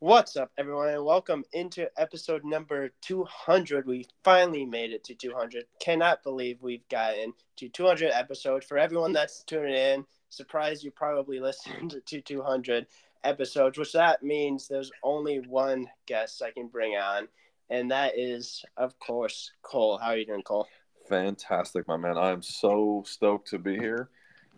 What's 0.00 0.36
up, 0.36 0.52
everyone, 0.56 0.90
and 0.90 1.04
welcome 1.04 1.42
into 1.52 1.90
episode 1.98 2.44
number 2.44 2.90
200. 3.00 3.84
We 3.84 4.06
finally 4.22 4.64
made 4.64 4.92
it 4.92 5.02
to 5.02 5.14
200. 5.16 5.64
Cannot 5.80 6.22
believe 6.22 6.62
we've 6.62 6.88
gotten 6.88 7.32
to 7.56 7.68
200 7.68 8.12
episodes. 8.12 8.64
For 8.64 8.78
everyone 8.78 9.12
that's 9.12 9.42
tuning 9.42 9.74
in, 9.74 10.06
surprised 10.28 10.84
you 10.84 10.92
probably 10.92 11.40
listened 11.40 12.00
to 12.06 12.20
200 12.20 12.86
episodes, 13.24 13.76
which 13.76 13.92
that 13.92 14.22
means 14.22 14.68
there's 14.68 14.92
only 15.02 15.40
one 15.40 15.88
guest 16.06 16.42
I 16.42 16.52
can 16.52 16.68
bring 16.68 16.92
on, 16.92 17.26
and 17.68 17.90
that 17.90 18.16
is, 18.16 18.64
of 18.76 18.96
course, 19.00 19.50
Cole. 19.62 19.98
How 19.98 20.10
are 20.10 20.16
you 20.16 20.26
doing, 20.26 20.42
Cole? 20.42 20.68
Fantastic, 21.08 21.88
my 21.88 21.96
man. 21.96 22.16
I 22.16 22.30
am 22.30 22.42
so 22.42 23.02
stoked 23.04 23.48
to 23.48 23.58
be 23.58 23.76
here. 23.76 24.10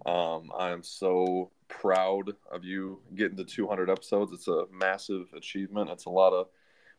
Um, 0.04 0.50
I 0.54 0.72
am 0.72 0.82
so 0.82 1.50
proud 1.71 2.34
of 2.50 2.64
you 2.64 3.00
getting 3.14 3.36
to 3.39 3.45
200 3.45 3.89
episodes. 3.89 4.32
It's 4.32 4.48
a 4.48 4.66
massive 4.71 5.27
achievement. 5.34 5.91
It's 5.91 6.04
a 6.04 6.11
lot 6.11 6.32
of 6.32 6.48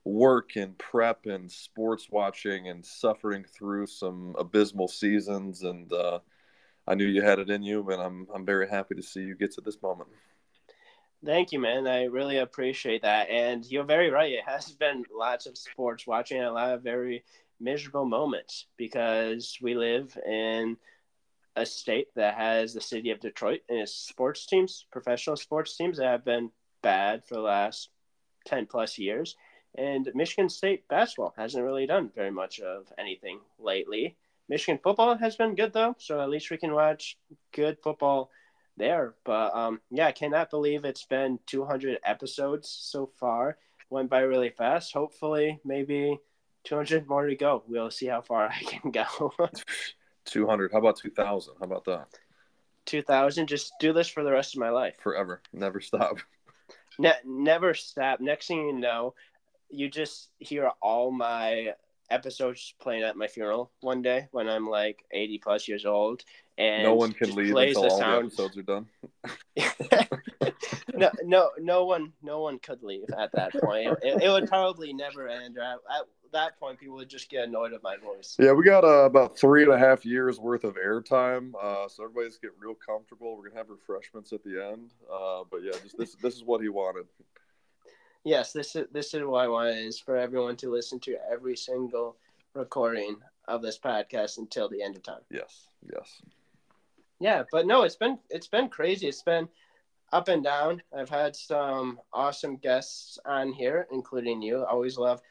work 0.03 0.55
and 0.55 0.75
prep 0.79 1.27
and 1.27 1.51
sports 1.51 2.07
watching 2.09 2.69
and 2.69 2.83
suffering 2.83 3.43
through 3.43 3.85
some 3.85 4.35
abysmal 4.39 4.87
seasons. 4.87 5.61
And 5.61 5.91
uh, 5.93 6.19
I 6.87 6.95
knew 6.95 7.05
you 7.05 7.21
had 7.21 7.39
it 7.39 7.49
in 7.49 7.61
you, 7.61 7.87
and 7.89 8.01
I'm 8.01 8.27
I'm 8.33 8.45
very 8.45 8.67
happy 8.67 8.95
to 8.95 9.03
see 9.03 9.21
you 9.21 9.35
get 9.35 9.51
to 9.53 9.61
this 9.61 9.81
moment. 9.81 10.09
Thank 11.23 11.51
you, 11.51 11.59
man. 11.59 11.85
I 11.85 12.05
really 12.05 12.37
appreciate 12.37 13.03
that. 13.03 13.29
And 13.29 13.63
you're 13.69 13.83
very 13.83 14.09
right. 14.09 14.31
It 14.31 14.43
has 14.47 14.71
been 14.71 15.05
lots 15.15 15.45
of 15.45 15.55
sports 15.55 16.07
watching, 16.07 16.41
a 16.41 16.51
lot 16.51 16.73
of 16.73 16.81
very 16.81 17.23
miserable 17.59 18.05
moments 18.05 18.65
because 18.75 19.55
we 19.61 19.75
live 19.75 20.17
in 20.25 20.77
a 21.55 21.65
state 21.65 22.07
that 22.15 22.35
has 22.35 22.73
the 22.73 22.81
city 22.81 23.11
of 23.11 23.19
Detroit 23.19 23.61
and 23.69 23.79
its 23.79 23.93
sports 23.93 24.45
teams, 24.45 24.85
professional 24.91 25.35
sports 25.35 25.75
teams 25.75 25.97
that 25.97 26.07
have 26.07 26.25
been 26.25 26.51
bad 26.81 27.25
for 27.25 27.35
the 27.35 27.41
last 27.41 27.89
10 28.45 28.67
plus 28.67 28.97
years. 28.97 29.35
And 29.75 30.09
Michigan 30.13 30.49
State 30.49 30.87
basketball 30.87 31.33
hasn't 31.37 31.63
really 31.63 31.85
done 31.85 32.11
very 32.15 32.31
much 32.31 32.59
of 32.59 32.91
anything 32.97 33.39
lately. 33.59 34.17
Michigan 34.49 34.79
football 34.83 35.17
has 35.17 35.35
been 35.35 35.55
good 35.55 35.71
though, 35.71 35.95
so 35.97 36.19
at 36.19 36.29
least 36.29 36.51
we 36.51 36.57
can 36.57 36.73
watch 36.73 37.17
good 37.53 37.77
football 37.81 38.29
there. 38.75 39.15
But 39.23 39.55
um, 39.55 39.79
yeah, 39.89 40.07
I 40.07 40.11
cannot 40.11 40.49
believe 40.49 40.83
it's 40.83 41.05
been 41.05 41.39
200 41.47 41.99
episodes 42.03 42.69
so 42.69 43.11
far. 43.19 43.57
Went 43.89 44.09
by 44.09 44.21
really 44.21 44.49
fast. 44.49 44.93
Hopefully, 44.93 45.59
maybe 45.63 46.19
200 46.65 47.07
more 47.07 47.27
to 47.27 47.35
go. 47.35 47.63
We'll 47.67 47.91
see 47.91 48.07
how 48.07 48.21
far 48.21 48.47
I 48.49 48.63
can 48.63 48.91
go. 48.91 49.33
200. 50.25 50.71
How 50.71 50.79
about 50.79 50.97
2000? 50.97 51.53
How 51.59 51.65
about 51.65 51.85
that? 51.85 52.07
2000. 52.85 53.47
Just 53.47 53.73
do 53.79 53.93
this 53.93 54.07
for 54.07 54.23
the 54.23 54.31
rest 54.31 54.55
of 54.55 54.59
my 54.59 54.69
life. 54.69 54.97
Forever. 55.01 55.41
Never 55.53 55.81
stop. 55.81 56.17
Ne- 56.99 57.13
never 57.25 57.73
stop. 57.73 58.19
Next 58.19 58.47
thing 58.47 58.67
you 58.67 58.73
know, 58.73 59.15
you 59.69 59.89
just 59.89 60.29
hear 60.39 60.69
all 60.81 61.09
my 61.09 61.73
episodes 62.11 62.75
playing 62.79 63.03
at 63.03 63.15
my 63.15 63.27
funeral 63.27 63.71
one 63.79 64.01
day 64.01 64.27
when 64.31 64.49
I'm 64.49 64.69
like 64.69 65.03
80 65.11 65.37
plus 65.39 65.67
years 65.67 65.85
old. 65.85 66.23
And 66.57 66.83
no 66.83 66.93
one 66.93 67.13
can 67.13 67.33
leave 67.33 67.55
until 67.55 67.83
the 67.83 67.89
all 67.89 67.97
sound. 67.97 68.31
the 68.31 68.43
episodes 68.43 68.57
are 68.57 68.63
done. 68.63 68.85
no, 70.93 71.09
no, 71.23 71.49
no 71.59 71.85
one, 71.85 72.11
no 72.21 72.41
one 72.41 72.59
could 72.59 72.83
leave 72.83 73.09
at 73.17 73.31
that 73.33 73.53
point. 73.53 73.97
It, 74.03 74.21
it 74.21 74.29
would 74.29 74.47
probably 74.47 74.93
never 74.93 75.27
end. 75.27 75.57
At, 75.57 75.77
at, 75.89 76.05
that 76.31 76.59
point, 76.59 76.79
people 76.79 76.95
would 76.95 77.09
just 77.09 77.29
get 77.29 77.47
annoyed 77.47 77.73
at 77.73 77.83
my 77.83 77.97
voice. 77.97 78.35
Yeah, 78.39 78.51
we 78.53 78.63
got 78.63 78.83
uh, 78.83 79.05
about 79.05 79.37
three 79.37 79.63
and 79.63 79.71
a 79.71 79.77
half 79.77 80.05
years 80.05 80.39
worth 80.39 80.63
of 80.63 80.75
airtime, 80.75 81.53
uh, 81.61 81.87
so 81.87 82.03
everybody's 82.03 82.37
get 82.37 82.51
real 82.59 82.75
comfortable. 82.75 83.37
We're 83.37 83.49
gonna 83.49 83.59
have 83.59 83.69
refreshments 83.69 84.33
at 84.33 84.43
the 84.43 84.63
end, 84.71 84.91
uh, 85.11 85.43
but 85.49 85.61
yeah, 85.63 85.71
just 85.83 85.97
this 85.97 86.15
this 86.15 86.35
is 86.35 86.43
what 86.43 86.61
he 86.61 86.69
wanted. 86.69 87.05
Yes, 88.23 88.53
this 88.53 88.75
is 88.75 88.87
this 88.91 89.13
is 89.13 89.23
what 89.23 89.43
I 89.43 89.47
wanted 89.47 89.85
is 89.85 89.99
for 89.99 90.15
everyone 90.15 90.55
to 90.57 90.71
listen 90.71 90.99
to 91.01 91.17
every 91.31 91.55
single 91.55 92.17
recording 92.53 93.17
of 93.47 93.61
this 93.61 93.79
podcast 93.79 94.37
until 94.37 94.69
the 94.69 94.81
end 94.81 94.95
of 94.95 95.03
time. 95.03 95.21
Yes, 95.29 95.67
yes. 95.91 96.21
Yeah, 97.19 97.43
but 97.51 97.65
no, 97.65 97.83
it's 97.83 97.95
been 97.95 98.19
it's 98.29 98.47
been 98.47 98.69
crazy. 98.69 99.07
It's 99.07 99.23
been 99.23 99.47
up 100.11 100.27
and 100.27 100.43
down. 100.43 100.81
I've 100.95 101.09
had 101.09 101.35
some 101.35 101.99
awesome 102.13 102.57
guests 102.57 103.17
on 103.25 103.53
here, 103.53 103.87
including 103.91 104.41
you. 104.41 104.63
I 104.63 104.69
always 104.69 104.97
love 104.97 105.21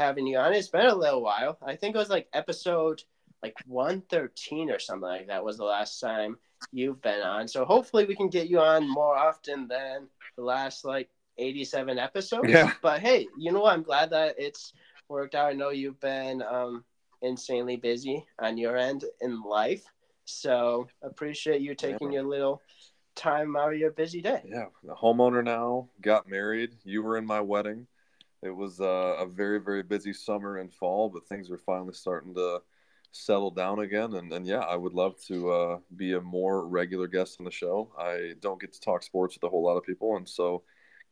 having 0.00 0.26
you 0.26 0.38
on. 0.38 0.52
It's 0.52 0.68
been 0.68 0.86
a 0.86 0.94
little 0.94 1.22
while. 1.22 1.58
I 1.62 1.76
think 1.76 1.94
it 1.94 1.98
was 1.98 2.10
like 2.10 2.28
episode 2.32 3.02
like 3.42 3.56
113 3.66 4.70
or 4.70 4.78
something 4.78 5.08
like 5.08 5.26
that 5.28 5.44
was 5.44 5.56
the 5.56 5.64
last 5.64 5.98
time 5.98 6.36
you've 6.72 7.00
been 7.00 7.22
on. 7.22 7.48
So 7.48 7.64
hopefully 7.64 8.04
we 8.04 8.14
can 8.14 8.28
get 8.28 8.48
you 8.48 8.60
on 8.60 8.88
more 8.88 9.16
often 9.16 9.66
than 9.66 10.08
the 10.36 10.42
last 10.42 10.84
like 10.84 11.08
87 11.38 11.98
episodes. 11.98 12.50
Yeah. 12.50 12.72
But 12.82 13.00
hey, 13.00 13.26
you 13.38 13.52
know 13.52 13.60
what? 13.60 13.72
I'm 13.72 13.82
glad 13.82 14.10
that 14.10 14.34
it's 14.38 14.72
worked 15.08 15.34
out. 15.34 15.48
I 15.48 15.52
know 15.54 15.70
you've 15.70 16.00
been 16.00 16.42
um, 16.42 16.84
insanely 17.22 17.76
busy 17.76 18.24
on 18.38 18.58
your 18.58 18.76
end 18.76 19.04
in 19.20 19.42
life. 19.42 19.84
So 20.24 20.88
appreciate 21.02 21.60
you 21.60 21.74
taking 21.74 22.12
yeah. 22.12 22.20
your 22.20 22.28
little 22.28 22.62
time 23.16 23.56
out 23.56 23.72
of 23.72 23.78
your 23.78 23.90
busy 23.90 24.20
day. 24.20 24.42
Yeah. 24.44 24.66
The 24.84 24.94
homeowner 24.94 25.42
now 25.42 25.88
got 26.00 26.28
married. 26.28 26.70
You 26.84 27.02
were 27.02 27.16
in 27.16 27.26
my 27.26 27.40
wedding. 27.40 27.86
It 28.42 28.50
was 28.50 28.80
uh, 28.80 29.16
a 29.18 29.26
very, 29.26 29.60
very 29.60 29.82
busy 29.82 30.12
summer 30.12 30.58
and 30.58 30.72
fall, 30.72 31.08
but 31.08 31.26
things 31.28 31.50
are 31.50 31.58
finally 31.58 31.92
starting 31.92 32.34
to 32.34 32.62
settle 33.12 33.50
down 33.50 33.80
again. 33.80 34.14
And, 34.14 34.32
and 34.32 34.46
yeah, 34.46 34.60
I 34.60 34.76
would 34.76 34.94
love 34.94 35.20
to 35.26 35.50
uh, 35.50 35.78
be 35.96 36.14
a 36.14 36.20
more 36.20 36.66
regular 36.66 37.06
guest 37.06 37.36
on 37.38 37.44
the 37.44 37.50
show. 37.50 37.92
I 37.98 38.34
don't 38.40 38.60
get 38.60 38.72
to 38.72 38.80
talk 38.80 39.02
sports 39.02 39.36
with 39.36 39.44
a 39.44 39.48
whole 39.48 39.64
lot 39.64 39.76
of 39.76 39.84
people. 39.84 40.16
And 40.16 40.28
so 40.28 40.62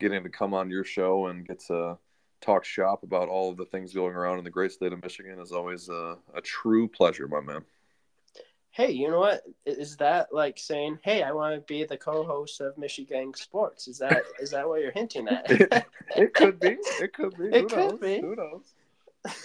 getting 0.00 0.22
to 0.22 0.30
come 0.30 0.54
on 0.54 0.70
your 0.70 0.84
show 0.84 1.26
and 1.26 1.46
get 1.46 1.60
to 1.66 1.98
talk 2.40 2.64
shop 2.64 3.02
about 3.02 3.28
all 3.28 3.50
of 3.50 3.56
the 3.56 3.66
things 3.66 3.92
going 3.92 4.14
around 4.14 4.38
in 4.38 4.44
the 4.44 4.50
great 4.50 4.72
state 4.72 4.92
of 4.92 5.02
Michigan 5.02 5.40
is 5.40 5.52
always 5.52 5.88
a, 5.88 6.16
a 6.34 6.40
true 6.40 6.88
pleasure, 6.88 7.28
my 7.28 7.40
man 7.40 7.64
hey, 8.78 8.92
you 8.92 9.10
know 9.10 9.18
what? 9.18 9.42
Is 9.66 9.96
that 9.96 10.32
like 10.32 10.56
saying, 10.56 11.00
hey, 11.02 11.24
I 11.24 11.32
want 11.32 11.54
to 11.56 11.60
be 11.60 11.84
the 11.84 11.96
co-host 11.96 12.60
of 12.60 12.78
Michigan 12.78 13.34
Sports? 13.34 13.88
Is 13.88 13.98
that 13.98 14.22
is 14.40 14.52
that 14.52 14.66
what 14.66 14.80
you're 14.80 14.92
hinting 14.92 15.28
at? 15.28 15.50
it, 15.50 15.84
it 16.16 16.32
could 16.32 16.58
be. 16.60 16.78
It 17.00 17.12
could 17.12 17.36
be. 17.36 17.48
It 17.52 17.62
Who 17.62 17.68
could 17.68 17.76
knows? 17.76 18.00
be. 18.00 18.20
Who 18.20 18.36
knows? 18.36 18.74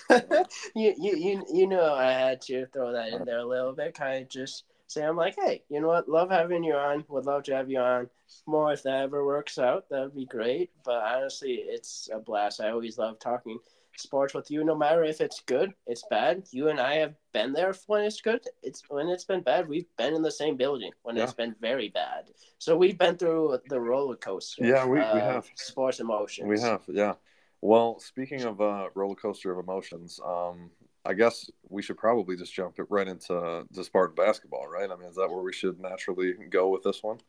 you, 0.76 0.94
you 0.98 1.18
you 1.18 1.46
you 1.52 1.68
know 1.68 1.94
I 1.96 2.12
had 2.12 2.42
to 2.44 2.68
throw 2.68 2.94
that 2.94 3.10
in 3.10 3.26
there 3.26 3.40
a 3.40 3.46
little 3.46 3.74
bit, 3.74 3.96
kind 3.96 4.22
of 4.22 4.30
just 4.30 4.66
say 4.86 5.04
I'm 5.04 5.18
like, 5.18 5.36
hey, 5.36 5.64
you 5.68 5.82
know 5.82 5.88
what? 5.88 6.08
Love 6.08 6.30
having 6.30 6.64
you 6.64 6.76
on. 6.76 7.04
Would 7.10 7.26
love 7.26 7.44
to 7.44 7.56
have 7.56 7.72
you 7.72 7.80
on 7.80 8.10
more 8.46 8.72
if 8.72 8.84
that 8.84 9.02
ever 9.02 9.26
works 9.26 9.58
out. 9.58 9.90
That 9.90 10.02
would 10.02 10.16
be 10.16 10.26
great. 10.26 10.70
But 10.86 11.04
honestly, 11.04 11.54
it's 11.54 12.08
a 12.14 12.20
blast. 12.20 12.62
I 12.62 12.70
always 12.70 13.00
love 13.00 13.18
talking 13.20 13.58
sports 13.98 14.34
with 14.34 14.50
you 14.50 14.64
no 14.64 14.76
matter 14.76 15.04
if 15.04 15.22
it's 15.22 15.42
good 15.42 15.74
it's 15.88 16.04
bad. 16.10 16.44
You 16.52 16.70
and 16.70 16.80
i 16.80 16.96
have 16.96 17.16
been 17.34 17.54
there 17.54 17.74
when 17.88 18.04
it's 18.04 18.22
good 18.22 18.42
it's 18.62 18.84
when 18.90 19.08
it's 19.10 19.24
been 19.24 19.42
bad 19.42 19.68
we've 19.68 19.88
been 19.98 20.14
in 20.14 20.22
the 20.22 20.32
same 20.32 20.56
building 20.56 20.92
when 21.04 21.16
yeah. 21.16 21.24
it's 21.24 21.34
been 21.34 21.56
very 21.62 21.90
bad. 21.90 22.30
So 22.58 22.78
we've 22.78 22.98
been 22.98 23.18
through 23.18 23.60
the 23.70 23.80
roller 23.80 24.16
coaster 24.16 24.66
yeah 24.66 24.86
we, 24.86 25.00
we 25.00 25.20
have. 25.20 25.48
sports 25.56 26.00
emotions. 26.00 26.48
We 26.48 26.60
have 26.60 26.82
yeah. 26.88 27.14
Well 27.62 28.00
speaking 28.00 28.44
of 28.44 28.62
uh 28.62 28.90
roller 28.96 29.16
coaster 29.16 29.52
of 29.52 29.60
emotions 29.64 30.20
um 30.26 30.70
i 31.06 31.14
guess 31.14 31.50
we 31.70 31.82
should 31.82 31.98
probably 31.98 32.36
just 32.36 32.54
jump 32.54 32.80
it 32.80 32.86
right 32.90 33.08
into 33.08 33.66
the 33.72 33.84
spartan 33.84 34.16
basketball 34.16 34.68
right? 34.68 34.90
I 34.90 34.96
mean 34.96 35.10
is 35.10 35.16
that 35.16 35.30
where 35.30 35.44
we 35.44 35.54
should 35.54 35.80
naturally 35.80 36.34
go 36.50 36.70
with 36.70 36.84
this 36.84 37.04
one? 37.04 37.20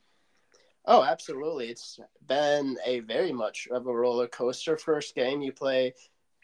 Oh, 0.87 1.03
absolutely. 1.03 1.69
It's 1.69 1.99
been 2.27 2.77
a 2.85 3.01
very 3.01 3.33
much 3.33 3.69
of 3.71 3.87
a 3.87 3.95
roller 3.95 4.27
coaster. 4.29 4.77
First 4.77 5.15
game, 5.15 5.41
you 5.41 5.53
play 5.53 5.95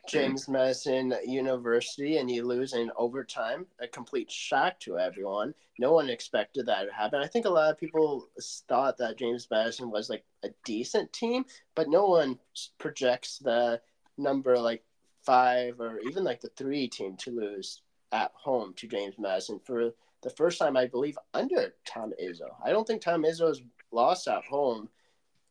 Mm-hmm. 0.07 0.19
James 0.19 0.49
Madison 0.49 1.15
University 1.27 2.17
and 2.17 2.31
you 2.31 2.45
lose 2.45 2.73
in 2.73 2.91
overtime. 2.97 3.67
A 3.81 3.87
complete 3.87 4.31
shock 4.31 4.79
to 4.81 4.99
everyone. 4.99 5.55
No 5.79 5.93
one 5.93 6.11
expected 6.11 6.67
that 6.67 6.85
to 6.85 6.93
happen. 6.93 7.21
I 7.21 7.27
think 7.27 7.47
a 7.47 7.51
lot 7.51 7.71
of 7.71 7.79
people 7.79 8.29
thought 8.69 8.99
that 8.99 9.19
James 9.19 9.49
Madison 9.51 9.91
was 9.91 10.11
like 10.11 10.25
a 10.43 10.51
decent 10.65 11.13
team, 11.13 11.45
but 11.75 11.89
no 11.89 12.07
one 12.07 12.39
projects 12.79 13.39
the 13.39 13.81
number 14.17 14.59
like 14.59 14.83
five 15.23 15.81
or 15.81 16.01
even 16.01 16.25
like 16.25 16.41
the 16.41 16.51
three 16.57 16.89
team 16.89 17.17
to 17.17 17.31
lose 17.31 17.83
at 18.13 18.33
home 18.35 18.75
to 18.75 18.89
James 18.89 19.15
Madison 19.19 19.61
for 19.65 19.93
the 20.23 20.31
first 20.31 20.59
time, 20.59 20.77
I 20.77 20.87
believe, 20.87 21.17
under 21.33 21.75
Tom 21.87 22.13
Izzo. 22.23 22.49
I 22.65 22.71
don't 22.71 22.87
think 22.87 23.01
Tom 23.01 23.23
Izzo's 23.23 23.63
lost 23.93 24.29
at 24.29 24.45
home 24.45 24.89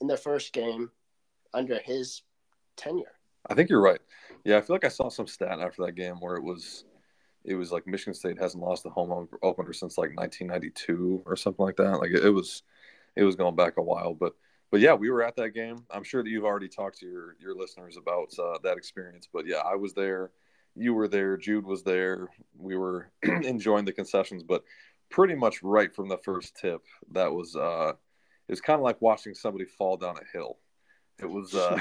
in 0.02 0.08
the 0.08 0.18
first 0.18 0.54
game 0.54 0.92
under 1.54 1.80
his 1.80 2.22
tenure. 2.76 3.14
I 3.48 3.56
think 3.56 3.70
you're 3.70 3.82
right. 3.82 4.02
Yeah, 4.44 4.58
I 4.58 4.62
feel 4.62 4.76
like 4.76 4.86
I 4.86 4.90
saw 4.90 5.10
some 5.10 5.28
stat 5.28 5.60
after 5.60 5.86
that 5.86 5.96
game 5.96 6.16
where 6.20 6.36
it 6.36 6.44
was 6.44 6.86
it 7.46 7.56
was 7.56 7.72
like 7.72 7.88
Michigan 7.88 8.14
State 8.14 8.40
hasn't 8.40 8.64
lost 8.64 8.86
a 8.86 8.90
home 8.90 9.28
opener 9.42 9.74
since 9.74 9.98
like 9.98 10.16
1992 10.16 11.24
or 11.26 11.36
something 11.36 11.66
like 11.66 11.78
that. 11.78 12.00
Like 12.00 12.12
it 12.12 12.30
was 12.30 12.64
it 13.16 13.24
was 13.24 13.36
going 13.36 13.56
back 13.56 13.78
a 13.78 13.82
while, 13.82 14.14
but 14.14 14.34
but 14.72 14.82
yeah, 14.82 14.94
we 14.94 15.10
were 15.10 15.24
at 15.24 15.36
that 15.38 15.56
game. 15.56 15.84
I'm 15.90 16.04
sure 16.04 16.24
that 16.24 16.30
you've 16.30 16.46
already 16.46 16.68
talked 16.68 17.00
to 17.00 17.08
your 17.08 17.36
your 17.40 17.56
listeners 17.56 17.98
about 17.98 18.34
uh, 18.38 18.60
that 18.64 18.78
experience, 18.78 19.28
but 19.32 19.46
yeah, 19.48 19.62
I 19.66 19.76
was 19.76 19.94
there. 19.94 20.32
You 20.76 20.94
were 20.94 21.08
there. 21.08 21.36
Jude 21.38 21.66
was 21.66 21.84
there. 21.84 22.30
We 22.58 22.78
were 22.78 23.12
enjoying 23.24 23.86
the 23.86 23.92
concessions, 23.94 24.44
but 24.44 24.64
pretty 25.10 25.36
much 25.36 25.64
right 25.64 25.94
from 25.94 26.08
the 26.08 26.18
first 26.18 26.56
tip, 26.56 26.84
that 27.12 27.32
was 27.32 27.56
uh, 27.56 27.94
it 28.48 28.52
was 28.52 28.62
kind 28.62 28.80
of 28.80 28.84
like 28.84 29.02
watching 29.02 29.34
somebody 29.34 29.66
fall 29.66 29.98
down 29.98 30.16
a 30.18 30.38
hill 30.38 30.58
It 31.22 31.30
was 31.30 31.54
uh, 31.56 31.80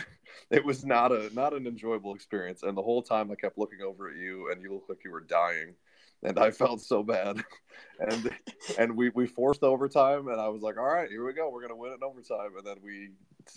it 0.50 0.64
was 0.64 0.84
not 0.84 1.12
a 1.12 1.30
not 1.34 1.54
an 1.54 1.66
enjoyable 1.66 2.14
experience, 2.14 2.62
and 2.62 2.76
the 2.76 2.82
whole 2.82 3.02
time 3.02 3.30
I 3.30 3.34
kept 3.34 3.58
looking 3.58 3.82
over 3.82 4.10
at 4.10 4.16
you, 4.16 4.50
and 4.50 4.62
you 4.62 4.72
looked 4.72 4.88
like 4.88 5.04
you 5.04 5.10
were 5.10 5.20
dying, 5.20 5.74
and 6.22 6.38
I 6.38 6.50
felt 6.50 6.80
so 6.80 7.02
bad, 7.02 7.42
and 8.00 8.30
and 8.78 8.96
we 8.96 9.10
we 9.10 9.26
forced 9.26 9.62
overtime, 9.62 10.28
and 10.28 10.40
I 10.40 10.48
was 10.48 10.62
like, 10.62 10.78
all 10.78 10.86
right, 10.86 11.10
here 11.10 11.24
we 11.24 11.32
go, 11.32 11.50
we're 11.50 11.62
gonna 11.62 11.76
win 11.76 11.92
it 11.92 11.96
in 11.96 12.04
overtime, 12.04 12.56
and 12.56 12.66
then 12.66 12.76
we 12.82 13.10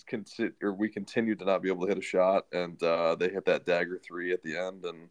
consider 0.07 0.53
or 0.61 0.73
we 0.73 0.89
continued 0.89 1.39
to 1.39 1.45
not 1.45 1.61
be 1.61 1.69
able 1.69 1.85
to 1.85 1.89
hit 1.89 1.97
a 1.97 2.01
shot, 2.01 2.45
and 2.51 2.81
uh, 2.83 3.15
they 3.15 3.29
hit 3.29 3.45
that 3.45 3.65
dagger 3.65 3.99
three 4.03 4.31
at 4.31 4.43
the 4.43 4.57
end, 4.57 4.85
and 4.85 5.09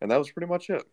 and 0.00 0.10
that 0.10 0.18
was 0.18 0.30
pretty 0.30 0.48
much 0.48 0.70
it. 0.70 0.84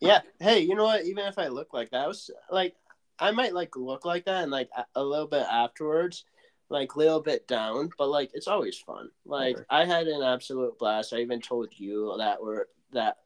Yeah. 0.00 0.20
Hey, 0.40 0.60
you 0.60 0.74
know 0.74 0.84
what? 0.84 1.04
Even 1.04 1.26
if 1.26 1.38
I 1.38 1.48
look 1.48 1.74
like 1.74 1.90
that, 1.90 2.04
I 2.04 2.06
was 2.06 2.30
like, 2.50 2.76
I 3.18 3.32
might 3.32 3.52
like 3.52 3.76
look 3.76 4.04
like 4.04 4.24
that, 4.26 4.42
and 4.42 4.52
like 4.52 4.70
a 4.94 5.02
little 5.02 5.26
bit 5.26 5.46
afterwards, 5.50 6.24
like 6.70 6.94
a 6.94 6.98
little 6.98 7.20
bit 7.20 7.48
down, 7.48 7.90
but 7.98 8.08
like 8.08 8.30
it's 8.34 8.48
always 8.48 8.76
fun. 8.78 9.10
Like 9.24 9.56
okay. 9.56 9.64
I 9.70 9.84
had 9.84 10.06
an 10.06 10.22
absolute 10.22 10.78
blast. 10.78 11.12
I 11.12 11.18
even 11.18 11.40
told 11.40 11.68
you 11.76 12.14
that 12.18 12.42
we're 12.42 12.66
that 12.92 13.18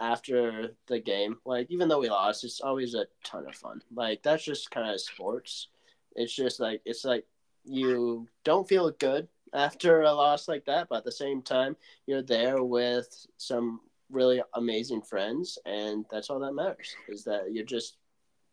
after 0.00 0.74
the 0.86 0.98
game. 0.98 1.36
Like 1.44 1.70
even 1.70 1.88
though 1.88 2.00
we 2.00 2.08
lost, 2.08 2.44
it's 2.44 2.60
always 2.60 2.94
a 2.94 3.06
ton 3.24 3.46
of 3.46 3.54
fun. 3.54 3.82
Like 3.94 4.22
that's 4.22 4.44
just 4.44 4.70
kind 4.70 4.90
of 4.90 5.00
sports. 5.00 5.68
It's 6.16 6.34
just 6.34 6.60
like 6.60 6.80
it's 6.84 7.04
like 7.04 7.24
you 7.64 8.26
don't 8.44 8.68
feel 8.68 8.90
good 8.90 9.28
after 9.52 10.02
a 10.02 10.12
loss 10.12 10.48
like 10.48 10.64
that, 10.66 10.88
but 10.88 10.98
at 10.98 11.04
the 11.04 11.12
same 11.12 11.42
time, 11.42 11.76
you're 12.06 12.22
there 12.22 12.62
with 12.62 13.26
some 13.36 13.80
really 14.10 14.42
amazing 14.54 15.02
friends, 15.02 15.58
and 15.66 16.04
that's 16.10 16.30
all 16.30 16.38
that 16.40 16.52
matters. 16.52 16.94
Is 17.08 17.24
that 17.24 17.52
you're 17.52 17.64
just 17.64 17.96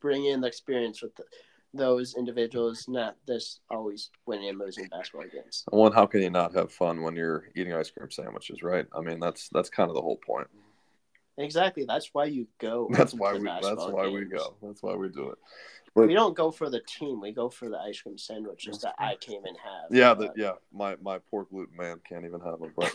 bringing 0.02 0.42
the 0.42 0.48
experience 0.48 1.02
with 1.02 1.16
the, 1.16 1.24
those 1.76 2.16
individuals, 2.16 2.88
not 2.88 3.16
this 3.26 3.60
always 3.70 4.10
winning 4.26 4.50
and 4.50 4.60
losing 4.60 4.88
basketball 4.88 5.28
games. 5.32 5.64
One, 5.70 5.92
how 5.92 6.06
can 6.06 6.22
you 6.22 6.30
not 6.30 6.54
have 6.56 6.72
fun 6.72 7.02
when 7.02 7.16
you're 7.16 7.50
eating 7.56 7.74
ice 7.74 7.90
cream 7.90 8.12
sandwiches, 8.12 8.64
right? 8.64 8.86
I 8.96 9.02
mean, 9.02 9.20
that's 9.20 9.50
that's 9.50 9.70
kind 9.70 9.90
of 9.90 9.96
the 9.96 10.02
whole 10.02 10.20
point. 10.26 10.48
Exactly. 11.38 11.86
That's 11.86 12.10
why 12.14 12.26
you 12.26 12.48
go. 12.60 12.88
That's 12.94 13.14
why 13.14 13.34
we. 13.34 13.44
That's 13.44 13.66
why 13.66 14.06
games. 14.06 14.14
we 14.14 14.26
go. 14.26 14.56
That's 14.62 14.82
why 14.82 14.96
we 14.96 15.10
do 15.10 15.32
it. 15.32 15.38
But, 15.94 16.08
we 16.08 16.14
don't 16.14 16.36
go 16.36 16.52
for 16.52 16.70
the 16.70 16.82
team. 16.82 17.22
We 17.22 17.32
go 17.32 17.50
for 17.50 17.70
the 17.70 17.78
ice 17.78 18.02
cream 18.02 18.18
sandwiches 18.18 18.80
that 18.82 18.96
I 19.00 19.16
came 19.16 19.46
and 19.46 19.56
have. 19.64 19.92
Yeah, 19.92 20.14
the, 20.14 20.30
yeah. 20.36 20.54
My 20.74 20.98
my 21.02 21.20
poor 21.32 21.46
gluten 21.46 21.76
man 21.78 22.02
can't 22.08 22.26
even 22.26 22.42
have 22.42 22.60
them. 22.60 22.74
But 22.76 22.94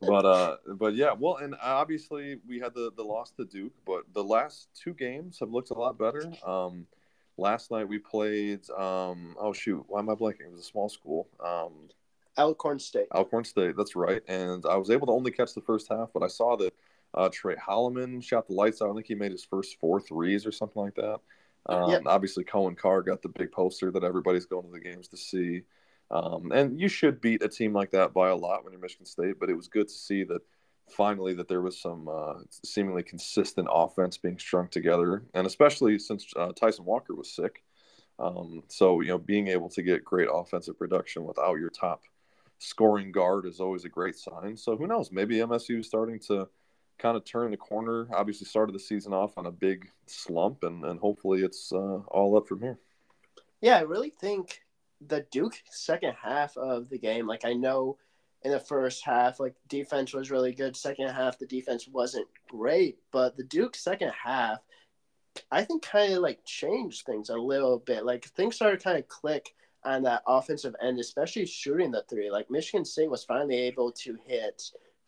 but 0.00 0.24
uh 0.24 0.56
but 0.76 0.94
yeah. 0.94 1.12
Well, 1.12 1.36
and 1.36 1.54
obviously 1.62 2.38
we 2.46 2.58
had 2.58 2.72
the 2.74 2.90
the 2.96 3.02
loss 3.02 3.32
to 3.32 3.44
Duke, 3.44 3.72
but 3.86 4.04
the 4.14 4.24
last 4.24 4.68
two 4.74 4.94
games 4.94 5.38
have 5.40 5.50
looked 5.50 5.70
a 5.70 5.74
lot 5.74 5.98
better. 5.98 6.32
Um, 6.46 6.86
last 7.38 7.70
night 7.70 7.88
we 7.88 7.98
played. 7.98 8.68
Um, 8.70 9.36
oh 9.38 9.52
shoot, 9.52 9.84
why 9.88 10.00
am 10.00 10.10
I 10.10 10.14
blanking? 10.14 10.46
It 10.46 10.52
was 10.52 10.60
a 10.60 10.64
small 10.64 10.88
school. 10.88 11.28
Um, 11.44 11.88
Alcorn 12.38 12.78
State. 12.78 13.08
Alcorn 13.12 13.44
State. 13.44 13.76
That's 13.76 13.96
right. 13.96 14.22
And 14.28 14.64
I 14.66 14.76
was 14.76 14.90
able 14.90 15.06
to 15.08 15.12
only 15.12 15.30
catch 15.30 15.54
the 15.54 15.60
first 15.60 15.88
half, 15.88 16.10
but 16.14 16.22
I 16.22 16.28
saw 16.28 16.56
that 16.56 16.72
uh, 17.14 17.28
Tre 17.32 17.56
Holloman 17.56 18.22
shot 18.22 18.46
the 18.46 18.54
lights 18.54 18.80
out. 18.80 18.90
I 18.90 18.94
think 18.94 19.06
he 19.06 19.14
made 19.14 19.32
his 19.32 19.44
first 19.44 19.78
four 19.80 20.00
threes 20.00 20.46
or 20.46 20.52
something 20.52 20.82
like 20.82 20.94
that. 20.94 21.18
Um, 21.66 21.90
yep. 21.90 22.02
Obviously, 22.06 22.44
Coen 22.44 22.76
Carr 22.76 23.02
got 23.02 23.22
the 23.22 23.28
big 23.28 23.50
poster 23.50 23.90
that 23.90 24.04
everybody's 24.04 24.46
going 24.46 24.66
to 24.66 24.72
the 24.72 24.80
games 24.80 25.08
to 25.08 25.16
see. 25.16 25.62
Um, 26.10 26.52
and 26.52 26.80
you 26.80 26.88
should 26.88 27.20
beat 27.20 27.42
a 27.42 27.48
team 27.48 27.72
like 27.74 27.90
that 27.90 28.14
by 28.14 28.28
a 28.28 28.36
lot 28.36 28.64
when 28.64 28.72
you're 28.72 28.80
Michigan 28.80 29.04
State, 29.04 29.38
but 29.38 29.50
it 29.50 29.54
was 29.54 29.68
good 29.68 29.88
to 29.88 29.94
see 29.94 30.24
that 30.24 30.40
finally 30.90 31.34
that 31.34 31.48
there 31.48 31.60
was 31.60 31.80
some 31.80 32.08
uh, 32.08 32.34
seemingly 32.64 33.02
consistent 33.02 33.68
offense 33.70 34.18
being 34.18 34.38
strung 34.38 34.68
together, 34.68 35.24
and 35.34 35.46
especially 35.46 35.98
since 35.98 36.32
uh, 36.36 36.52
Tyson 36.52 36.84
Walker 36.84 37.14
was 37.14 37.30
sick. 37.30 37.62
Um, 38.18 38.62
so 38.68 39.00
you 39.00 39.08
know, 39.08 39.18
being 39.18 39.48
able 39.48 39.68
to 39.70 39.82
get 39.82 40.04
great 40.04 40.28
offensive 40.32 40.78
production 40.78 41.24
without 41.24 41.58
your 41.58 41.70
top 41.70 42.02
scoring 42.58 43.12
guard 43.12 43.46
is 43.46 43.60
always 43.60 43.84
a 43.84 43.88
great 43.88 44.16
sign. 44.16 44.56
So 44.56 44.76
who 44.76 44.86
knows? 44.86 45.12
Maybe 45.12 45.36
MSU 45.36 45.80
is 45.80 45.86
starting 45.86 46.18
to 46.26 46.48
kind 46.98 47.16
of 47.16 47.24
turn 47.24 47.50
the 47.52 47.56
corner. 47.56 48.08
Obviously, 48.12 48.46
started 48.46 48.74
the 48.74 48.80
season 48.80 49.12
off 49.12 49.38
on 49.38 49.46
a 49.46 49.52
big 49.52 49.88
slump, 50.06 50.64
and, 50.64 50.84
and 50.84 50.98
hopefully 50.98 51.42
it's 51.42 51.72
uh, 51.72 51.98
all 52.08 52.36
up 52.36 52.48
from 52.48 52.60
here. 52.60 52.78
Yeah, 53.60 53.78
I 53.78 53.82
really 53.82 54.10
think 54.10 54.60
the 55.00 55.24
Duke 55.30 55.54
second 55.70 56.14
half 56.20 56.56
of 56.56 56.88
the 56.88 56.98
game, 56.98 57.26
like 57.26 57.44
I 57.44 57.52
know 57.52 57.98
in 58.42 58.52
the 58.52 58.60
first 58.60 59.04
half, 59.04 59.40
like 59.40 59.54
defense 59.68 60.12
was 60.14 60.30
really 60.30 60.52
good. 60.52 60.76
Second 60.76 61.08
half, 61.08 61.38
the 61.38 61.46
defense 61.46 61.88
wasn't 61.88 62.28
great, 62.48 62.98
but 63.12 63.36
the 63.36 63.44
Duke 63.44 63.76
second 63.76 64.12
half, 64.22 64.58
I 65.50 65.64
think 65.64 65.82
kind 65.82 66.12
of 66.12 66.20
like 66.20 66.44
changed 66.44 67.04
things 67.04 67.30
a 67.30 67.36
little 67.36 67.78
bit. 67.78 68.04
Like 68.04 68.24
things 68.24 68.56
started 68.56 68.82
kind 68.82 68.98
of 68.98 69.08
click 69.08 69.54
on 69.84 70.02
that 70.02 70.22
offensive 70.26 70.74
end, 70.82 70.98
especially 70.98 71.46
shooting 71.46 71.90
the 71.90 72.04
three. 72.08 72.30
Like 72.30 72.50
Michigan 72.50 72.84
State 72.84 73.10
was 73.10 73.24
finally 73.24 73.58
able 73.58 73.92
to 73.92 74.16
hit 74.26 74.62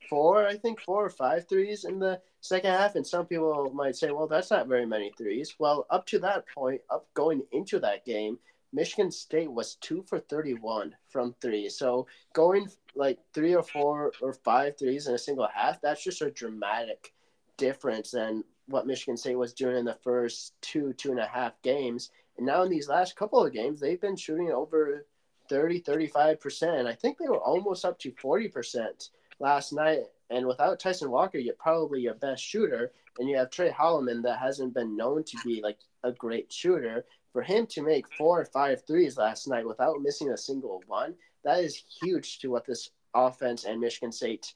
four, 0.08 0.46
I 0.46 0.56
think 0.56 0.80
four 0.80 1.04
or 1.04 1.10
five 1.10 1.48
threes 1.48 1.84
in 1.84 1.98
the 1.98 2.20
second 2.40 2.72
half. 2.72 2.96
And 2.96 3.06
some 3.06 3.26
people 3.26 3.70
might 3.74 3.96
say, 3.96 4.10
well, 4.10 4.26
that's 4.26 4.50
not 4.50 4.66
very 4.66 4.86
many 4.86 5.12
threes. 5.16 5.54
Well, 5.58 5.86
up 5.90 6.06
to 6.06 6.18
that 6.20 6.44
point, 6.48 6.80
up 6.90 7.06
going 7.14 7.42
into 7.52 7.78
that 7.80 8.04
game, 8.04 8.38
Michigan 8.72 9.10
State 9.10 9.50
was 9.50 9.74
two 9.76 10.02
for 10.06 10.18
31 10.18 10.94
from 11.08 11.34
three. 11.40 11.68
So 11.68 12.06
going 12.32 12.68
like 12.94 13.18
three 13.34 13.54
or 13.54 13.62
four 13.62 14.12
or 14.20 14.32
five 14.32 14.78
threes 14.78 15.06
in 15.06 15.14
a 15.14 15.18
single 15.18 15.48
half, 15.52 15.80
that's 15.80 16.04
just 16.04 16.22
a 16.22 16.30
dramatic 16.30 17.12
difference 17.56 18.12
than 18.12 18.44
what 18.66 18.86
Michigan 18.86 19.16
State 19.16 19.36
was 19.36 19.52
doing 19.52 19.76
in 19.76 19.84
the 19.84 19.98
first 20.02 20.54
two, 20.60 20.92
two 20.94 21.10
and 21.10 21.20
a 21.20 21.26
half 21.26 21.60
games. 21.62 22.10
And 22.36 22.46
now 22.46 22.62
in 22.62 22.70
these 22.70 22.88
last 22.88 23.16
couple 23.16 23.44
of 23.44 23.52
games, 23.52 23.80
they've 23.80 24.00
been 24.00 24.16
shooting 24.16 24.50
over 24.52 25.06
30, 25.48 25.82
35%. 25.82 26.86
I 26.86 26.94
think 26.94 27.18
they 27.18 27.28
were 27.28 27.42
almost 27.42 27.84
up 27.84 27.98
to 27.98 28.12
40% 28.12 29.10
last 29.40 29.72
night. 29.72 30.04
And 30.30 30.46
without 30.46 30.78
Tyson 30.78 31.10
Walker, 31.10 31.38
you're 31.38 31.54
probably 31.54 32.00
your 32.02 32.14
best 32.14 32.42
shooter. 32.42 32.92
And 33.18 33.28
you 33.28 33.36
have 33.36 33.50
Tre 33.50 33.68
Holloman 33.68 34.22
that 34.22 34.38
hasn't 34.38 34.74
been 34.74 34.96
known 34.96 35.24
to 35.24 35.36
be 35.44 35.60
like 35.60 35.78
a 36.04 36.12
great 36.12 36.52
shooter. 36.52 37.04
For 37.32 37.42
him 37.42 37.66
to 37.68 37.82
make 37.82 38.12
four 38.14 38.40
or 38.40 38.44
five 38.44 38.82
threes 38.86 39.16
last 39.16 39.46
night 39.46 39.66
without 39.66 40.02
missing 40.02 40.30
a 40.30 40.36
single 40.36 40.82
one, 40.86 41.14
that 41.44 41.62
is 41.62 41.84
huge 42.02 42.38
to 42.40 42.50
what 42.50 42.66
this 42.66 42.90
offense 43.14 43.64
and 43.64 43.80
Michigan 43.80 44.12
State 44.12 44.52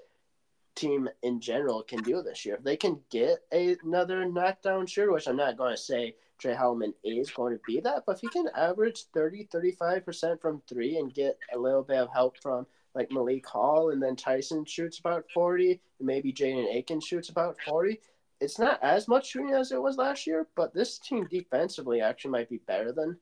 team 0.74 1.08
in 1.22 1.40
general 1.40 1.82
can 1.82 2.02
do 2.02 2.20
this 2.22 2.44
year. 2.44 2.56
If 2.56 2.64
they 2.64 2.76
can 2.76 3.00
get 3.10 3.38
a, 3.52 3.76
another 3.84 4.24
knockdown 4.24 4.86
shooter, 4.86 5.12
which 5.12 5.28
I'm 5.28 5.36
not 5.36 5.56
going 5.56 5.74
to 5.74 5.80
say 5.80 6.16
Tre 6.38 6.54
Holloman 6.54 6.94
is 7.04 7.30
going 7.30 7.54
to 7.54 7.60
be 7.66 7.80
that, 7.80 8.02
but 8.06 8.16
if 8.16 8.20
he 8.20 8.28
can 8.28 8.48
average 8.56 9.04
30, 9.14 9.48
35% 9.54 10.40
from 10.40 10.62
three 10.68 10.98
and 10.98 11.14
get 11.14 11.38
a 11.54 11.58
little 11.58 11.82
bit 11.82 11.98
of 11.98 12.12
help 12.12 12.36
from 12.42 12.66
like 12.94 13.10
Malik 13.10 13.46
Hall, 13.46 13.90
and 13.90 14.02
then 14.02 14.16
Tyson 14.16 14.64
shoots 14.64 14.98
about 14.98 15.24
40, 15.32 15.80
and 15.98 16.06
maybe 16.06 16.32
Jaden 16.32 16.72
Akins 16.74 17.04
shoots 17.04 17.28
about 17.28 17.56
40. 17.66 18.00
It's 18.40 18.58
not 18.58 18.82
as 18.82 19.08
much 19.08 19.30
shooting 19.30 19.54
as 19.54 19.72
it 19.72 19.80
was 19.80 19.96
last 19.96 20.26
year, 20.26 20.46
but 20.56 20.74
this 20.74 20.98
team 20.98 21.26
defensively 21.30 22.00
actually 22.00 22.32
might 22.32 22.50
be 22.50 22.58
better 22.66 22.92
than 22.92 23.16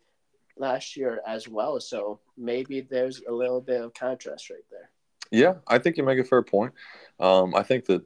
last 0.56 0.96
year 0.96 1.20
as 1.26 1.48
well. 1.48 1.78
So 1.80 2.20
maybe 2.36 2.80
there's 2.80 3.22
a 3.28 3.32
little 3.32 3.60
bit 3.60 3.80
of 3.80 3.94
contrast 3.94 4.50
right 4.50 4.64
there. 4.70 4.90
Yeah, 5.30 5.54
I 5.66 5.78
think 5.78 5.96
you 5.96 6.02
make 6.02 6.18
a 6.18 6.24
fair 6.24 6.42
point. 6.42 6.72
Um, 7.18 7.54
I 7.54 7.62
think 7.62 7.86
that 7.86 8.02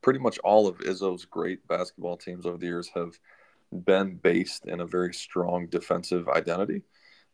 pretty 0.00 0.18
much 0.18 0.38
all 0.38 0.66
of 0.66 0.78
Izzo's 0.78 1.24
great 1.24 1.66
basketball 1.66 2.16
teams 2.16 2.46
over 2.46 2.56
the 2.56 2.66
years 2.66 2.90
have 2.94 3.18
been 3.84 4.16
based 4.16 4.66
in 4.66 4.80
a 4.80 4.86
very 4.86 5.12
strong 5.12 5.66
defensive 5.66 6.28
identity. 6.28 6.82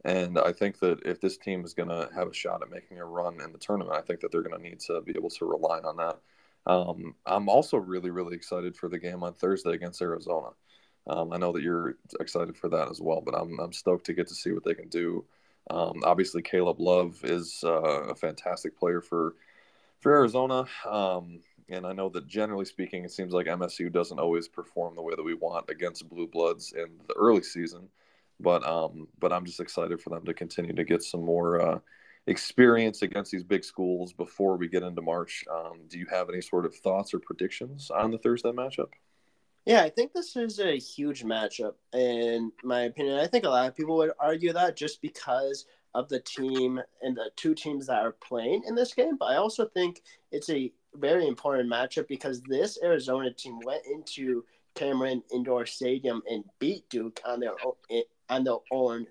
And 0.05 0.39
I 0.39 0.53
think 0.53 0.79
that 0.79 1.01
if 1.05 1.21
this 1.21 1.37
team 1.37 1.65
is 1.65 1.75
going 1.75 1.91
to 1.91 2.09
have 2.15 2.29
a 2.29 2.35
shot 2.35 2.63
at 2.63 2.71
making 2.71 2.99
a 2.99 3.05
run 3.05 3.41
in 3.41 3.53
the 3.53 3.59
tournament, 3.59 3.97
I 3.97 4.01
think 4.01 4.21
that 4.21 4.33
they're 4.33 4.43
going 4.43 4.57
to 4.57 4.63
need 4.63 4.81
to 4.81 5.01
be 5.03 5.13
able 5.15 5.31
to 5.31 5.45
rely 5.45 5.81
on 5.81 5.97
that. 5.99 6.19
Um, 6.67 7.15
I'm 7.27 7.49
also 7.49 7.77
really, 7.77 8.11
really 8.11 8.37
excited 8.37 8.77
for 8.77 8.89
the 8.89 8.99
game 8.99 9.23
on 9.23 9.35
Thursday 9.35 9.73
against 9.73 10.03
Arizona. 10.03 10.51
Um, 11.07 11.33
I 11.33 11.39
know 11.39 11.53
that 11.53 11.63
you're 11.63 11.97
excited 12.21 12.57
for 12.57 12.69
that 12.69 12.91
as 12.91 13.01
well, 13.01 13.21
but 13.21 13.35
I'm, 13.35 13.59
I'm 13.59 13.73
stoked 13.73 14.07
to 14.07 14.13
get 14.13 14.29
to 14.29 14.35
see 14.35 14.53
what 14.53 14.65
they 14.65 14.75
can 14.75 14.89
do. 14.89 15.25
Um, 15.71 16.03
obviously, 16.05 16.43
Caleb 16.43 16.81
Love 16.81 17.21
is 17.25 17.63
uh, 17.65 18.09
a 18.09 18.15
fantastic 18.15 18.79
player 18.79 19.01
for 19.01 19.35
for 20.01 20.13
Arizona, 20.13 20.65
um, 20.89 21.41
and 21.69 21.87
I 21.87 21.93
know 21.93 22.09
that 22.09 22.27
generally 22.27 22.65
speaking, 22.65 23.05
it 23.05 23.13
seems 23.13 23.35
like 23.35 23.47
MSU 23.47 23.93
doesn't 23.93 24.19
always 24.19 24.49
perform 24.49 24.97
the 24.97 25.03
way 25.03 25.15
that 25.15 25.23
we 25.23 25.35
want 25.35 25.69
against 25.69 26.09
blue 26.09 26.27
bloods 26.27 26.73
in 26.73 26.89
the 27.07 27.15
early 27.15 27.43
season. 27.43 27.89
But 28.41 28.67
um, 28.67 29.09
but 29.19 29.33
I'm 29.33 29.45
just 29.45 29.61
excited 29.61 30.01
for 30.01 30.11
them 30.11 30.25
to 30.25 30.35
continue 30.35 30.73
to 30.73 30.85
get 30.85 31.03
some 31.03 31.23
more 31.25 31.61
uh, 31.61 31.79
experience 32.27 33.03
against 33.03 33.31
these 33.31 33.43
big 33.43 33.65
schools 33.65 34.13
before 34.13 34.57
we 34.57 34.69
get 34.69 34.83
into 34.83 35.03
March. 35.03 35.45
Um, 35.51 35.81
do 35.89 35.99
you 35.99 36.07
have 36.11 36.29
any 36.29 36.41
sort 36.41 36.67
of 36.67 36.75
thoughts 36.75 37.15
or 37.15 37.19
predictions 37.19 37.91
on 37.91 38.11
the 38.11 38.19
Thursday 38.19 38.51
matchup? 38.51 38.89
Yeah, 39.67 39.83
I 39.83 39.91
think 39.91 40.13
this 40.13 40.37
is 40.37 40.59
a 40.59 40.79
huge 40.79 41.23
matchup, 41.23 41.75
in 41.93 42.51
my 42.65 42.83
opinion. 42.83 43.19
I 43.19 43.27
think 43.27 43.45
a 43.45 43.49
lot 43.49 43.69
of 43.69 43.77
people 43.77 43.97
would 43.99 44.13
argue 44.19 44.53
that 44.53 44.77
just 44.77 45.03
because 45.03 45.67
of 45.95 46.09
the 46.09 46.21
team 46.21 46.81
and 47.03 47.17
the 47.17 47.31
two 47.37 47.55
teams 47.55 47.87
that 47.87 48.03
are 48.03 48.13
playing 48.13 48.63
in 48.67 48.75
this 48.75 48.95
game. 48.95 49.17
But 49.19 49.27
I 49.27 49.37
also 49.37 49.67
think 49.67 50.03
it's 50.33 50.49
a 50.51 50.73
very 50.95 51.27
important 51.27 51.71
matchup 51.71 52.09
because 52.09 52.41
this 52.43 52.79
Arizona 52.83 53.33
team 53.33 53.59
went 53.65 53.83
into 53.87 54.45
Cameron 54.75 55.23
Indoor 55.33 55.67
Stadium 55.67 56.23
and 56.31 56.45
beat 56.59 56.89
Duke 56.89 57.21
on 57.27 57.41
their 57.41 57.55
own, 57.65 58.03
on 58.29 58.45
their 58.45 58.59
own 58.71 59.07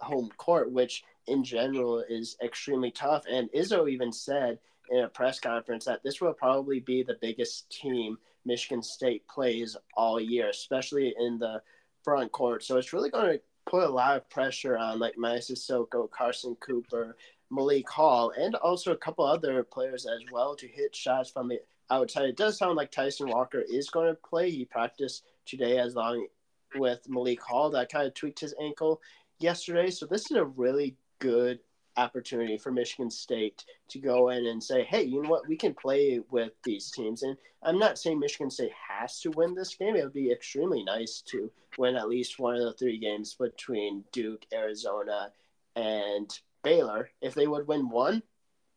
home 0.00 0.30
court, 0.36 0.72
which 0.72 1.04
in 1.26 1.44
general 1.44 2.04
is 2.08 2.36
extremely 2.42 2.90
tough. 2.90 3.24
And 3.30 3.50
Izzo 3.52 3.88
even 3.88 4.12
said 4.12 4.58
in 4.90 5.04
a 5.04 5.08
press 5.08 5.40
conference 5.40 5.84
that 5.84 6.02
this 6.02 6.20
will 6.20 6.32
probably 6.32 6.80
be 6.80 7.02
the 7.02 7.18
biggest 7.20 7.70
team 7.70 8.18
Michigan 8.44 8.82
State 8.82 9.26
plays 9.28 9.76
all 9.96 10.20
year, 10.20 10.48
especially 10.48 11.14
in 11.18 11.38
the 11.38 11.62
front 12.02 12.32
court. 12.32 12.64
So 12.64 12.76
it's 12.76 12.92
really 12.92 13.10
going 13.10 13.32
to 13.32 13.40
put 13.66 13.84
a 13.84 13.88
lot 13.88 14.16
of 14.16 14.28
pressure 14.28 14.76
on 14.76 14.98
like 14.98 15.14
Mady 15.16 15.38
Sissoko, 15.38 16.10
Carson 16.10 16.56
Cooper, 16.56 17.16
Malik 17.50 17.88
Hall, 17.88 18.32
and 18.36 18.54
also 18.56 18.92
a 18.92 18.96
couple 18.96 19.24
other 19.24 19.62
players 19.62 20.06
as 20.06 20.20
well 20.32 20.56
to 20.56 20.66
hit 20.66 20.96
shots 20.96 21.30
from 21.30 21.48
the 21.48 21.60
outside. 21.90 22.24
It 22.24 22.36
does 22.36 22.58
sound 22.58 22.76
like 22.76 22.90
Tyson 22.90 23.28
Walker 23.28 23.60
is 23.60 23.90
going 23.90 24.08
to 24.08 24.20
play. 24.28 24.50
He 24.50 24.64
practiced 24.64 25.24
today 25.46 25.78
as 25.78 25.94
long 25.94 26.26
with 26.74 27.08
Malik 27.08 27.42
Hall 27.42 27.70
that 27.70 27.92
kind 27.92 28.06
of 28.06 28.14
tweaked 28.14 28.40
his 28.40 28.54
ankle 28.60 29.00
yesterday. 29.38 29.90
So 29.90 30.06
this 30.06 30.30
is 30.30 30.36
a 30.36 30.44
really 30.44 30.96
good 31.22 31.60
opportunity 31.96 32.58
for 32.58 32.72
Michigan 32.72 33.10
State 33.10 33.64
to 33.88 33.98
go 34.00 34.30
in 34.30 34.46
and 34.46 34.62
say, 34.62 34.82
hey, 34.82 35.02
you 35.02 35.22
know 35.22 35.28
what, 35.28 35.46
we 35.46 35.56
can 35.56 35.72
play 35.72 36.20
with 36.30 36.52
these 36.64 36.90
teams. 36.90 37.22
And 37.22 37.36
I'm 37.62 37.78
not 37.78 37.96
saying 37.96 38.18
Michigan 38.18 38.50
State 38.50 38.72
has 38.88 39.20
to 39.20 39.30
win 39.30 39.54
this 39.54 39.74
game. 39.74 39.94
It 39.94 40.02
would 40.02 40.12
be 40.12 40.32
extremely 40.32 40.82
nice 40.82 41.22
to 41.26 41.50
win 41.78 41.94
at 41.94 42.08
least 42.08 42.40
one 42.40 42.56
of 42.56 42.62
the 42.62 42.72
three 42.72 42.98
games 42.98 43.34
between 43.34 44.04
Duke, 44.10 44.44
Arizona, 44.52 45.30
and 45.76 46.28
Baylor. 46.64 47.10
If 47.20 47.34
they 47.34 47.46
would 47.46 47.68
win 47.68 47.88
one, 47.88 48.22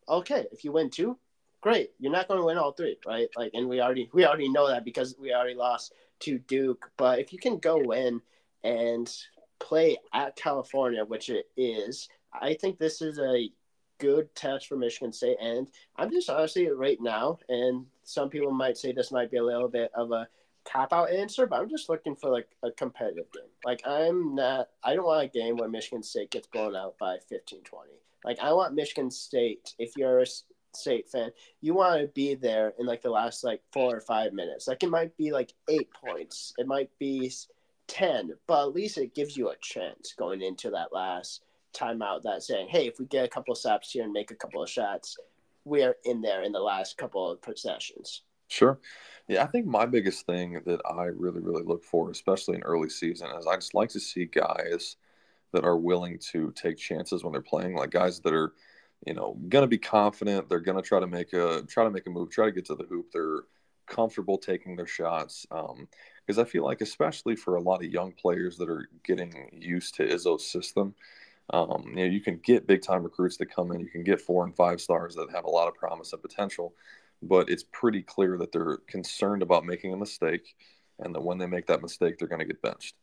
okay. 0.08 0.46
If 0.52 0.64
you 0.64 0.72
win 0.72 0.92
two, 0.92 1.18
great. 1.62 1.92
You're 2.00 2.12
not 2.12 2.28
going 2.28 2.40
to 2.40 2.46
win 2.46 2.58
all 2.58 2.74
three, 2.74 2.98
right? 3.08 3.28
Like, 3.36 3.52
and 3.56 3.68
we 3.68 3.82
already 3.82 4.10
we 4.14 4.25
already 4.25 4.50
know 4.50 4.68
that 4.68 4.86
because 4.86 5.16
we 5.20 5.34
already 5.34 5.56
lost 5.56 5.94
to 6.22 6.38
Duke. 6.38 6.92
But 6.96 7.20
if 7.20 7.34
you 7.34 7.40
can 7.40 7.58
go 7.58 7.92
in 7.92 8.22
and 8.64 9.12
play 9.60 9.98
at 10.14 10.36
California, 10.36 11.04
which 11.04 11.30
it 11.30 11.48
is, 11.58 12.10
I 12.42 12.54
think 12.56 12.77
this 12.77 13.01
is 13.01 13.20
a 13.20 13.50
good 13.98 14.34
test 14.36 14.68
for 14.68 14.75
Michigan 14.75 15.13
State. 15.13 15.38
And 15.42 15.68
I'm 15.96 16.12
just 16.12 16.30
honestly 16.30 16.70
right 16.70 17.00
now, 17.01 17.39
and 17.50 17.86
some 18.04 18.30
people 18.30 18.51
might 18.51 18.77
say 18.77 18.92
this 18.92 19.12
might 19.12 19.32
be 19.32 19.38
a 19.38 19.44
little 19.44 19.70
bit 19.70 19.92
of 19.96 20.12
a 20.12 20.27
cop 20.65 20.94
out 20.94 21.12
answer, 21.12 21.46
but 21.46 21.60
I'm 21.60 21.70
just 21.70 21.89
looking 21.89 22.15
for 22.15 22.30
like 22.30 22.48
a 22.63 22.72
competitive 22.72 23.32
game. 23.32 23.44
Like 23.63 23.82
I'm 23.86 24.36
not 24.36 24.70
I 24.84 24.96
don't 24.96 25.06
want 25.06 25.24
a 25.24 25.27
game 25.27 25.58
where 25.58 25.70
Michigan 25.70 26.04
State 26.04 26.32
gets 26.32 26.48
blown 26.48 26.75
out 26.75 26.98
by 26.98 27.18
15 27.30 27.62
20. 27.62 27.89
Like 28.24 28.39
I 28.39 28.51
want 28.54 28.74
Michigan 28.74 29.12
State 29.12 29.74
if 29.77 29.96
you're 29.96 30.20
a 30.20 30.25
State 30.74 31.10
fan, 31.10 31.32
you 31.62 31.74
want 31.74 32.01
to 32.01 32.08
be 32.08 32.36
there 32.36 32.74
in 32.77 32.86
like 32.86 33.01
the 33.01 33.10
last 33.10 33.46
like 33.46 33.62
4 33.72 33.96
or 33.96 34.01
5 34.01 34.34
minutes. 34.34 34.68
Like 34.68 34.84
it 34.84 34.89
might 34.89 35.15
be 35.15 35.32
like 35.32 35.54
8 35.70 35.88
points. 35.94 36.54
It 36.58 36.68
might 36.68 36.89
be 37.00 37.32
10, 37.88 38.34
but 38.46 38.68
at 38.68 38.74
least 38.74 38.98
it 38.98 39.15
gives 39.15 39.38
you 39.38 39.50
a 39.50 39.58
chance 39.62 40.13
going 40.18 40.42
into 40.42 40.72
that 40.72 40.92
last 40.92 41.44
timeout 41.75 42.24
that 42.24 42.44
saying, 42.44 42.70
"Hey, 42.70 42.88
if 42.88 43.00
we 43.00 43.05
get 43.05 43.25
a 43.25 43.29
couple 43.29 43.51
of 43.51 43.58
stops 43.58 43.91
here 43.91 44.03
and 44.03 44.13
make 44.13 44.32
a 44.32 44.36
couple 44.36 44.63
of 44.63 44.70
shots, 44.70 45.17
we're 45.65 45.96
in 46.03 46.22
there 46.22 46.44
in 46.44 46.51
the 46.51 46.60
last 46.60 46.98
couple 46.98 47.29
of 47.32 47.41
possessions." 47.41 48.24
Sure. 48.48 48.79
Yeah, 49.27 49.44
I 49.44 49.48
think 49.48 49.65
my 49.65 49.86
biggest 49.86 50.25
thing 50.27 50.62
that 50.65 50.82
I 50.86 51.05
really, 51.05 51.41
really 51.41 51.63
look 51.63 51.84
for, 51.84 52.12
especially 52.12 52.55
in 52.55 52.63
early 52.63 52.89
season, 52.89 53.29
is 53.38 53.48
I 53.48 53.55
just 53.55 53.74
like 53.74 53.89
to 53.89 54.00
see 54.00 54.25
guys 54.25 54.98
that 55.51 55.65
are 55.65 55.77
willing 55.77 56.20
to 56.32 56.51
take 56.51 56.77
chances 56.77 57.24
when 57.24 57.32
they're 57.34 57.41
playing, 57.41 57.75
like 57.75 57.89
guys 57.89 58.20
that 58.22 58.34
are, 58.34 58.53
you 59.08 59.13
know, 59.13 59.38
gonna 59.50 59.67
be 59.67 59.77
confident. 59.79 60.48
They're 60.50 60.60
gonna 60.60 60.82
try 60.82 61.00
to 61.00 61.08
make 61.08 61.34
a 61.34 61.63
try 61.63 61.84
to 61.84 61.91
make 61.91 62.08
a 62.08 62.10
move, 62.10 62.29
try 62.29 62.46
to 62.46 62.51
get 62.51 62.65
to 62.65 62.75
the 62.75 62.86
hoop. 62.86 63.12
They're 63.12 63.44
comfortable 63.88 64.38
taking 64.38 64.75
their 64.75 64.88
shots. 64.88 65.46
Um, 65.51 65.88
Because 66.25 66.39
I 66.39 66.44
feel 66.46 66.63
like, 66.63 66.82
especially 66.82 67.36
for 67.36 67.55
a 67.55 67.62
lot 67.62 67.84
of 67.84 67.91
young 67.91 68.12
players 68.12 68.58
that 68.58 68.70
are 68.70 68.89
getting 69.03 69.48
used 69.53 69.96
to 69.96 70.08
Izzo's 70.08 70.50
system, 70.50 70.96
um, 71.52 71.86
you 71.90 71.96
know, 71.96 72.06
you 72.06 72.22
can 72.22 72.40
get 72.44 72.68
big 72.68 72.82
time 72.82 73.04
recruits 73.04 73.38
that 73.38 73.54
come 73.54 73.72
in. 73.72 73.80
You 73.80 73.90
can 73.90 74.04
get 74.04 74.22
four 74.22 74.44
and 74.44 74.56
five 74.56 74.82
stars 74.82 75.16
that 75.16 75.32
have 75.32 75.46
a 75.46 75.50
lot 75.50 75.68
of 75.68 75.75
promise 75.75 76.14
and 76.14 76.22
potential, 76.22 76.74
but 77.22 77.50
it's 77.50 77.64
pretty 77.72 78.02
clear 78.02 78.38
that 78.38 78.52
they're 78.52 78.78
concerned 78.88 79.42
about 79.42 79.66
making 79.66 79.94
a 79.94 79.98
mistake, 79.98 80.56
and 81.00 81.14
that 81.14 81.24
when 81.24 81.38
they 81.38 81.46
make 81.46 81.68
that 81.68 81.82
mistake, 81.82 82.18
they're 82.18 82.28
going 82.28 82.40
to 82.40 82.46
get 82.46 82.62
benched. 82.62 82.96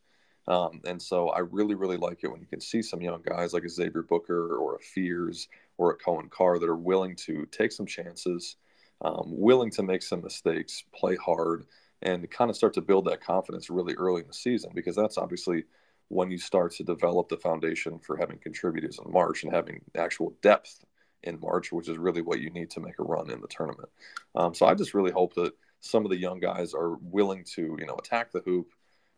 Um, 0.47 0.81
and 0.85 1.01
so 1.01 1.29
I 1.29 1.39
really, 1.39 1.75
really 1.75 1.95
like 1.95 2.19
it 2.23 2.27
when 2.29 2.41
you 2.41 2.47
can 2.47 2.59
see 2.59 2.81
some 2.81 3.01
young 3.01 3.21
guys 3.21 3.53
like 3.53 3.63
a 3.63 3.69
Xavier 3.69 4.03
Booker 4.03 4.57
or 4.57 4.75
a 4.75 4.79
Fears 4.79 5.47
or 5.77 5.91
a 5.91 5.97
Coen 5.97 6.29
Carr 6.29 6.59
that 6.59 6.67
are 6.67 6.75
willing 6.75 7.15
to 7.17 7.45
take 7.51 7.71
some 7.71 7.85
chances, 7.85 8.57
um, 9.01 9.23
willing 9.27 9.71
to 9.71 9.83
make 9.83 10.01
some 10.03 10.21
mistakes, 10.21 10.83
play 10.93 11.15
hard, 11.15 11.65
and 12.01 12.29
kind 12.29 12.49
of 12.49 12.57
start 12.57 12.73
to 12.73 12.81
build 12.81 13.05
that 13.05 13.21
confidence 13.21 13.69
really 13.69 13.93
early 13.93 14.21
in 14.21 14.27
the 14.27 14.33
season 14.33 14.71
because 14.75 14.95
that's 14.97 15.17
obviously 15.17 15.63
when 16.09 16.31
you 16.31 16.37
start 16.37 16.71
to 16.73 16.83
develop 16.83 17.29
the 17.29 17.37
foundation 17.37 17.99
for 17.99 18.17
having 18.17 18.37
contributors 18.37 18.99
in 19.03 19.11
March 19.11 19.43
and 19.43 19.53
having 19.53 19.81
actual 19.95 20.35
depth 20.41 20.83
in 21.23 21.39
March, 21.39 21.71
which 21.71 21.89
is 21.89 21.97
really 21.97 22.21
what 22.21 22.39
you 22.39 22.49
need 22.49 22.69
to 22.69 22.79
make 22.79 22.99
a 22.99 23.03
run 23.03 23.29
in 23.29 23.41
the 23.41 23.47
tournament. 23.47 23.89
Um, 24.35 24.53
so 24.53 24.65
I 24.65 24.73
just 24.75 24.93
really 24.93 25.11
hope 25.11 25.33
that 25.35 25.53
some 25.79 26.05
of 26.05 26.11
the 26.11 26.17
young 26.17 26.39
guys 26.39 26.73
are 26.73 26.95
willing 27.01 27.43
to, 27.55 27.77
you 27.79 27.85
know, 27.85 27.95
attack 27.95 28.31
the 28.31 28.41
hoop, 28.45 28.67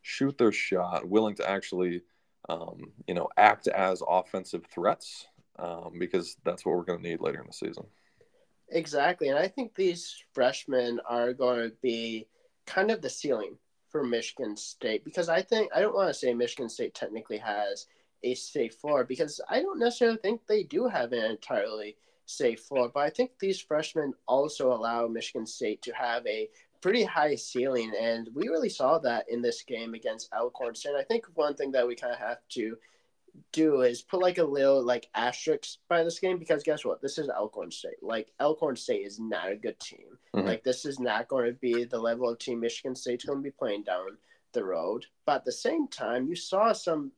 shoot 0.01 0.37
their 0.37 0.51
shot, 0.51 1.07
willing 1.07 1.35
to 1.35 1.49
actually, 1.49 2.01
um, 2.49 2.93
you 3.07 3.13
know, 3.13 3.27
act 3.37 3.67
as 3.67 4.01
offensive 4.07 4.65
threats 4.71 5.27
um, 5.57 5.93
because 5.99 6.37
that's 6.43 6.65
what 6.65 6.75
we're 6.75 6.83
going 6.83 7.01
to 7.01 7.09
need 7.09 7.21
later 7.21 7.39
in 7.39 7.47
the 7.47 7.53
season. 7.53 7.85
Exactly. 8.69 9.29
And 9.29 9.37
I 9.37 9.47
think 9.47 9.75
these 9.75 10.23
freshmen 10.33 10.99
are 11.07 11.33
going 11.33 11.69
to 11.69 11.75
be 11.81 12.27
kind 12.65 12.89
of 12.89 13.01
the 13.01 13.09
ceiling 13.09 13.57
for 13.95 14.03
Michigan 14.03 14.57
State 14.57 15.05
because 15.05 15.29
I 15.29 15.41
think 15.41 15.71
I 15.73 15.79
don't 15.79 15.95
want 15.95 16.09
to 16.09 16.13
say 16.13 16.33
Michigan 16.33 16.67
State 16.67 16.93
technically 16.93 17.37
has 17.37 17.87
a 18.23 18.35
safe 18.35 18.75
floor 18.75 19.05
because 19.05 19.39
I 19.49 19.61
don't 19.61 19.79
necessarily 19.79 20.17
think 20.17 20.41
they 20.49 20.63
do 20.63 20.85
have 20.89 21.13
an 21.13 21.23
entirely 21.23 21.95
safe 22.25 22.59
floor, 22.59 22.91
but 22.93 22.99
I 22.99 23.09
think 23.09 23.31
these 23.39 23.61
freshmen 23.61 24.13
also 24.27 24.73
allow 24.73 25.07
Michigan 25.07 25.47
State 25.47 25.81
to 25.83 25.93
have 25.93 26.27
a 26.27 26.49
pretty 26.81 27.05
high 27.05 27.35
ceiling, 27.35 27.93
and 27.97 28.27
we 28.35 28.49
really 28.49 28.67
saw 28.67 28.97
that 28.99 29.29
in 29.29 29.41
this 29.41 29.61
game 29.61 29.93
against 29.93 30.29
Alcorn 30.33 30.75
State. 30.75 30.95
I 30.99 31.03
think 31.05 31.27
one 31.35 31.55
thing 31.55 31.71
that 31.71 31.87
we 31.87 31.95
kind 31.95 32.11
of 32.11 32.19
have 32.19 32.39
to 32.49 32.77
do 33.51 33.81
is 33.81 34.01
put 34.01 34.21
like 34.21 34.37
a 34.37 34.43
little 34.43 34.83
like 34.83 35.09
asterisk 35.15 35.79
by 35.89 36.03
this 36.03 36.19
game 36.19 36.37
because 36.37 36.63
guess 36.63 36.85
what? 36.85 37.01
This 37.01 37.17
is 37.17 37.29
Alcorn 37.29 37.71
State. 37.71 38.01
Like 38.01 38.31
Alcorn 38.39 38.75
State 38.75 39.05
is 39.05 39.19
not 39.19 39.51
a 39.51 39.55
good 39.55 39.79
team. 39.79 40.17
Mm-hmm. 40.35 40.47
Like 40.47 40.63
this 40.63 40.85
is 40.85 40.99
not 40.99 41.27
going 41.27 41.45
to 41.45 41.53
be 41.53 41.83
the 41.83 41.99
level 41.99 42.29
of 42.29 42.39
team 42.39 42.59
Michigan 42.59 42.95
State's 42.95 43.25
going 43.25 43.39
to 43.39 43.43
be 43.43 43.51
playing 43.51 43.83
down 43.83 44.17
the 44.53 44.63
road. 44.63 45.05
But 45.25 45.37
at 45.37 45.45
the 45.45 45.51
same 45.51 45.87
time, 45.87 46.27
you 46.27 46.35
saw 46.35 46.73
some 46.73 47.11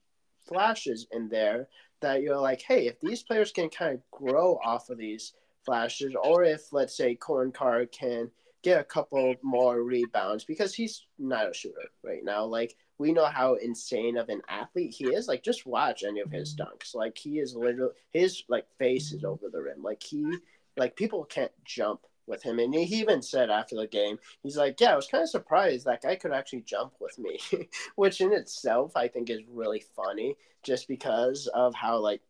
flashes 0.47 1.07
in 1.11 1.29
there 1.29 1.67
that 2.01 2.21
you're 2.21 2.39
like, 2.39 2.61
hey, 2.61 2.87
if 2.87 2.99
these 2.99 3.23
players 3.23 3.51
can 3.51 3.69
kind 3.69 3.95
of 3.95 4.11
grow 4.11 4.59
off 4.63 4.89
of 4.89 4.97
these 4.97 5.33
flashes, 5.65 6.15
or 6.23 6.43
if 6.43 6.71
let's 6.71 6.95
say 6.95 7.15
Coen 7.15 7.53
Carr 7.53 7.85
can 7.85 8.29
get 8.63 8.79
a 8.79 8.83
couple 8.83 9.35
more 9.43 9.81
rebounds 9.83 10.43
because 10.43 10.73
he's 10.73 11.05
not 11.17 11.49
a 11.49 11.53
shooter 11.53 11.89
right 12.03 12.23
now. 12.23 12.43
Like 12.43 12.75
we 12.97 13.13
know 13.13 13.25
how 13.25 13.55
insane 13.55 14.17
of 14.17 14.29
an 14.29 14.41
athlete 14.49 14.95
he 14.97 15.05
is. 15.05 15.27
Like 15.27 15.43
just 15.43 15.65
watch 15.65 16.03
any 16.03 16.19
of 16.19 16.31
his 16.31 16.55
dunks. 16.55 16.95
Like 16.95 17.17
he 17.17 17.39
is 17.39 17.55
literally 17.55 17.93
his 18.11 18.43
like 18.49 18.65
face 18.77 19.11
is 19.11 19.23
over 19.23 19.49
the 19.51 19.61
rim. 19.61 19.83
Like 19.83 20.01
he 20.03 20.25
like 20.75 20.95
people 20.95 21.23
can't 21.25 21.51
jump 21.63 22.01
with 22.25 22.43
him. 22.43 22.59
And 22.59 22.73
he 22.73 22.99
even 22.99 23.21
said 23.21 23.49
after 23.49 23.75
the 23.75 23.87
game, 23.87 24.19
he's 24.43 24.57
like, 24.57 24.79
Yeah, 24.79 24.93
I 24.93 24.95
was 24.95 25.07
kind 25.07 25.23
of 25.23 25.29
surprised 25.29 25.85
that 25.85 26.01
guy 26.01 26.15
could 26.15 26.33
actually 26.33 26.61
jump 26.61 26.93
with 26.99 27.17
me, 27.19 27.39
which 27.95 28.21
in 28.21 28.33
itself 28.33 28.95
I 28.95 29.07
think 29.07 29.29
is 29.29 29.41
really 29.49 29.83
funny 29.95 30.35
just 30.63 30.87
because 30.87 31.47
of 31.53 31.73
how 31.75 31.99
like 31.99 32.21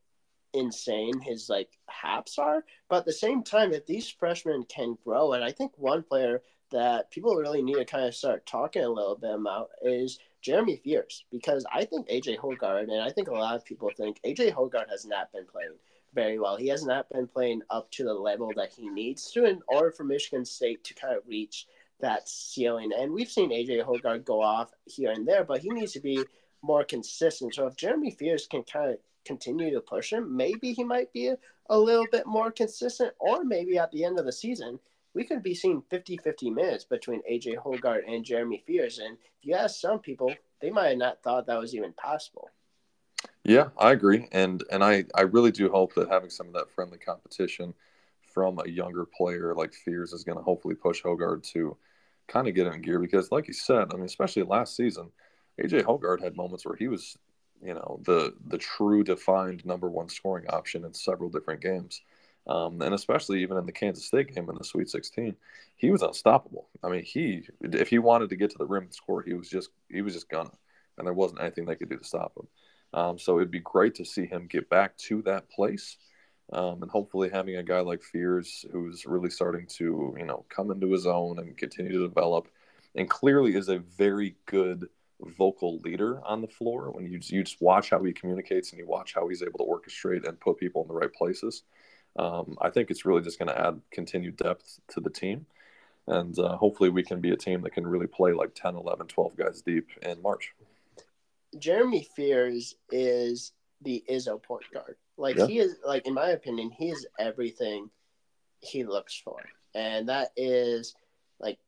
insane 0.53 1.19
his 1.21 1.49
like 1.49 1.69
haps 1.87 2.37
are. 2.37 2.63
But 2.89 2.99
at 2.99 3.05
the 3.05 3.13
same 3.13 3.43
time, 3.43 3.73
if 3.73 3.85
these 3.85 4.09
freshmen 4.09 4.63
can 4.63 4.97
grow, 5.03 5.33
and 5.33 5.43
I 5.43 5.51
think 5.51 5.73
one 5.77 6.03
player 6.03 6.41
that 6.71 7.11
people 7.11 7.35
really 7.35 7.61
need 7.61 7.75
to 7.75 7.85
kind 7.85 8.05
of 8.05 8.15
start 8.15 8.45
talking 8.45 8.83
a 8.83 8.89
little 8.89 9.15
bit 9.15 9.33
about 9.33 9.69
is 9.81 10.19
Jeremy 10.41 10.77
Fears 10.77 11.25
because 11.31 11.65
I 11.71 11.85
think 11.85 12.07
AJ 12.07 12.37
Hoggard 12.37 12.83
and 12.83 13.01
I 13.01 13.09
think 13.09 13.27
a 13.27 13.33
lot 13.33 13.55
of 13.55 13.65
people 13.65 13.89
think 13.95 14.19
AJ 14.25 14.53
Hoggard 14.53 14.89
has 14.89 15.05
not 15.05 15.31
been 15.31 15.45
playing 15.45 15.75
very 16.13 16.39
well. 16.39 16.55
He 16.55 16.67
has 16.69 16.85
not 16.85 17.09
been 17.09 17.27
playing 17.27 17.61
up 17.69 17.91
to 17.91 18.03
the 18.03 18.13
level 18.13 18.51
that 18.55 18.71
he 18.71 18.89
needs 18.89 19.31
to 19.31 19.45
in 19.45 19.61
order 19.67 19.91
for 19.91 20.03
Michigan 20.03 20.45
State 20.45 20.83
to 20.85 20.93
kind 20.93 21.15
of 21.15 21.23
reach 21.27 21.67
that 21.99 22.27
ceiling. 22.27 22.91
And 22.97 23.11
we've 23.11 23.29
seen 23.29 23.51
AJ 23.51 23.85
Hoggard 23.85 24.25
go 24.25 24.41
off 24.41 24.71
here 24.85 25.11
and 25.11 25.27
there, 25.27 25.43
but 25.43 25.59
he 25.59 25.69
needs 25.69 25.93
to 25.93 25.99
be 25.99 26.23
more 26.61 26.83
consistent. 26.83 27.55
So 27.55 27.67
if 27.67 27.75
Jeremy 27.75 28.11
Fears 28.11 28.47
can 28.47 28.63
kind 28.63 28.91
of 28.91 28.97
continue 29.25 29.73
to 29.73 29.81
push 29.81 30.13
him, 30.13 30.35
maybe 30.35 30.73
he 30.73 30.83
might 30.83 31.11
be 31.13 31.33
a 31.69 31.79
little 31.79 32.07
bit 32.11 32.25
more 32.25 32.51
consistent, 32.51 33.13
or 33.19 33.43
maybe 33.43 33.77
at 33.77 33.91
the 33.91 34.03
end 34.03 34.19
of 34.19 34.25
the 34.25 34.31
season, 34.31 34.79
we 35.13 35.23
could 35.23 35.43
be 35.43 35.55
seeing 35.55 35.81
50 35.89 36.17
50 36.17 36.49
minutes 36.49 36.85
between 36.85 37.21
AJ 37.29 37.57
Hoggard 37.57 38.03
and 38.07 38.23
Jeremy 38.23 38.63
Fears. 38.65 38.99
And 38.99 39.17
if 39.39 39.45
you 39.45 39.55
ask 39.55 39.79
some 39.79 39.99
people, 39.99 40.33
they 40.61 40.69
might 40.69 40.89
have 40.89 40.97
not 40.97 41.23
thought 41.23 41.47
that 41.47 41.59
was 41.59 41.75
even 41.75 41.93
possible. 41.93 42.49
Yeah, 43.43 43.69
I 43.77 43.91
agree, 43.91 44.27
and 44.31 44.63
and 44.71 44.83
I 44.83 45.05
I 45.15 45.21
really 45.21 45.51
do 45.51 45.69
hope 45.69 45.93
that 45.95 46.09
having 46.09 46.29
some 46.29 46.47
of 46.47 46.53
that 46.53 46.69
friendly 46.69 46.97
competition 46.97 47.73
from 48.21 48.59
a 48.63 48.69
younger 48.69 49.05
player 49.05 49.55
like 49.55 49.73
Fears 49.73 50.13
is 50.13 50.23
going 50.23 50.37
to 50.37 50.43
hopefully 50.43 50.75
push 50.75 51.01
Hoggard 51.01 51.43
to 51.53 51.77
kind 52.27 52.47
of 52.47 52.53
get 52.53 52.67
in 52.67 52.81
gear 52.81 52.99
because, 52.99 53.31
like 53.31 53.47
you 53.47 53.53
said, 53.53 53.87
I 53.91 53.95
mean, 53.95 54.05
especially 54.05 54.43
last 54.43 54.75
season, 54.75 55.11
AJ 55.61 55.83
Hoggard 55.83 56.21
had 56.21 56.35
moments 56.35 56.65
where 56.65 56.75
he 56.75 56.87
was 56.87 57.17
you 57.63 57.73
know 57.73 57.99
the 58.03 58.35
the 58.47 58.57
true 58.57 59.03
defined 59.03 59.65
number 59.65 59.89
one 59.89 60.09
scoring 60.09 60.45
option 60.49 60.85
in 60.85 60.93
several 60.93 61.29
different 61.29 61.61
games. 61.61 62.01
Um, 62.47 62.81
and 62.81 62.95
especially 62.95 63.41
even 63.41 63.57
in 63.57 63.65
the 63.65 63.73
Kansas 63.73 64.05
State 64.05 64.33
game 64.33 64.49
in 64.49 64.55
the 64.55 64.63
Sweet 64.63 64.89
16, 64.89 65.35
he 65.75 65.91
was 65.91 66.01
unstoppable. 66.01 66.69
I 66.81 66.89
mean, 66.89 67.03
he 67.03 67.43
if 67.61 67.89
he 67.89 67.99
wanted 67.99 68.29
to 68.29 68.37
get 68.37 68.51
to 68.51 68.57
the 68.57 68.65
rim 68.65 68.83
and 68.83 68.93
score, 68.93 69.21
he 69.21 69.33
was 69.33 69.49
just 69.49 69.69
he 69.89 70.01
was 70.01 70.13
just 70.13 70.29
gonna, 70.29 70.51
and 70.97 71.05
there 71.05 71.13
wasn't 71.13 71.41
anything 71.41 71.65
they 71.65 71.75
could 71.75 71.89
do 71.89 71.97
to 71.97 72.03
stop 72.03 72.33
him. 72.37 72.47
Um, 72.93 73.19
so 73.19 73.37
it'd 73.37 73.51
be 73.51 73.59
great 73.59 73.95
to 73.95 74.05
see 74.05 74.25
him 74.25 74.47
get 74.47 74.69
back 74.69 74.97
to 74.97 75.21
that 75.23 75.49
place, 75.49 75.97
um, 76.53 76.81
and 76.81 76.89
hopefully 76.89 77.29
having 77.29 77.57
a 77.57 77.63
guy 77.63 77.81
like 77.81 78.01
Fears 78.01 78.65
who's 78.71 79.05
really 79.05 79.29
starting 79.29 79.67
to 79.77 80.15
you 80.17 80.25
know 80.25 80.45
come 80.47 80.71
into 80.71 80.91
his 80.91 81.05
own 81.05 81.39
and 81.39 81.57
continue 81.57 81.91
to 81.91 82.07
develop, 82.07 82.47
and 82.95 83.09
clearly 83.09 83.55
is 83.55 83.67
a 83.67 83.79
very 83.79 84.37
good 84.45 84.87
vocal 85.37 85.79
leader 85.79 86.21
on 86.25 86.39
the 86.39 86.47
floor. 86.47 86.91
When 86.91 87.07
you 87.07 87.19
you 87.23 87.43
just 87.43 87.61
watch 87.61 87.89
how 87.89 88.01
he 88.03 88.13
communicates 88.13 88.71
and 88.71 88.79
you 88.79 88.87
watch 88.87 89.13
how 89.13 89.27
he's 89.27 89.43
able 89.43 89.59
to 89.59 89.65
orchestrate 89.65 90.25
and 90.25 90.39
put 90.39 90.57
people 90.57 90.83
in 90.83 90.87
the 90.87 90.93
right 90.93 91.11
places 91.11 91.63
um, 92.17 92.57
I 92.61 92.69
think 92.69 92.89
it's 92.89 93.05
really 93.05 93.21
just 93.21 93.39
going 93.39 93.49
to 93.49 93.59
add 93.59 93.81
continued 93.91 94.37
depth 94.37 94.79
to 94.89 94.99
the 94.99 95.09
team. 95.09 95.45
And 96.07 96.37
uh, 96.39 96.55
hopefully 96.55 96.89
we 96.89 97.03
can 97.03 97.19
be 97.19 97.31
a 97.31 97.37
team 97.37 97.61
that 97.61 97.73
can 97.73 97.85
really 97.85 98.07
play 98.07 98.31
like 98.31 98.55
10, 98.55 98.75
11, 98.75 99.07
12 99.07 99.35
guys 99.35 99.61
deep 99.61 99.87
in 100.01 100.21
March. 100.21 100.53
Jeremy 101.59 102.07
Fears 102.15 102.75
is 102.91 103.51
the 103.81 104.03
Izzo 104.09 104.41
point 104.41 104.63
guard. 104.73 104.95
Like 105.17 105.37
yeah. 105.37 105.47
he 105.47 105.59
is 105.59 105.77
like 105.85 106.05
in 106.07 106.13
my 106.13 106.29
opinion, 106.29 106.71
he 106.71 106.89
is 106.89 107.05
everything 107.19 107.89
he 108.59 108.83
looks 108.83 109.19
for. 109.19 109.37
And 109.75 110.09
that 110.09 110.29
is 110.35 110.95
like 111.39 111.59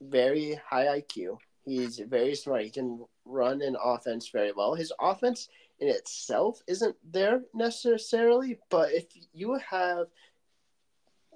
very 0.00 0.58
high 0.68 1.00
IQ. 1.00 1.38
He's 1.64 1.98
very 1.98 2.34
smart. 2.34 2.62
He 2.62 2.70
can 2.70 3.04
run 3.24 3.62
an 3.62 3.76
offense 3.82 4.28
very 4.28 4.52
well. 4.52 4.74
His 4.74 4.92
offense 5.00 5.48
in 5.82 5.88
itself 5.88 6.62
isn't 6.68 6.94
there 7.10 7.42
necessarily, 7.52 8.58
but 8.70 8.92
if 8.92 9.06
you 9.34 9.58
have 9.68 10.06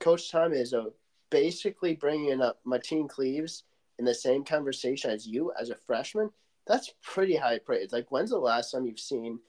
Coach 0.00 0.30
Tom 0.30 0.52
Izzo 0.52 0.86
uh, 0.86 0.90
basically 1.30 1.96
bringing 1.96 2.40
up 2.40 2.60
Mateen 2.64 3.08
Cleaves 3.08 3.64
in 3.98 4.04
the 4.04 4.14
same 4.14 4.44
conversation 4.44 5.10
as 5.10 5.26
you 5.26 5.52
as 5.60 5.70
a 5.70 5.74
freshman, 5.74 6.30
that's 6.64 6.94
pretty 7.02 7.34
high 7.34 7.58
praise. 7.58 7.92
Like, 7.92 8.12
when's 8.12 8.30
the 8.30 8.38
last 8.38 8.70
time 8.70 8.86
you've 8.86 9.00
seen 9.00 9.40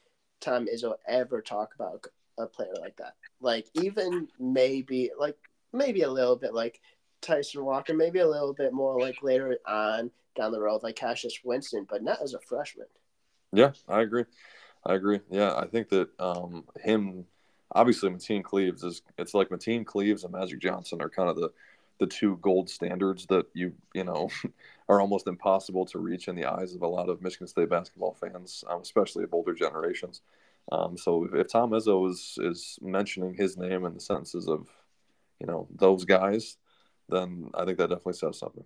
Tom 0.41 0.65
Izzo 0.65 0.95
ever 1.07 1.41
talk 1.41 1.75
about 1.75 2.03
a 2.39 2.47
player 2.47 2.73
like 2.81 2.97
that? 2.97 3.13
Like, 3.39 3.67
even 3.75 4.27
maybe, 4.39 5.11
like, 5.19 5.37
maybe 5.73 6.01
a 6.01 6.11
little 6.11 6.37
bit 6.37 6.55
like 6.55 6.81
Tyson 7.21 7.63
Walker, 7.63 7.93
maybe 7.93 8.19
a 8.19 8.27
little 8.27 8.53
bit 8.53 8.73
more 8.73 8.99
like 8.99 9.21
later 9.21 9.59
on 9.67 10.09
down 10.35 10.51
the 10.51 10.59
road, 10.59 10.81
like 10.81 10.95
Cassius 10.95 11.39
Winston, 11.43 11.85
but 11.87 12.01
not 12.01 12.19
as 12.23 12.33
a 12.33 12.39
freshman. 12.39 12.87
Yeah, 13.53 13.71
I 13.87 14.01
agree. 14.01 14.25
I 14.85 14.95
agree. 14.95 15.19
Yeah, 15.29 15.55
I 15.55 15.65
think 15.65 15.89
that 15.89 16.09
um, 16.19 16.63
him, 16.81 17.25
obviously, 17.71 18.09
Mateen 18.09 18.43
Cleaves 18.43 18.83
is. 18.83 19.01
It's 19.17 19.33
like 19.33 19.49
Mateen 19.49 19.85
Cleaves 19.85 20.23
and 20.23 20.33
Magic 20.33 20.59
Johnson 20.59 21.01
are 21.01 21.09
kind 21.09 21.29
of 21.29 21.35
the 21.35 21.51
the 21.99 22.07
two 22.07 22.37
gold 22.41 22.69
standards 22.69 23.25
that 23.27 23.47
you 23.53 23.73
you 23.93 24.03
know 24.03 24.29
are 24.89 25.01
almost 25.01 25.27
impossible 25.27 25.85
to 25.85 25.99
reach 25.99 26.27
in 26.27 26.35
the 26.35 26.45
eyes 26.45 26.73
of 26.75 26.81
a 26.81 26.87
lot 26.87 27.09
of 27.09 27.21
Michigan 27.21 27.47
State 27.47 27.69
basketball 27.69 28.13
fans, 28.13 28.63
um, 28.69 28.81
especially 28.81 29.23
of 29.23 29.33
older 29.33 29.53
generations. 29.53 30.21
Um, 30.71 30.97
so 30.97 31.25
if, 31.25 31.33
if, 31.33 31.47
Tom 31.47 31.71
Izzo 31.71 32.09
is 32.09 32.37
is 32.41 32.79
mentioning 32.81 33.33
his 33.33 33.57
name 33.57 33.85
in 33.85 33.93
the 33.93 33.99
sentences 33.99 34.47
of, 34.47 34.67
you 35.39 35.47
know, 35.47 35.67
those 35.73 36.05
guys, 36.05 36.57
then 37.09 37.49
I 37.53 37.65
think 37.65 37.77
that 37.77 37.89
definitely 37.89 38.13
says 38.13 38.37
something. 38.37 38.65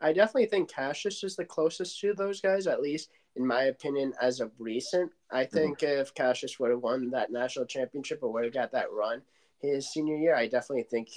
I 0.00 0.12
definitely 0.12 0.46
think 0.46 0.70
Cassius 0.70 1.22
is 1.24 1.36
the 1.36 1.44
closest 1.44 2.00
to 2.00 2.14
those 2.14 2.40
guys, 2.40 2.66
at 2.66 2.80
least 2.80 3.10
in 3.36 3.46
my 3.46 3.64
opinion, 3.64 4.12
as 4.20 4.40
of 4.40 4.52
recent. 4.58 5.12
I 5.30 5.44
mm-hmm. 5.44 5.56
think 5.56 5.78
mm-hmm. 5.80 6.00
if 6.00 6.14
Cassius 6.14 6.58
would 6.58 6.70
have 6.70 6.80
won 6.80 7.10
that 7.10 7.32
national 7.32 7.66
championship 7.66 8.20
or 8.22 8.32
would 8.32 8.44
have 8.44 8.54
got 8.54 8.72
that 8.72 8.92
run 8.92 9.22
his 9.58 9.92
senior 9.92 10.16
year, 10.16 10.34
I 10.34 10.46
definitely 10.46 10.84
think 10.84 11.10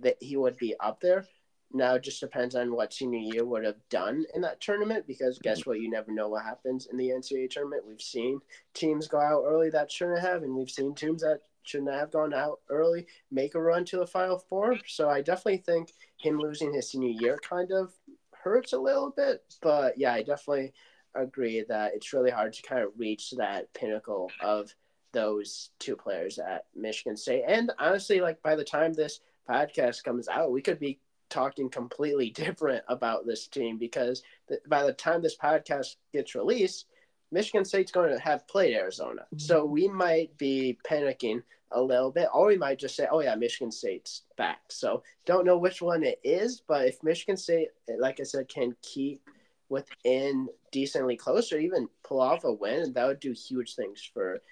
that 0.00 0.16
he 0.20 0.36
would 0.36 0.56
be 0.56 0.74
up 0.80 1.00
there. 1.00 1.26
Now 1.72 1.94
it 1.94 2.02
just 2.02 2.20
depends 2.20 2.54
on 2.54 2.74
what 2.74 2.92
senior 2.92 3.18
year 3.18 3.44
would 3.44 3.64
have 3.64 3.76
done 3.88 4.26
in 4.34 4.42
that 4.42 4.60
tournament 4.60 5.06
because 5.06 5.38
guess 5.38 5.60
mm-hmm. 5.60 5.70
what? 5.70 5.80
You 5.80 5.90
never 5.90 6.12
know 6.12 6.28
what 6.28 6.44
happens 6.44 6.86
in 6.90 6.98
the 6.98 7.08
NCAA 7.08 7.50
tournament. 7.50 7.86
We've 7.86 8.00
seen 8.00 8.40
teams 8.74 9.08
go 9.08 9.20
out 9.20 9.44
early 9.46 9.70
that 9.70 9.90
shouldn't 9.90 10.20
have, 10.20 10.42
and 10.42 10.54
we've 10.54 10.70
seen 10.70 10.94
teams 10.94 11.22
that 11.22 11.40
shouldn't 11.62 11.92
have 11.92 12.10
gone 12.10 12.34
out 12.34 12.60
early 12.68 13.06
make 13.30 13.54
a 13.54 13.60
run 13.60 13.84
to 13.86 13.98
the 13.98 14.06
Final 14.06 14.38
Four. 14.38 14.78
So 14.86 15.08
I 15.08 15.22
definitely 15.22 15.58
think 15.58 15.92
him 16.18 16.38
losing 16.38 16.72
his 16.72 16.90
senior 16.90 17.10
year 17.10 17.38
kind 17.48 17.70
of 17.72 17.92
hurts 18.32 18.72
a 18.72 18.78
little 18.78 19.10
bit. 19.10 19.42
But 19.60 19.98
yeah, 19.98 20.12
I 20.12 20.22
definitely 20.22 20.72
agree 21.14 21.64
that 21.68 21.94
it's 21.94 22.12
really 22.12 22.30
hard 22.30 22.52
to 22.54 22.62
kind 22.62 22.82
of 22.82 22.90
reach 22.96 23.32
that 23.32 23.72
pinnacle 23.74 24.30
of 24.40 24.74
those 25.12 25.70
two 25.78 25.96
players 25.96 26.38
at 26.38 26.64
Michigan 26.74 27.16
State. 27.16 27.44
And 27.46 27.70
honestly, 27.78 28.20
like 28.20 28.42
by 28.42 28.56
the 28.56 28.64
time 28.64 28.92
this 28.92 29.20
podcast 29.48 30.04
comes 30.04 30.28
out, 30.28 30.52
we 30.52 30.62
could 30.62 30.78
be 30.78 31.00
talking 31.28 31.68
completely 31.68 32.30
different 32.34 32.84
about 32.88 33.26
this 33.26 33.46
team 33.46 33.78
because 33.78 34.22
by 34.68 34.84
the 34.84 34.92
time 34.92 35.22
this 35.22 35.36
podcast 35.36 35.96
gets 36.12 36.34
released, 36.34 36.86
Michigan 37.32 37.64
State's 37.64 37.90
going 37.90 38.10
to 38.10 38.18
have 38.20 38.46
played 38.46 38.76
Arizona. 38.76 39.22
Mm-hmm. 39.22 39.38
So 39.38 39.64
we 39.64 39.88
might 39.88 40.36
be 40.38 40.78
panicking 40.88 41.42
a 41.72 41.82
little 41.82 42.10
bit, 42.10 42.28
or 42.32 42.48
we 42.48 42.58
might 42.58 42.78
just 42.78 42.94
say, 42.94 43.08
oh, 43.10 43.20
yeah, 43.20 43.34
Michigan 43.34 43.72
State's 43.72 44.22
back. 44.36 44.60
So 44.68 45.02
don't 45.24 45.46
know 45.46 45.56
which 45.56 45.80
one 45.80 46.04
it 46.04 46.20
is, 46.22 46.60
but 46.60 46.86
if 46.86 47.02
Michigan 47.02 47.36
State, 47.36 47.68
like 47.98 48.20
I 48.20 48.24
said, 48.24 48.48
can 48.48 48.76
keep 48.82 49.22
within 49.70 50.48
decently 50.70 51.16
close 51.16 51.50
or 51.50 51.58
even 51.58 51.88
pull 52.04 52.20
off 52.20 52.44
a 52.44 52.52
win, 52.52 52.92
that 52.92 53.06
would 53.06 53.20
do 53.20 53.32
huge 53.32 53.74
things 53.74 54.08
for 54.12 54.42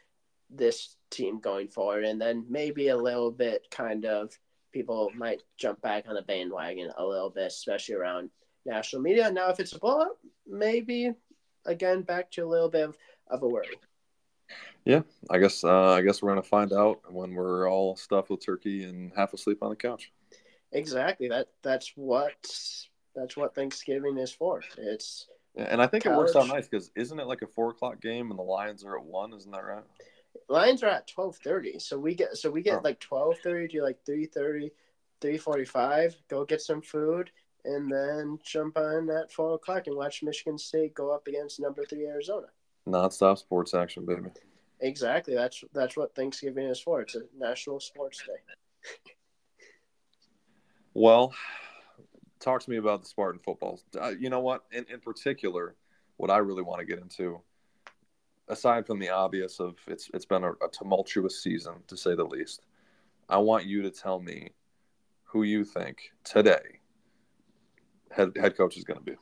this 0.48 0.96
team 1.10 1.38
going 1.38 1.68
forward. 1.68 2.04
And 2.04 2.18
then 2.18 2.46
maybe 2.48 2.88
a 2.88 2.96
little 2.96 3.30
bit 3.30 3.66
kind 3.70 4.06
of 4.06 4.36
people 4.72 5.10
might 5.14 5.42
jump 5.58 5.82
back 5.82 6.06
on 6.08 6.14
the 6.14 6.22
bandwagon 6.22 6.90
a 6.96 7.04
little 7.04 7.28
bit, 7.28 7.48
especially 7.48 7.96
around 7.96 8.30
national 8.64 9.02
media. 9.02 9.30
Now, 9.30 9.50
if 9.50 9.60
it's 9.60 9.74
a 9.74 9.78
blowout, 9.78 10.16
maybe 10.48 11.12
again 11.66 12.02
back 12.02 12.30
to 12.32 12.44
a 12.44 12.48
little 12.48 12.68
bit 12.68 12.88
of, 12.88 12.96
of 13.28 13.42
a 13.42 13.48
worry. 13.48 13.76
Yeah, 14.84 15.02
I 15.28 15.38
guess 15.38 15.62
uh, 15.62 15.92
I 15.92 16.02
guess 16.02 16.22
we're 16.22 16.30
gonna 16.30 16.42
find 16.42 16.72
out 16.72 17.00
when 17.12 17.34
we're 17.34 17.70
all 17.70 17.96
stuffed 17.96 18.30
with 18.30 18.44
turkey 18.44 18.84
and 18.84 19.12
half 19.14 19.34
asleep 19.34 19.62
on 19.62 19.70
the 19.70 19.76
couch. 19.76 20.10
Exactly. 20.72 21.28
That 21.28 21.48
that's 21.62 21.92
what 21.96 22.32
that's 23.14 23.36
what 23.36 23.54
Thanksgiving 23.54 24.18
is 24.18 24.32
for. 24.32 24.62
It's 24.78 25.26
yeah, 25.54 25.66
and 25.70 25.82
I 25.82 25.86
think 25.86 26.04
college. 26.04 26.16
it 26.16 26.18
works 26.18 26.36
out 26.36 26.48
nice 26.48 26.68
because 26.68 26.90
isn't 26.94 27.18
it 27.18 27.26
like 27.26 27.42
a 27.42 27.46
four 27.46 27.70
o'clock 27.70 28.00
game 28.00 28.30
and 28.30 28.38
the 28.38 28.44
Lions 28.44 28.84
are 28.84 28.96
at 28.96 29.04
one? 29.04 29.32
Isn't 29.32 29.50
that 29.50 29.64
right? 29.64 29.84
Lions 30.48 30.82
are 30.82 30.88
at 30.88 31.08
twelve 31.08 31.36
thirty, 31.36 31.78
so 31.78 31.98
we 31.98 32.14
get 32.14 32.36
so 32.36 32.50
we 32.50 32.62
get 32.62 32.78
oh. 32.78 32.80
like 32.82 33.00
twelve 33.00 33.36
thirty 33.42 33.68
to 33.68 33.82
like 33.82 33.98
3.30, 34.08 34.70
3.45, 35.20 36.14
Go 36.28 36.44
get 36.44 36.60
some 36.60 36.80
food, 36.80 37.30
and 37.64 37.90
then 37.90 38.38
jump 38.44 38.76
on 38.76 39.10
at 39.10 39.32
four 39.32 39.54
o'clock 39.54 39.86
and 39.86 39.96
watch 39.96 40.22
Michigan 40.22 40.58
State 40.58 40.94
go 40.94 41.10
up 41.12 41.26
against 41.26 41.60
number 41.60 41.84
three 41.84 42.06
Arizona. 42.06 42.46
Non-stop 42.86 43.38
sports 43.38 43.74
action, 43.74 44.04
baby. 44.06 44.30
Exactly. 44.80 45.34
That's 45.34 45.62
that's 45.72 45.96
what 45.96 46.14
Thanksgiving 46.14 46.66
is 46.66 46.80
for. 46.80 47.02
It's 47.02 47.14
a 47.14 47.22
national 47.38 47.80
sports 47.80 48.22
day. 48.26 48.56
well, 50.94 51.34
talk 52.38 52.62
to 52.62 52.70
me 52.70 52.78
about 52.78 53.02
the 53.02 53.08
Spartan 53.08 53.40
footballs. 53.40 53.84
Uh, 54.00 54.12
you 54.18 54.30
know 54.30 54.40
what? 54.40 54.64
In, 54.72 54.86
in 54.90 55.00
particular, 55.00 55.76
what 56.16 56.30
I 56.30 56.38
really 56.38 56.62
want 56.62 56.80
to 56.80 56.86
get 56.86 56.98
into, 56.98 57.40
aside 58.48 58.86
from 58.86 58.98
the 58.98 59.10
obvious 59.10 59.60
of 59.60 59.76
it's 59.86 60.10
it's 60.14 60.24
been 60.24 60.44
a, 60.44 60.52
a 60.52 60.68
tumultuous 60.72 61.42
season 61.42 61.74
to 61.86 61.96
say 61.96 62.14
the 62.14 62.24
least, 62.24 62.66
I 63.28 63.38
want 63.38 63.66
you 63.66 63.82
to 63.82 63.90
tell 63.90 64.18
me 64.18 64.50
who 65.24 65.42
you 65.42 65.64
think 65.64 66.10
today 66.24 66.79
head 68.10 68.32
head 68.36 68.56
coach 68.56 68.76
is 68.76 68.84
going 68.84 68.98
to 68.98 69.04
be. 69.04 69.16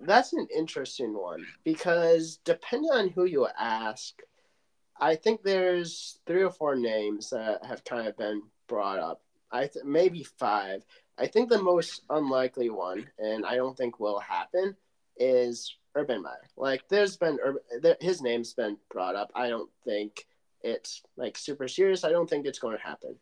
That's 0.00 0.32
an 0.32 0.46
interesting 0.54 1.14
one 1.14 1.46
because 1.64 2.38
depending 2.44 2.90
on 2.90 3.08
who 3.08 3.24
you 3.24 3.46
ask, 3.58 4.20
I 5.00 5.16
think 5.16 5.42
there's 5.42 6.18
three 6.26 6.42
or 6.42 6.50
four 6.50 6.74
names 6.76 7.30
that 7.30 7.64
have 7.64 7.84
kind 7.84 8.06
of 8.06 8.16
been 8.16 8.42
brought 8.68 8.98
up. 8.98 9.22
I 9.50 9.66
th- 9.66 9.84
maybe 9.84 10.24
five. 10.24 10.84
I 11.18 11.26
think 11.26 11.48
the 11.48 11.62
most 11.62 12.02
unlikely 12.10 12.70
one, 12.70 13.06
and 13.18 13.46
I 13.46 13.54
don't 13.56 13.76
think 13.76 14.00
will 14.00 14.18
happen, 14.18 14.76
is 15.16 15.76
Urban 15.94 16.22
Meyer. 16.22 16.48
Like, 16.56 16.88
there's 16.88 17.16
been 17.16 17.38
there, 17.80 17.96
his 18.00 18.20
name's 18.20 18.52
been 18.52 18.76
brought 18.90 19.14
up. 19.14 19.30
I 19.34 19.48
don't 19.48 19.70
think 19.84 20.26
it's 20.62 21.02
like 21.16 21.36
super 21.36 21.68
serious. 21.68 22.04
I 22.04 22.10
don't 22.10 22.28
think 22.28 22.46
it's 22.46 22.58
going 22.58 22.76
to 22.76 22.82
happen. 22.82 23.14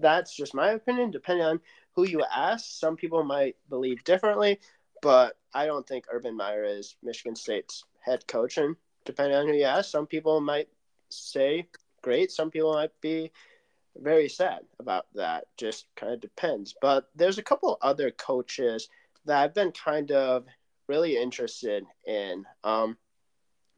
That's 0.00 0.34
just 0.34 0.54
my 0.54 0.70
opinion. 0.70 1.10
Depending 1.10 1.44
on 1.44 1.60
who 1.94 2.06
you 2.06 2.24
ask, 2.34 2.64
some 2.78 2.96
people 2.96 3.22
might 3.24 3.56
believe 3.68 4.04
differently, 4.04 4.60
but 5.02 5.36
I 5.54 5.66
don't 5.66 5.86
think 5.86 6.06
Urban 6.10 6.36
Meyer 6.36 6.64
is 6.64 6.96
Michigan 7.02 7.36
State's 7.36 7.84
head 8.00 8.26
coach. 8.26 8.56
And 8.58 8.76
depending 9.04 9.36
on 9.36 9.46
who 9.46 9.54
you 9.54 9.64
ask, 9.64 9.90
some 9.90 10.06
people 10.06 10.40
might 10.40 10.68
say 11.08 11.66
great. 12.02 12.30
Some 12.30 12.50
people 12.50 12.72
might 12.72 12.98
be 13.00 13.32
very 13.96 14.28
sad 14.28 14.60
about 14.78 15.06
that. 15.14 15.44
Just 15.56 15.86
kind 15.96 16.12
of 16.12 16.20
depends. 16.20 16.74
But 16.80 17.10
there's 17.14 17.38
a 17.38 17.42
couple 17.42 17.78
other 17.82 18.10
coaches 18.10 18.88
that 19.26 19.42
I've 19.42 19.54
been 19.54 19.72
kind 19.72 20.12
of 20.12 20.46
really 20.86 21.16
interested 21.16 21.84
in. 22.06 22.46
Um, 22.64 22.96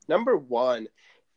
number 0.09 0.37
one 0.37 0.89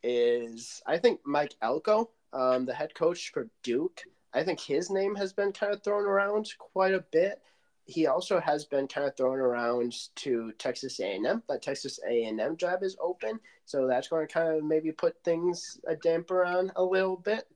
is 0.02 0.82
I 0.86 0.98
think 0.98 1.20
Mike 1.24 1.54
Elko, 1.60 2.10
um, 2.32 2.66
the 2.66 2.74
head 2.74 2.94
coach 2.94 3.32
for 3.32 3.48
Duke. 3.62 4.02
I 4.34 4.44
think 4.44 4.60
his 4.60 4.90
name 4.90 5.14
has 5.14 5.32
been 5.32 5.52
kind 5.52 5.72
of 5.72 5.82
thrown 5.82 6.04
around 6.04 6.48
quite 6.58 6.94
a 6.94 7.04
bit. 7.12 7.40
He 7.84 8.06
also 8.06 8.40
has 8.40 8.64
been 8.64 8.88
kind 8.88 9.06
of 9.06 9.16
thrown 9.16 9.38
around 9.38 9.94
to 10.16 10.52
Texas 10.58 10.98
A&M. 10.98 11.42
That 11.48 11.62
Texas 11.62 12.00
A&M 12.08 12.56
job 12.56 12.82
is 12.82 12.96
open, 13.00 13.38
so 13.64 13.86
that's 13.86 14.08
going 14.08 14.26
to 14.26 14.32
kind 14.32 14.56
of 14.56 14.64
maybe 14.64 14.92
put 14.92 15.22
things 15.24 15.78
a 15.86 15.94
damper 15.94 16.44
on 16.44 16.72
a 16.76 16.82
little 16.82 17.16
bit. 17.16 17.46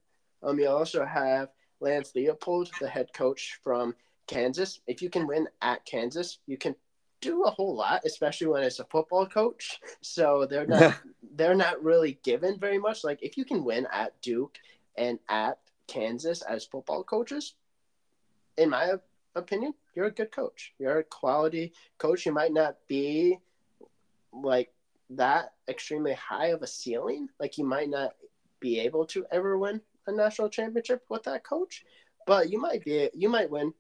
Um, 0.43 0.59
you 0.59 0.69
also 0.69 1.05
have 1.05 1.49
Lance 1.81 2.13
Leopold, 2.15 2.71
the 2.81 2.89
head 2.89 3.13
coach 3.13 3.59
from 3.63 3.95
Kansas. 4.27 4.81
If 4.87 5.03
you 5.03 5.11
can 5.11 5.27
win 5.27 5.49
at 5.61 5.85
Kansas, 5.85 6.39
you 6.47 6.57
can 6.57 6.77
do 7.21 7.43
a 7.45 7.51
whole 7.51 7.75
lot, 7.75 8.03
especially 8.05 8.47
when 8.47 8.63
it's 8.63 8.79
a 8.79 8.85
football 8.85 9.27
coach. 9.27 9.81
So 10.01 10.47
they're 10.49 10.67
not 10.67 11.01
they're 11.35 11.55
not 11.55 11.83
really 11.83 12.19
given 12.23 12.59
very 12.59 12.79
much. 12.79 13.05
Like 13.05 13.23
if 13.23 13.37
you 13.37 13.45
can 13.45 13.65
win 13.65 13.87
at 13.93 14.21
Duke 14.23 14.59
and 14.97 15.19
at 15.29 15.59
Kansas 15.91 16.43
as 16.43 16.65
football 16.65 17.03
coaches, 17.03 17.55
in 18.57 18.71
my 18.71 18.93
opinion, 19.35 19.75
you're 19.95 20.07
a 20.07 20.11
good 20.11 20.31
coach. 20.31 20.73
You're 20.79 21.01
a 21.01 21.05
quality 21.05 21.73
coach. 21.99 22.25
You 22.25 22.33
might 22.33 22.53
not 22.53 22.77
be 22.87 23.39
like 24.33 24.73
that 25.11 25.55
extremely 25.69 26.13
high 26.13 26.49
of 26.49 26.63
a 26.63 26.67
ceiling. 26.67 27.29
Like 27.41 27.59
you 27.59 27.65
might 27.65 27.91
not 27.91 28.13
be 28.61 28.79
able 28.81 29.05
to 29.07 29.27
ever 29.33 29.59
win 29.59 29.81
a 30.07 30.13
national 30.13 30.49
championship 30.49 31.03
with 31.09 31.25
that 31.25 31.45
coach, 31.45 31.85
but 32.27 32.51
you 32.51 32.61
might 32.61 32.85
be 32.85 33.11
you 33.15 33.29
might 33.29 33.51
win 33.51 33.75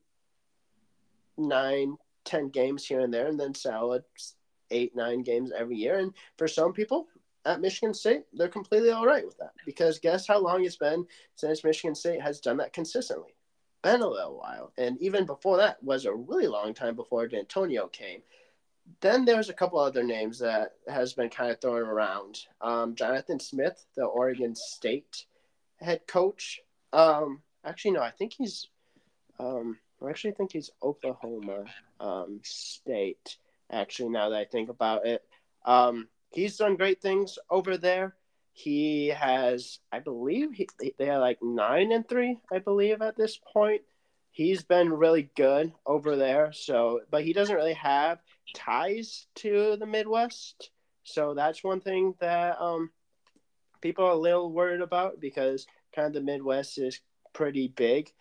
nine, 1.38 1.96
ten 2.24 2.48
games 2.48 2.84
here 2.84 3.00
and 3.00 3.14
there, 3.14 3.28
and 3.28 3.38
then 3.38 3.54
solid 3.54 4.02
eight, 4.72 4.96
nine 4.96 5.22
games 5.22 5.52
every 5.56 5.76
year. 5.76 5.98
And 5.98 6.12
for 6.36 6.48
some 6.48 6.72
people 6.72 7.06
at 7.44 7.60
Michigan 7.60 7.94
State, 7.94 8.24
they're 8.32 8.48
completely 8.48 8.90
all 8.90 9.06
right 9.06 9.24
with 9.24 9.38
that 9.38 9.52
because 9.64 9.98
guess 9.98 10.26
how 10.26 10.38
long 10.38 10.64
it's 10.64 10.76
been 10.76 11.06
since 11.36 11.64
Michigan 11.64 11.94
State 11.94 12.20
has 12.20 12.40
done 12.40 12.58
that 12.58 12.72
consistently? 12.72 13.34
Been 13.82 14.02
a 14.02 14.08
little 14.08 14.38
while, 14.38 14.72
and 14.76 15.00
even 15.00 15.24
before 15.24 15.56
that 15.56 15.82
was 15.82 16.04
a 16.04 16.14
really 16.14 16.46
long 16.46 16.74
time 16.74 16.94
before 16.94 17.26
D'Antonio 17.26 17.88
came. 17.88 18.20
Then 19.00 19.24
there's 19.24 19.48
a 19.48 19.54
couple 19.54 19.78
other 19.78 20.02
names 20.02 20.38
that 20.40 20.72
has 20.88 21.14
been 21.14 21.30
kind 21.30 21.50
of 21.50 21.60
thrown 21.60 21.82
around. 21.82 22.40
Um, 22.60 22.94
Jonathan 22.94 23.40
Smith, 23.40 23.84
the 23.96 24.04
Oregon 24.04 24.54
State 24.54 25.24
head 25.80 26.06
coach. 26.06 26.60
Um, 26.92 27.42
actually, 27.64 27.92
no, 27.92 28.02
I 28.02 28.10
think 28.10 28.34
he's. 28.36 28.68
Um, 29.38 29.78
I 30.04 30.10
actually 30.10 30.32
think 30.32 30.52
he's 30.52 30.70
Oklahoma 30.82 31.64
um, 32.00 32.40
State. 32.42 33.36
Actually, 33.70 34.10
now 34.10 34.28
that 34.30 34.38
I 34.38 34.44
think 34.44 34.68
about 34.68 35.06
it, 35.06 35.22
um, 35.64 36.08
he's 36.32 36.56
done 36.56 36.76
great 36.76 37.00
things 37.00 37.38
over 37.50 37.76
there. 37.76 38.14
He 38.52 39.08
has, 39.08 39.78
I 39.92 40.00
believe, 40.00 40.52
he, 40.52 40.68
they 40.98 41.08
are 41.08 41.18
like 41.18 41.38
nine 41.42 41.92
and 41.92 42.08
three, 42.08 42.38
I 42.52 42.58
believe, 42.58 43.00
at 43.00 43.16
this 43.16 43.38
point. 43.52 43.82
He's 44.32 44.62
been 44.62 44.92
really 44.92 45.30
good 45.36 45.72
over 45.86 46.16
there. 46.16 46.52
So, 46.52 47.00
but 47.10 47.24
he 47.24 47.32
doesn't 47.32 47.54
really 47.54 47.74
have 47.74 48.18
ties 48.54 49.26
to 49.36 49.76
the 49.76 49.86
Midwest. 49.86 50.70
So 51.04 51.34
that's 51.34 51.64
one 51.64 51.80
thing 51.80 52.14
that 52.20 52.60
um, 52.60 52.90
people 53.80 54.04
are 54.04 54.12
a 54.12 54.16
little 54.16 54.52
worried 54.52 54.80
about 54.80 55.20
because 55.20 55.66
kind 55.94 56.06
of 56.06 56.12
the 56.12 56.20
Midwest 56.20 56.78
is 56.78 57.00
pretty 57.32 57.68
big 57.68 58.12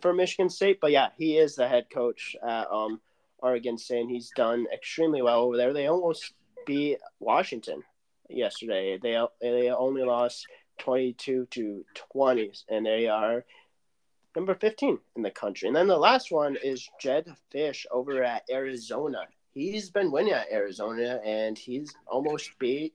for 0.00 0.12
Michigan 0.12 0.48
State. 0.48 0.80
But 0.80 0.92
yeah, 0.92 1.08
he 1.16 1.36
is 1.36 1.56
the 1.56 1.68
head 1.68 1.86
coach 1.92 2.36
at 2.46 2.70
um, 2.70 3.00
Oregon 3.38 3.76
State. 3.76 4.02
And 4.02 4.10
he's 4.10 4.30
done 4.30 4.66
extremely 4.72 5.20
well 5.20 5.40
over 5.40 5.56
there. 5.56 5.72
They 5.72 5.88
almost 5.88 6.32
beat 6.66 6.98
Washington 7.20 7.82
yesterday. 8.28 8.98
They 8.98 9.20
they 9.40 9.70
only 9.70 10.02
lost 10.02 10.46
twenty 10.78 11.12
two 11.12 11.46
to 11.52 11.84
twenty, 11.94 12.52
and 12.68 12.86
they 12.86 13.08
are 13.08 13.44
number 14.36 14.54
fifteen 14.54 14.98
in 15.16 15.22
the 15.22 15.30
country. 15.30 15.68
And 15.68 15.76
then 15.76 15.86
the 15.86 15.96
last 15.96 16.30
one 16.30 16.56
is 16.62 16.88
Jedd 17.00 17.32
Fisch 17.52 17.86
over 17.90 18.22
at 18.22 18.44
Arizona. 18.50 19.26
He's 19.52 19.90
been 19.90 20.10
winning 20.10 20.32
at 20.32 20.50
Arizona, 20.50 21.20
and 21.24 21.56
he's 21.56 21.94
almost 22.06 22.50
beat 22.58 22.94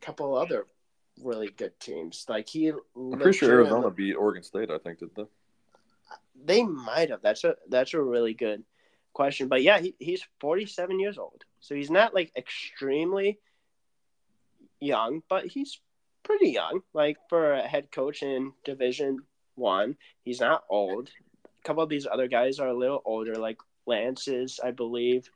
a 0.00 0.04
couple 0.06 0.36
other 0.36 0.66
really 1.22 1.48
good 1.48 1.78
teams. 1.80 2.24
Like 2.28 2.48
he, 2.48 2.68
I'm 2.68 3.12
pretty 3.12 3.38
sure 3.38 3.50
Arizona 3.50 3.90
beat 3.90 4.14
Oregon 4.14 4.42
State. 4.42 4.70
I 4.70 4.78
think 4.78 5.00
did 5.00 5.14
they? 5.14 5.24
They 6.44 6.62
might 6.62 7.10
have. 7.10 7.22
That's 7.22 7.44
a 7.44 7.56
that's 7.68 7.94
a 7.94 8.00
really 8.00 8.34
good 8.34 8.64
question. 9.12 9.48
But 9.48 9.62
yeah, 9.62 9.80
he, 9.80 9.94
he's 9.98 10.26
47 10.40 10.98
years 11.00 11.18
old, 11.18 11.44
so 11.62 11.76
he's 11.76 11.90
not 11.90 12.12
like 12.12 12.32
extremely 12.36 13.38
young, 14.80 15.22
but 15.28 15.46
he's 15.46 15.80
pretty 16.24 16.50
young. 16.50 16.82
Like 16.92 17.16
for 17.28 17.54
a 17.54 17.62
head 17.66 17.90
coach 17.90 18.22
in 18.22 18.52
Division 18.64 19.20
One, 19.54 19.96
he's 20.24 20.40
not 20.40 20.64
old. 20.68 21.08
A 21.44 21.66
couple 21.66 21.84
of 21.84 21.88
these 21.88 22.06
other 22.06 22.26
guys 22.26 22.58
are 22.58 22.68
a 22.68 22.76
little 22.76 23.00
older, 23.04 23.36
like 23.36 23.58
Lance 23.86 24.26
is, 24.26 24.58
I 24.62 24.72
believe, 24.72 25.30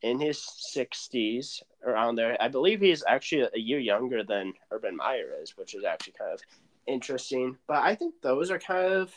in 0.00 0.18
his 0.18 0.38
60s 0.74 1.62
around 1.84 2.16
there. 2.16 2.36
I 2.40 2.48
believe 2.48 2.80
he's 2.80 3.04
actually 3.06 3.46
a 3.54 3.58
year 3.58 3.78
younger 3.78 4.24
than 4.24 4.54
Urban 4.70 4.96
Meyer 4.96 5.34
is, 5.42 5.56
which 5.58 5.74
is 5.74 5.84
actually 5.84 6.14
kind 6.18 6.32
of 6.32 6.40
interesting. 6.86 7.58
But 7.68 7.82
I 7.82 7.94
think 7.94 8.14
those 8.22 8.50
are 8.50 8.58
kind 8.58 8.92
of 8.94 9.12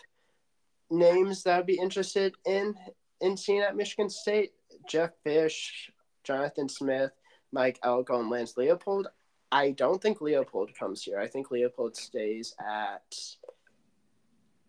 names 0.92 1.44
that 1.44 1.60
I'd 1.60 1.66
be 1.66 1.80
interested 1.80 2.36
in 2.46 2.76
in 3.22 3.38
seeing 3.38 3.62
at 3.62 3.78
Michigan 3.78 4.10
State. 4.10 4.52
Jeff 4.88 5.12
Fisch, 5.26 5.90
Jonathan 6.26 6.68
Smith, 6.68 7.12
Mike 7.52 7.80
Elko, 7.84 8.20
and 8.20 8.30
Lance 8.30 8.58
Leopold. 8.58 9.08
I 9.52 9.72
don't 9.72 10.02
think 10.02 10.20
Leopold 10.20 10.76
comes 10.78 11.04
here. 11.04 11.20
I 11.20 11.28
think 11.28 11.52
Leopold 11.52 11.96
stays 11.96 12.56
at 12.60 13.16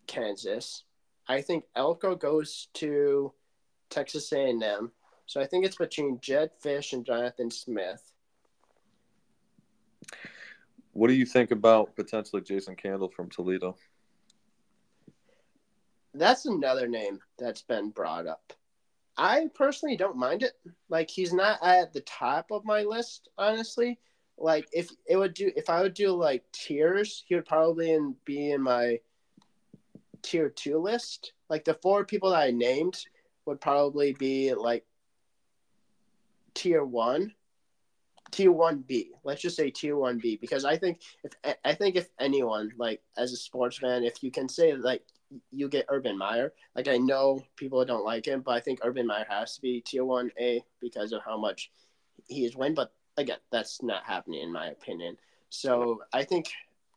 Kansas. 0.05 0.83
I 1.27 1.41
think 1.41 1.65
Elko 1.75 2.15
goes 2.15 2.69
to 2.75 3.33
Texas 3.89 4.31
A&M. 4.31 4.91
So 5.25 5.41
I 5.41 5.45
think 5.45 5.65
it's 5.65 5.75
between 5.75 6.19
Jedd 6.21 6.51
Fisch 6.63 6.93
and 6.93 7.05
Jonathan 7.05 7.51
Smith. 7.51 8.13
What 10.93 11.09
do 11.09 11.13
you 11.13 11.25
think 11.25 11.51
about 11.51 11.95
potentially 11.95 12.41
Jason 12.41 12.75
Candle 12.75 13.09
from 13.09 13.29
Toledo? 13.29 13.75
That's 16.13 16.45
another 16.45 16.87
name 16.87 17.19
that's 17.37 17.61
been 17.61 17.89
brought 17.89 18.25
up. 18.25 18.53
I 19.17 19.47
personally 19.55 19.97
don't 19.97 20.17
mind 20.17 20.43
it. 20.43 20.53
Like 20.89 21.09
he's 21.09 21.33
not 21.33 21.59
at 21.63 21.93
the 21.93 22.01
top 22.01 22.51
of 22.51 22.65
my 22.65 22.83
list, 22.83 23.29
honestly. 23.37 23.99
Like 24.37 24.67
if 24.71 24.91
it 25.07 25.17
would 25.17 25.33
do 25.33 25.51
if 25.55 25.69
I 25.69 25.81
would 25.81 25.95
do 25.95 26.11
like 26.11 26.43
tiers, 26.51 27.23
he 27.27 27.35
would 27.35 27.45
probably 27.45 27.91
in, 27.91 28.15
be 28.25 28.51
in 28.51 28.61
my 28.61 28.99
tier 30.21 30.49
two 30.49 30.77
list. 30.77 31.33
Like 31.49 31.65
the 31.65 31.73
four 31.75 32.05
people 32.05 32.29
that 32.31 32.43
I 32.43 32.51
named 32.51 33.03
would 33.45 33.59
probably 33.59 34.13
be 34.13 34.53
like 34.53 34.85
tier 36.53 36.83
one, 36.83 37.33
tier 38.31 38.51
one 38.51 38.83
B. 38.87 39.11
Let's 39.23 39.41
just 39.41 39.55
say 39.55 39.71
tier 39.71 39.97
one 39.97 40.19
B 40.19 40.37
because 40.39 40.65
I 40.65 40.77
think 40.77 41.01
if 41.23 41.33
I 41.65 41.73
think 41.73 41.95
if 41.95 42.09
anyone 42.19 42.71
like 42.77 43.01
as 43.17 43.31
a 43.33 43.37
sports 43.37 43.79
fan, 43.79 44.03
if 44.03 44.21
you 44.21 44.29
can 44.29 44.47
say 44.47 44.73
like 44.73 45.03
you 45.51 45.67
get 45.69 45.85
Urban 45.89 46.17
Meyer, 46.17 46.53
like 46.75 46.87
I 46.87 46.97
know 46.97 47.43
people 47.55 47.83
don't 47.83 48.05
like 48.05 48.25
him, 48.25 48.41
but 48.41 48.51
I 48.51 48.59
think 48.59 48.79
Urban 48.83 49.07
Meyer 49.07 49.25
has 49.29 49.55
to 49.55 49.61
be 49.61 49.81
tier 49.81 50.05
one 50.05 50.31
A 50.39 50.63
because 50.79 51.11
of 51.11 51.21
how 51.25 51.37
much 51.37 51.71
he 52.27 52.43
has 52.43 52.55
won. 52.55 52.73
But 52.73 52.93
again, 53.17 53.39
that's 53.51 53.81
not 53.83 54.03
happening 54.03 54.41
in 54.41 54.51
my 54.51 54.67
opinion. 54.67 55.17
So 55.49 56.01
I 56.13 56.23
think 56.23 56.47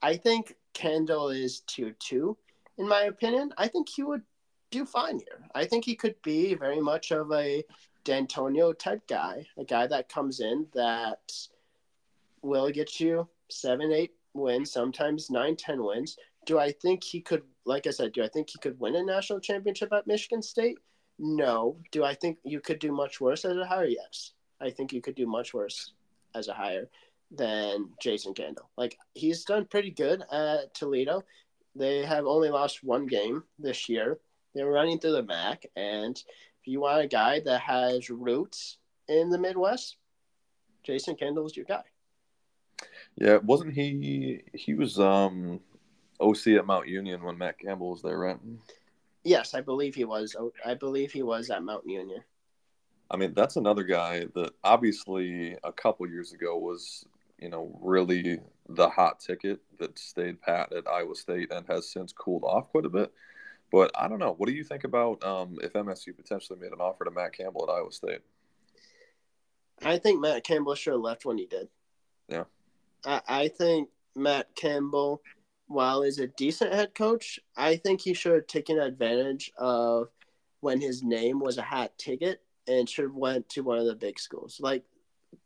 I 0.03 0.17
think 0.17 0.57
Candle 0.75 1.31
is 1.31 1.61
tier 1.67 1.95
two 1.99 2.37
in 2.79 2.89
my 2.89 3.03
opinion. 3.03 3.53
I 3.59 3.69
think 3.69 3.89
he 3.89 4.03
would 4.03 4.23
do 4.71 4.85
fine 4.85 5.19
here. 5.19 5.45
I 5.55 5.65
think 5.65 5.85
he 5.85 5.95
could 5.95 6.21
be 6.23 6.55
very 6.55 6.81
much 6.81 7.11
of 7.11 7.33
a 7.33 7.65
D'Antonio 8.05 8.73
type 8.73 9.07
guy, 9.07 9.47
a 9.59 9.65
guy 9.65 9.87
that 9.87 10.09
comes 10.09 10.41
in 10.41 10.67
that 10.75 11.33
will 12.43 12.71
get 12.71 13.01
you 13.01 13.29
seven, 13.51 13.93
eight 13.93 14.13
wins, 14.33 14.73
sometimes 14.73 15.31
nine, 15.31 15.57
ten 15.57 15.83
wins. 15.85 16.17
Do 16.47 16.59
I 16.59 16.73
think 16.73 17.05
he 17.05 17.21
could, 17.21 17.43
like 17.71 17.87
I 17.87 17.91
said, 17.91 18.13
do 18.13 18.25
I 18.25 18.29
think 18.29 18.51
he 18.51 18.59
could 18.59 18.79
win 18.81 18.97
a 18.97 19.03
national 19.03 19.39
championship 19.39 19.93
at 19.93 20.07
Michigan 20.07 20.43
State? 20.43 20.79
No. 21.21 21.77
Do 21.93 22.03
I 22.05 22.15
think 22.15 22.39
you 22.43 22.61
could 22.61 22.81
do 22.81 22.91
much 22.91 23.21
worse 23.21 23.45
as 23.45 23.57
a 23.57 23.65
hire? 23.65 23.87
Yes. 23.87 24.33
I 24.61 24.71
think 24.71 24.93
you 24.93 25.01
could 25.01 25.15
do 25.15 25.27
much 25.27 25.55
worse 25.55 25.93
as 26.35 26.49
a 26.49 26.53
hire 26.53 26.89
than 27.31 27.91
Jason 28.03 28.35
Candle. 28.35 28.69
Like 28.77 28.99
he's 29.15 29.45
done 29.45 29.67
pretty 29.67 29.93
good 29.93 30.25
at 30.33 30.75
Toledo. 30.75 31.23
They 31.77 32.05
have 32.05 32.27
only 32.27 32.51
lost 32.51 32.83
one 32.83 33.07
game 33.07 33.45
this 33.57 33.89
year. 33.89 34.19
They're 34.53 34.67
running 34.67 34.99
through 34.99 35.13
the 35.13 35.23
MAC, 35.23 35.67
and 35.77 36.17
if 36.17 36.67
you 36.67 36.81
want 36.81 37.05
a 37.05 37.07
guy 37.07 37.39
that 37.45 37.61
has 37.61 38.11
roots 38.11 38.79
in 39.07 39.31
the 39.31 39.39
Midwest, 39.39 39.97
Jason 40.83 41.17
is 41.21 41.57
your 41.57 41.67
guy. 41.67 41.85
Yeah, 43.15 43.37
wasn't 43.37 43.75
he? 43.75 44.43
He 44.53 44.75
was 44.75 44.99
um, 44.99 45.61
OC 46.21 46.49
at 46.59 46.67
Mount 46.67 46.89
Union 46.89 47.23
when 47.23 47.39
Matt 47.39 47.59
Campbell 47.59 47.91
was 47.91 48.03
there, 48.03 48.19
right? 48.19 48.39
Yes, 49.25 49.55
I 49.55 49.61
believe 49.61 49.95
he 49.95 50.05
was. 50.05 50.37
I 50.65 50.75
believe 50.75 51.13
he 51.13 51.23
was 51.23 51.51
at 51.51 51.63
Mount 51.63 51.87
Union. 51.87 52.23
I 53.11 53.17
mean, 53.17 53.35
that's 53.35 53.57
another 53.57 53.83
guy 53.83 54.27
that 54.35 54.53
obviously 54.63 55.57
a 55.65 55.73
couple 55.73 56.07
years 56.09 56.33
ago 56.33 56.57
was, 56.57 57.05
you 57.39 57.49
know, 57.49 57.77
really 57.83 58.39
the 58.69 58.89
hot 58.89 59.19
ticket 59.19 59.61
that 59.79 59.99
stayed 59.99 60.41
pat 60.41 60.73
at 60.73 60.87
Iowa 60.89 61.15
State 61.17 61.53
and 61.53 61.67
has 61.67 61.91
since 61.91 62.13
cooled 62.13 62.45
off 62.45 62.71
quite 62.71 62.87
a 62.87 62.91
bit. 62.91 63.13
But 63.73 63.91
I 63.95 64.09
don't 64.09 64.19
know. 64.19 64.35
What 64.37 64.49
do 64.49 64.55
you 64.55 64.65
think 64.65 64.85
about 64.85 65.23
um, 65.25 65.59
if 65.63 65.73
MSU 65.73 66.17
potentially 66.17 66.59
made 66.59 66.73
an 66.73 66.81
offer 66.81 67.05
to 67.05 67.11
Matt 67.11 67.33
Campbell 67.33 67.67
at 67.69 67.73
Iowa 67.73 67.93
State? 67.93 68.21
I 69.83 69.99
think 69.99 70.21
Matt 70.21 70.45
Campbell 70.45 70.75
should 70.75 70.93
have 70.93 71.01
left 71.01 71.25
when 71.25 71.39
he 71.39 71.47
did. 71.47 71.69
Yeah. 72.29 72.45
I, 73.05 73.21
I 73.29 73.49
think 73.49 73.89
Matt 74.15 74.55
Campbell, 74.55 75.23
while 75.71 76.03
is 76.03 76.19
a 76.19 76.27
decent 76.27 76.75
head 76.75 76.97
coach, 76.97 77.39
I 77.57 77.77
think 77.77 78.01
he 78.01 78.13
should 78.13 78.33
have 78.33 78.49
taken 78.49 78.81
advantage 78.81 79.53
of 79.57 80.09
when 80.61 80.81
his 80.81 81.05
name 81.05 81.39
was 81.39 81.59
a 81.59 81.63
hot 81.63 81.97
ticket 81.97 82.43
and 82.67 82.89
should 82.89 83.05
have 83.05 83.15
went 83.15 83.49
to 83.51 83.63
one 83.63 83.79
of 83.79 83.87
the 83.87 83.95
big 83.95 84.19
schools. 84.19 84.59
Like, 84.61 84.83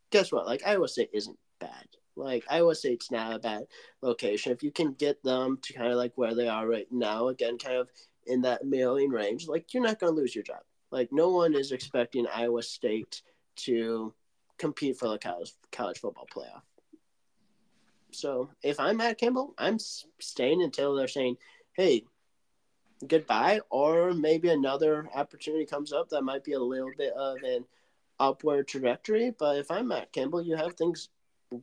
guess 0.09 0.31
what? 0.31 0.47
Like 0.47 0.65
Iowa 0.65 0.87
State 0.87 1.11
isn't 1.13 1.37
bad. 1.59 1.85
Like 2.15 2.43
Iowa 2.49 2.73
State's 2.73 3.11
not 3.11 3.35
a 3.35 3.39
bad 3.39 3.67
location. 4.01 4.51
If 4.51 4.63
you 4.63 4.71
can 4.71 4.93
get 4.93 5.21
them 5.23 5.59
to 5.61 5.73
kind 5.73 5.91
of 5.91 5.97
like 5.97 6.13
where 6.15 6.33
they 6.33 6.47
are 6.47 6.67
right 6.67 6.87
now, 6.89 7.27
again, 7.27 7.59
kind 7.59 7.77
of 7.77 7.89
in 8.25 8.41
that 8.41 8.65
million 8.65 9.11
range, 9.11 9.47
like 9.47 9.75
you're 9.75 9.83
not 9.83 9.99
going 9.99 10.11
to 10.11 10.19
lose 10.19 10.33
your 10.33 10.43
job. 10.43 10.61
Like 10.89 11.09
no 11.11 11.29
one 11.29 11.53
is 11.53 11.71
expecting 11.71 12.25
Iowa 12.33 12.63
State 12.63 13.21
to 13.57 14.11
compete 14.57 14.97
for 14.97 15.09
the 15.09 15.19
college 15.19 15.51
college 15.71 15.99
football 15.99 16.27
playoff. 16.35 16.63
So 18.15 18.49
if 18.63 18.79
I'm 18.79 18.97
Matt 18.97 19.17
Campbell, 19.17 19.53
I'm 19.57 19.77
staying 20.19 20.61
until 20.61 20.95
they're 20.95 21.07
saying, 21.07 21.37
"Hey, 21.73 22.05
goodbye," 23.05 23.61
or 23.69 24.13
maybe 24.13 24.49
another 24.49 25.09
opportunity 25.13 25.65
comes 25.65 25.91
up 25.91 26.09
that 26.09 26.23
might 26.23 26.43
be 26.43 26.53
a 26.53 26.59
little 26.59 26.91
bit 26.97 27.13
of 27.13 27.37
an 27.43 27.65
upward 28.19 28.67
trajectory. 28.67 29.31
But 29.31 29.57
if 29.57 29.69
I'm 29.69 29.89
Matt 29.89 30.13
Campbell, 30.13 30.41
you 30.41 30.55
have 30.55 30.75
things 30.75 31.09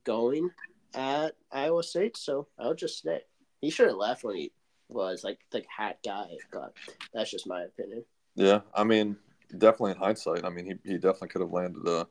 going 0.05 0.51
at 0.95 1.35
Iowa 1.51 1.83
State, 1.83 2.17
so 2.17 2.49
I'll 2.59 2.75
just 2.75 2.99
stay. 2.99 3.23
He 3.61 3.71
should 3.71 3.88
have 3.88 3.97
left 3.97 4.25
when 4.25 4.37
he 4.37 4.53
was 4.88 5.25
like 5.25 5.38
the 5.51 5.62
hat 5.75 5.99
guy, 6.05 6.37
but 6.53 6.75
that's 7.15 7.31
just 7.31 7.47
my 7.47 7.62
opinion. 7.62 8.05
Yeah, 8.35 8.61
I 8.75 8.85
mean, 8.85 9.17
definitely 9.57 9.93
in 9.93 9.99
hindsight, 9.99 10.45
I 10.45 10.51
mean, 10.51 10.67
he, 10.67 10.91
he 10.91 10.95
definitely 10.99 11.29
could 11.29 11.41
have 11.43 11.53
landed 11.53 11.87
a, 11.87 12.07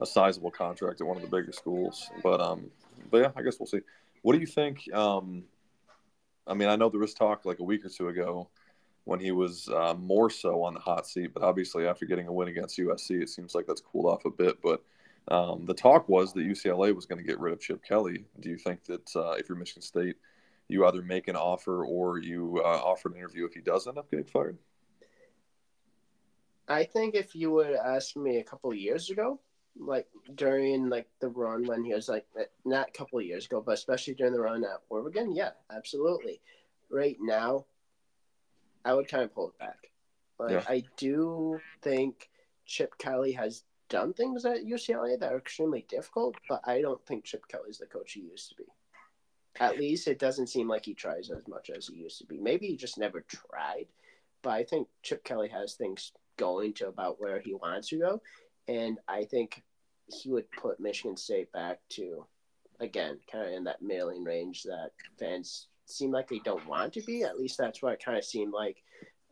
a 0.00 0.06
sizable 0.06 0.50
contract 0.50 1.00
at 1.00 1.06
one 1.06 1.16
of 1.16 1.22
the 1.22 1.28
bigger 1.28 1.52
schools. 1.52 2.08
But 2.22 2.40
um, 2.40 2.70
but 3.14 3.20
yeah, 3.20 3.30
I 3.36 3.42
guess 3.42 3.60
we'll 3.60 3.68
see. 3.68 3.78
What 4.22 4.32
do 4.32 4.40
you 4.40 4.46
think? 4.46 4.92
Um, 4.92 5.44
I 6.48 6.54
mean, 6.54 6.68
I 6.68 6.74
know 6.74 6.88
there 6.88 6.98
was 6.98 7.14
talk 7.14 7.44
like 7.44 7.60
a 7.60 7.62
week 7.62 7.84
or 7.84 7.88
two 7.88 8.08
ago 8.08 8.48
when 9.04 9.20
he 9.20 9.30
was 9.30 9.68
uh, 9.68 9.94
more 9.96 10.30
so 10.30 10.64
on 10.64 10.74
the 10.74 10.80
hot 10.80 11.06
seat, 11.06 11.32
but 11.32 11.44
obviously 11.44 11.86
after 11.86 12.06
getting 12.06 12.26
a 12.26 12.32
win 12.32 12.48
against 12.48 12.76
USC, 12.76 13.22
it 13.22 13.28
seems 13.28 13.54
like 13.54 13.68
that's 13.68 13.80
cooled 13.80 14.06
off 14.06 14.24
a 14.24 14.30
bit. 14.30 14.60
But 14.60 14.82
um, 15.28 15.64
the 15.64 15.74
talk 15.74 16.08
was 16.08 16.32
that 16.32 16.40
UCLA 16.40 16.92
was 16.92 17.06
going 17.06 17.18
to 17.18 17.24
get 17.24 17.38
rid 17.38 17.52
of 17.52 17.60
Chip 17.60 17.84
Kelly. 17.84 18.24
Do 18.40 18.50
you 18.50 18.58
think 18.58 18.82
that 18.86 19.08
uh, 19.14 19.34
if 19.38 19.48
you're 19.48 19.56
Michigan 19.56 19.82
State, 19.82 20.16
you 20.66 20.84
either 20.84 21.00
make 21.00 21.28
an 21.28 21.36
offer 21.36 21.84
or 21.84 22.18
you 22.18 22.60
uh, 22.64 22.80
offer 22.82 23.10
an 23.10 23.16
interview 23.16 23.44
if 23.44 23.54
he 23.54 23.60
does 23.60 23.86
end 23.86 23.96
up 23.96 24.10
getting 24.10 24.24
fired? 24.24 24.58
I 26.66 26.82
think 26.82 27.14
if 27.14 27.36
you 27.36 27.52
would 27.52 27.76
ask 27.76 28.16
me 28.16 28.38
a 28.38 28.44
couple 28.44 28.74
years 28.74 29.10
ago, 29.10 29.38
like 29.78 30.06
during 30.34 30.88
like 30.88 31.08
the 31.20 31.28
run 31.28 31.66
when 31.66 31.84
he 31.84 31.92
was 31.92 32.08
like 32.08 32.26
eh, 32.38 32.44
not 32.64 32.88
a 32.88 32.92
couple 32.92 33.18
of 33.18 33.24
years 33.24 33.46
ago, 33.46 33.62
but 33.64 33.72
especially 33.72 34.14
during 34.14 34.32
the 34.32 34.40
run 34.40 34.64
at 34.64 34.80
Oregon, 34.88 35.34
yeah, 35.34 35.50
absolutely. 35.74 36.40
Right 36.90 37.16
now, 37.20 37.66
I 38.84 38.94
would 38.94 39.08
kind 39.08 39.24
of 39.24 39.34
pull 39.34 39.48
it 39.48 39.58
back. 39.58 39.90
Like 40.38 40.50
yeah. 40.52 40.64
I 40.68 40.82
do 40.96 41.60
think 41.82 42.28
Chip 42.66 42.96
Kelly 42.98 43.32
has 43.32 43.64
done 43.88 44.12
things 44.12 44.44
at 44.44 44.64
UCLA 44.64 45.18
that 45.18 45.32
are 45.32 45.38
extremely 45.38 45.84
difficult, 45.88 46.36
but 46.48 46.60
I 46.64 46.80
don't 46.80 47.04
think 47.06 47.24
Chip 47.24 47.46
Kelly 47.48 47.70
is 47.70 47.78
the 47.78 47.86
coach 47.86 48.12
he 48.12 48.20
used 48.20 48.50
to 48.50 48.56
be. 48.56 48.64
At 49.60 49.78
least 49.78 50.08
it 50.08 50.18
doesn't 50.18 50.48
seem 50.48 50.68
like 50.68 50.84
he 50.84 50.94
tries 50.94 51.30
as 51.30 51.46
much 51.46 51.70
as 51.70 51.86
he 51.86 51.94
used 51.94 52.18
to 52.18 52.26
be. 52.26 52.38
Maybe 52.38 52.66
he 52.66 52.76
just 52.76 52.98
never 52.98 53.20
tried, 53.20 53.86
but 54.42 54.50
I 54.50 54.64
think 54.64 54.88
Chip 55.02 55.22
Kelly 55.22 55.48
has 55.48 55.74
things 55.74 56.12
going 56.36 56.72
to 56.74 56.88
about 56.88 57.20
where 57.20 57.38
he 57.38 57.54
wants 57.54 57.88
to 57.88 57.98
go, 57.98 58.20
and 58.68 58.98
I 59.08 59.24
think 59.24 59.62
he 60.06 60.30
would 60.30 60.50
put 60.52 60.80
Michigan 60.80 61.16
State 61.16 61.52
back 61.52 61.80
to, 61.90 62.26
again, 62.80 63.18
kind 63.30 63.46
of 63.46 63.52
in 63.52 63.64
that 63.64 63.82
mailing 63.82 64.24
range 64.24 64.62
that 64.64 64.90
fans 65.18 65.68
seem 65.86 66.10
like 66.10 66.28
they 66.28 66.40
don't 66.44 66.66
want 66.66 66.92
to 66.94 67.02
be. 67.02 67.22
At 67.22 67.38
least 67.38 67.58
that's 67.58 67.82
what 67.82 67.94
it 67.94 68.04
kind 68.04 68.18
of 68.18 68.24
seemed 68.24 68.52
like. 68.52 68.82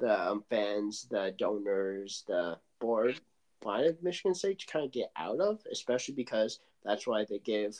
The 0.00 0.30
um, 0.30 0.44
fans, 0.50 1.06
the 1.10 1.34
donors, 1.38 2.24
the 2.26 2.58
board 2.80 3.20
wanted 3.62 4.02
Michigan 4.02 4.34
State 4.34 4.58
to 4.60 4.66
kind 4.66 4.84
of 4.84 4.92
get 4.92 5.12
out 5.16 5.40
of, 5.40 5.60
especially 5.70 6.14
because 6.14 6.58
that's 6.84 7.06
why 7.06 7.24
they 7.24 7.38
gave 7.38 7.76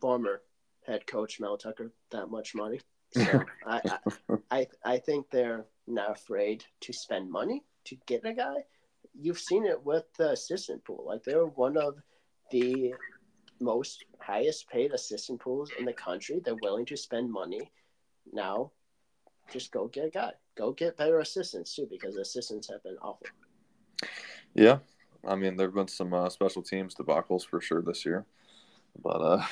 former 0.00 0.42
head 0.86 1.06
coach 1.06 1.38
Mel 1.38 1.56
Tucker 1.56 1.92
that 2.10 2.30
much 2.30 2.54
money. 2.54 2.80
So 3.14 3.44
I, 3.66 3.80
I, 4.30 4.36
I 4.50 4.66
I 4.86 4.98
think 4.98 5.26
they're 5.28 5.66
not 5.86 6.12
afraid 6.12 6.64
to 6.80 6.94
spend 6.94 7.30
money 7.30 7.62
to 7.84 7.96
get 8.06 8.24
a 8.24 8.32
guy. 8.32 8.64
You've 9.18 9.38
seen 9.38 9.64
it 9.64 9.84
with 9.84 10.04
the 10.16 10.30
assistant 10.30 10.84
pool. 10.84 11.04
Like 11.06 11.22
they're 11.22 11.46
one 11.46 11.76
of 11.76 11.96
the 12.50 12.94
most 13.60 14.04
highest 14.18 14.68
paid 14.68 14.92
assistant 14.92 15.40
pools 15.40 15.70
in 15.78 15.84
the 15.84 15.92
country. 15.92 16.40
They're 16.44 16.56
willing 16.62 16.86
to 16.86 16.96
spend 16.96 17.30
money. 17.30 17.70
Now, 18.32 18.72
just 19.50 19.72
go 19.72 19.88
get 19.88 20.06
a 20.06 20.10
guy. 20.10 20.32
Go 20.56 20.72
get 20.72 20.96
better 20.96 21.20
assistants 21.20 21.74
too, 21.74 21.86
because 21.90 22.16
assistants 22.16 22.68
have 22.70 22.82
been 22.82 22.96
awful. 23.02 23.26
Yeah, 24.54 24.78
I 25.26 25.34
mean 25.36 25.56
there 25.56 25.66
have 25.68 25.74
been 25.74 25.88
some 25.88 26.12
uh, 26.12 26.28
special 26.28 26.62
teams 26.62 26.94
debacles 26.94 27.46
for 27.46 27.60
sure 27.60 27.82
this 27.82 28.04
year, 28.04 28.26
but 29.02 29.16
uh, 29.16 29.44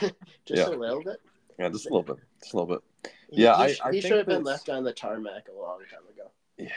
just 0.00 0.12
yeah. 0.48 0.68
a 0.68 0.70
little 0.70 1.02
bit. 1.02 1.20
Yeah, 1.58 1.68
just 1.68 1.86
a 1.86 1.88
little 1.88 2.02
bit, 2.14 2.16
just 2.40 2.54
a 2.54 2.56
little 2.56 2.76
bit. 2.76 3.12
Yeah, 3.30 3.56
he, 3.66 3.78
I, 3.82 3.88
I 3.88 3.92
he 3.92 4.00
should 4.00 4.16
have 4.16 4.26
been 4.26 4.44
left 4.44 4.68
on 4.68 4.84
the 4.84 4.92
tarmac 4.92 5.48
a 5.48 5.60
long 5.60 5.80
time 5.90 6.06
ago. 6.12 6.30
Yeah, 6.56 6.68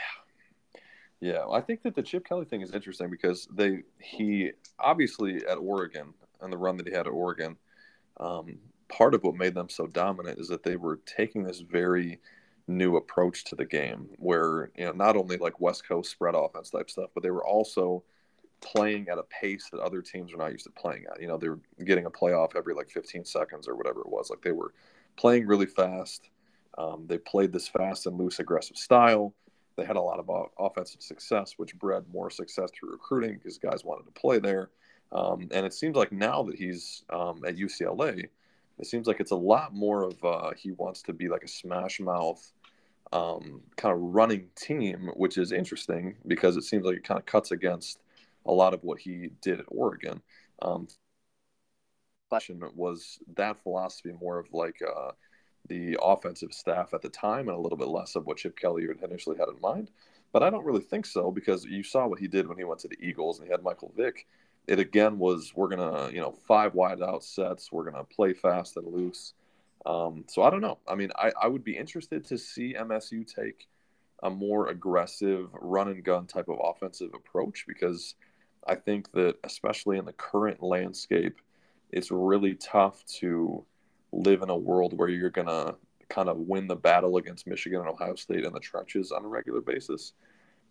yeah. 1.22 1.44
I 1.48 1.60
think 1.60 1.82
that 1.82 1.94
the 1.94 2.02
Chip 2.02 2.26
Kelly 2.26 2.44
thing 2.44 2.62
is 2.62 2.72
interesting 2.72 3.08
because 3.08 3.46
they 3.54 3.84
he 4.00 4.50
obviously 4.80 5.36
at 5.46 5.56
Oregon 5.56 6.12
and 6.40 6.52
the 6.52 6.58
run 6.58 6.76
that 6.78 6.88
he 6.88 6.92
had 6.92 7.06
at 7.06 7.12
Oregon, 7.12 7.56
um, 8.18 8.58
part 8.88 9.14
of 9.14 9.22
what 9.22 9.36
made 9.36 9.54
them 9.54 9.68
so 9.68 9.86
dominant 9.86 10.40
is 10.40 10.48
that 10.48 10.64
they 10.64 10.74
were 10.74 10.98
taking 11.06 11.44
this 11.44 11.60
very 11.60 12.18
new 12.66 12.96
approach 12.96 13.44
to 13.44 13.54
the 13.54 13.64
game 13.64 14.08
where 14.16 14.72
you 14.76 14.84
know 14.84 14.90
not 14.90 15.16
only 15.16 15.36
like 15.36 15.60
west 15.60 15.86
coast 15.86 16.10
spread 16.10 16.34
offense 16.34 16.70
type 16.70 16.88
stuff 16.88 17.10
but 17.14 17.22
they 17.22 17.30
were 17.30 17.46
also 17.46 18.02
playing 18.60 19.08
at 19.08 19.18
a 19.18 19.24
pace 19.24 19.68
that 19.70 19.80
other 19.80 20.02
teams 20.02 20.32
are 20.32 20.38
not 20.38 20.52
used 20.52 20.64
to 20.64 20.70
playing 20.70 21.04
at. 21.08 21.20
You 21.20 21.28
know 21.28 21.36
they 21.36 21.48
were 21.48 21.60
getting 21.84 22.06
a 22.06 22.10
playoff 22.10 22.56
every 22.56 22.74
like 22.74 22.90
15 22.90 23.24
seconds 23.24 23.68
or 23.68 23.76
whatever 23.76 24.00
it 24.00 24.08
was. 24.08 24.28
Like 24.28 24.42
they 24.42 24.52
were 24.52 24.74
playing 25.16 25.46
really 25.46 25.66
fast. 25.66 26.30
Um, 26.78 27.04
they 27.06 27.18
played 27.18 27.52
this 27.52 27.68
fast 27.68 28.06
and 28.06 28.18
loose 28.18 28.40
aggressive 28.40 28.76
style 28.76 29.34
they 29.76 29.84
had 29.84 29.96
a 29.96 30.00
lot 30.00 30.18
of 30.18 30.30
offensive 30.58 31.02
success 31.02 31.54
which 31.56 31.78
bred 31.78 32.04
more 32.12 32.30
success 32.30 32.70
through 32.74 32.90
recruiting 32.90 33.34
because 33.34 33.58
guys 33.58 33.84
wanted 33.84 34.04
to 34.04 34.20
play 34.20 34.38
there 34.38 34.70
um, 35.12 35.48
and 35.52 35.66
it 35.66 35.74
seems 35.74 35.96
like 35.96 36.12
now 36.12 36.42
that 36.42 36.56
he's 36.56 37.04
um, 37.10 37.42
at 37.46 37.56
ucla 37.56 38.24
it 38.78 38.86
seems 38.86 39.06
like 39.06 39.20
it's 39.20 39.30
a 39.30 39.36
lot 39.36 39.74
more 39.74 40.02
of 40.02 40.24
uh, 40.24 40.50
he 40.56 40.72
wants 40.72 41.02
to 41.02 41.12
be 41.12 41.28
like 41.28 41.44
a 41.44 41.48
smash 41.48 42.00
mouth 42.00 42.52
um, 43.12 43.60
kind 43.76 43.94
of 43.94 44.00
running 44.00 44.48
team, 44.56 45.10
which 45.16 45.36
is 45.36 45.52
interesting 45.52 46.16
because 46.26 46.56
it 46.56 46.64
seems 46.64 46.84
like 46.84 46.96
it 46.96 47.04
kind 47.04 47.20
of 47.20 47.26
cuts 47.26 47.50
against 47.50 48.00
a 48.46 48.52
lot 48.52 48.74
of 48.74 48.82
what 48.82 48.98
he 48.98 49.30
did 49.40 49.60
at 49.60 49.66
Oregon. 49.68 50.22
Um, 50.62 50.88
question 52.28 52.62
was 52.74 53.18
that 53.36 53.62
philosophy 53.62 54.12
more 54.18 54.38
of 54.38 54.46
like 54.52 54.76
uh, 54.82 55.10
the 55.68 55.96
offensive 56.02 56.52
staff 56.52 56.92
at 56.94 57.02
the 57.02 57.08
time 57.08 57.48
and 57.48 57.56
a 57.56 57.60
little 57.60 57.78
bit 57.78 57.88
less 57.88 58.16
of 58.16 58.26
what 58.26 58.38
Chip 58.38 58.58
Kelly 58.58 58.86
had 58.86 59.08
initially 59.08 59.38
had 59.38 59.48
in 59.48 59.60
mind. 59.60 59.90
But 60.32 60.42
I 60.42 60.50
don't 60.50 60.64
really 60.64 60.82
think 60.82 61.06
so 61.06 61.30
because 61.30 61.64
you 61.64 61.82
saw 61.82 62.06
what 62.06 62.18
he 62.18 62.26
did 62.26 62.48
when 62.48 62.58
he 62.58 62.64
went 62.64 62.80
to 62.80 62.88
the 62.88 62.98
Eagles 63.00 63.38
and 63.38 63.46
he 63.46 63.52
had 63.52 63.62
Michael 63.62 63.92
Vick. 63.96 64.26
It 64.66 64.78
again 64.78 65.18
was 65.18 65.52
we're 65.54 65.68
gonna 65.68 66.10
you 66.10 66.20
know 66.20 66.32
five 66.46 66.74
wide 66.74 67.02
out 67.02 67.24
sets 67.24 67.70
we're 67.72 67.90
gonna 67.90 68.04
play 68.04 68.32
fast 68.32 68.76
and 68.76 68.86
loose. 68.86 69.34
Um, 69.84 70.24
so 70.28 70.42
i 70.42 70.50
don't 70.50 70.60
know. 70.60 70.78
I 70.86 70.94
mean 70.94 71.10
I, 71.16 71.32
I 71.40 71.48
would 71.48 71.64
be 71.64 71.76
interested 71.76 72.24
to 72.26 72.38
see 72.38 72.74
msu 72.78 73.26
take 73.26 73.68
a 74.22 74.30
more 74.30 74.68
aggressive 74.68 75.48
run 75.52 75.88
and 75.88 76.04
gun 76.04 76.26
type 76.26 76.48
of 76.48 76.60
offensive 76.62 77.10
approach 77.12 77.64
because 77.66 78.14
i 78.68 78.74
think 78.76 79.10
that 79.12 79.36
especially 79.42 79.98
in 79.98 80.04
the 80.04 80.12
current 80.12 80.62
landscape 80.62 81.40
it's 81.90 82.10
really 82.10 82.54
tough 82.54 83.04
to 83.06 83.64
live 84.12 84.42
in 84.42 84.50
a 84.50 84.56
world 84.56 84.96
where 84.96 85.08
you're 85.08 85.30
gonna 85.30 85.74
kind 86.08 86.28
of 86.28 86.36
win 86.36 86.66
the 86.66 86.76
battle 86.76 87.16
against 87.16 87.46
michigan 87.46 87.80
and 87.80 87.88
ohio 87.88 88.14
state 88.14 88.44
in 88.44 88.52
the 88.52 88.60
trenches 88.60 89.12
on 89.12 89.24
a 89.24 89.28
regular 89.28 89.60
basis 89.60 90.12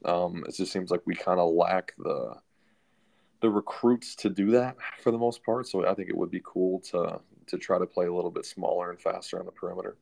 um, 0.05 0.43
it 0.47 0.55
just 0.55 0.71
seems 0.71 0.89
like 0.89 1.01
we 1.05 1.15
kind 1.15 1.39
of 1.39 1.53
lack 1.53 1.93
the 1.97 2.35
the 3.41 3.49
recruits 3.49 4.15
to 4.15 4.29
do 4.29 4.51
that 4.51 4.77
for 4.99 5.11
the 5.11 5.17
most 5.17 5.43
part. 5.43 5.67
So 5.67 5.85
I 5.87 5.93
think 5.93 6.09
it 6.09 6.17
would 6.17 6.31
be 6.31 6.41
cool 6.43 6.79
to 6.91 7.19
to 7.47 7.57
try 7.57 7.77
to 7.77 7.85
play 7.85 8.05
a 8.05 8.13
little 8.13 8.31
bit 8.31 8.45
smaller 8.45 8.91
and 8.91 9.01
faster 9.01 9.39
on 9.39 9.45
the 9.45 9.51
perimeter. 9.51 9.97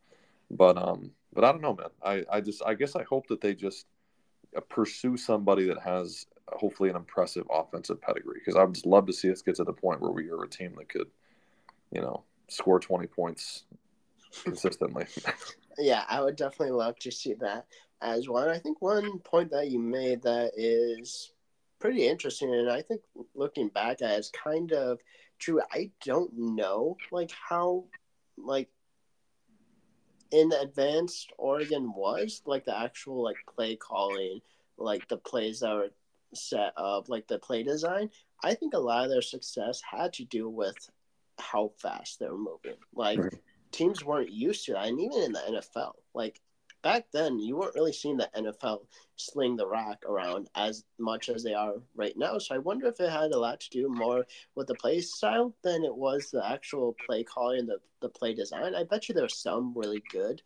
But 0.51 0.77
um, 0.77 1.11
but 1.33 1.43
I 1.43 1.51
don't 1.51 1.61
know, 1.61 1.75
man. 1.75 1.89
I 2.03 2.25
I 2.31 2.41
just 2.41 2.61
I 2.65 2.73
guess 2.73 2.95
I 2.95 3.03
hope 3.03 3.27
that 3.27 3.41
they 3.41 3.53
just 3.53 3.87
uh, 4.55 4.61
pursue 4.61 5.17
somebody 5.17 5.65
that 5.65 5.79
has 5.81 6.27
hopefully 6.49 6.89
an 6.89 6.95
impressive 6.95 7.45
offensive 7.51 8.01
pedigree 8.01 8.39
because 8.39 8.55
I 8.55 8.63
would 8.63 8.73
just 8.73 8.85
love 8.85 9.05
to 9.07 9.13
see 9.13 9.31
us 9.31 9.41
get 9.41 9.55
to 9.55 9.63
the 9.63 9.73
point 9.73 10.01
where 10.01 10.11
we 10.11 10.29
are 10.29 10.43
a 10.43 10.49
team 10.49 10.75
that 10.77 10.89
could, 10.89 11.07
you 11.91 12.01
know, 12.01 12.23
score 12.49 12.79
20 12.79 13.07
points 13.07 13.63
consistently. 14.43 15.05
yeah, 15.77 16.03
I 16.09 16.21
would 16.21 16.35
definitely 16.35 16.75
love 16.75 16.97
to 16.99 17.11
see 17.11 17.33
that 17.35 17.65
as 18.01 18.27
well. 18.29 18.49
I 18.49 18.59
think 18.59 18.81
one 18.81 19.19
point 19.19 19.51
that 19.51 19.69
you 19.69 19.79
made 19.79 20.21
that 20.23 20.51
is 20.55 21.31
pretty 21.79 22.07
interesting, 22.07 22.53
and 22.53 22.69
I 22.69 22.81
think 22.81 23.01
looking 23.35 23.69
back 23.69 23.97
is 24.01 24.31
kind 24.31 24.71
of 24.71 24.99
true. 25.39 25.61
I 25.71 25.91
don't 26.05 26.31
know 26.37 26.97
like 27.11 27.31
how 27.31 27.85
like 28.37 28.69
in 30.31 30.51
advanced 30.51 31.31
Oregon 31.37 31.91
was 31.93 32.41
like 32.45 32.65
the 32.65 32.77
actual 32.77 33.23
like 33.23 33.37
play 33.55 33.75
calling, 33.75 34.41
like 34.77 35.07
the 35.07 35.17
plays 35.17 35.61
that 35.61 35.73
were 35.73 35.89
set 36.33 36.73
up, 36.77 37.09
like 37.09 37.27
the 37.27 37.39
play 37.39 37.63
design. 37.63 38.09
I 38.43 38.53
think 38.53 38.73
a 38.73 38.79
lot 38.79 39.03
of 39.03 39.09
their 39.09 39.21
success 39.21 39.81
had 39.89 40.13
to 40.13 40.25
do 40.25 40.49
with 40.49 40.89
how 41.39 41.71
fast 41.77 42.19
they 42.19 42.27
were 42.27 42.37
moving. 42.37 42.77
Like 42.93 43.19
right. 43.19 43.33
teams 43.71 44.03
weren't 44.03 44.31
used 44.31 44.65
to 44.65 44.73
that, 44.73 44.87
and 44.87 44.99
even 44.99 45.21
in 45.21 45.31
the 45.31 45.39
NFL, 45.39 45.93
like 46.13 46.41
back 46.81 47.05
then 47.11 47.39
you 47.39 47.57
weren't 47.57 47.75
really 47.75 47.91
seeing 47.91 48.17
the 48.17 48.29
NFL 48.35 48.85
sling 49.17 49.57
the 49.57 49.67
rock 49.67 50.03
around 50.07 50.49
as 50.55 50.85
much 50.97 51.27
as 51.29 51.43
they 51.43 51.53
are 51.53 51.73
right 51.95 52.17
now. 52.17 52.37
So 52.37 52.55
I 52.55 52.59
wonder 52.59 52.87
if 52.87 52.99
it 52.99 53.09
had 53.09 53.31
a 53.31 53.39
lot 53.39 53.59
to 53.59 53.69
do 53.69 53.89
more 53.89 54.25
with 54.55 54.67
the 54.67 54.75
play 54.75 55.01
style 55.01 55.53
than 55.61 55.83
it 55.83 55.95
was 55.95 56.31
the 56.31 56.47
actual 56.47 56.95
play 57.05 57.23
calling, 57.23 57.59
and 57.59 57.69
the, 57.69 57.79
the 58.01 58.09
play 58.09 58.33
design. 58.33 58.75
I 58.75 58.83
bet 58.83 59.09
you 59.09 59.15
there 59.15 59.25
were 59.25 59.29
some 59.29 59.73
really 59.75 60.01
good 60.11 60.41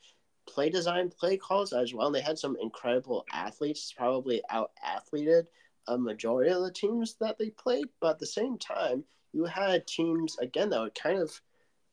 play 0.45 0.69
design 0.69 1.09
play 1.09 1.37
calls 1.37 1.73
as 1.73 1.93
well. 1.93 2.07
And 2.07 2.15
they 2.15 2.21
had 2.21 2.39
some 2.39 2.57
incredible 2.61 3.25
athletes, 3.31 3.93
probably 3.95 4.41
out 4.49 4.71
athleted 4.83 5.47
a 5.87 5.97
majority 5.97 6.51
of 6.51 6.61
the 6.61 6.71
teams 6.71 7.15
that 7.19 7.37
they 7.37 7.49
played. 7.49 7.87
But 7.99 8.11
at 8.11 8.19
the 8.19 8.25
same 8.25 8.57
time, 8.57 9.03
you 9.33 9.45
had 9.45 9.85
teams 9.87 10.37
again 10.39 10.69
that 10.69 10.79
were 10.79 10.89
kind 10.91 11.19
of 11.19 11.41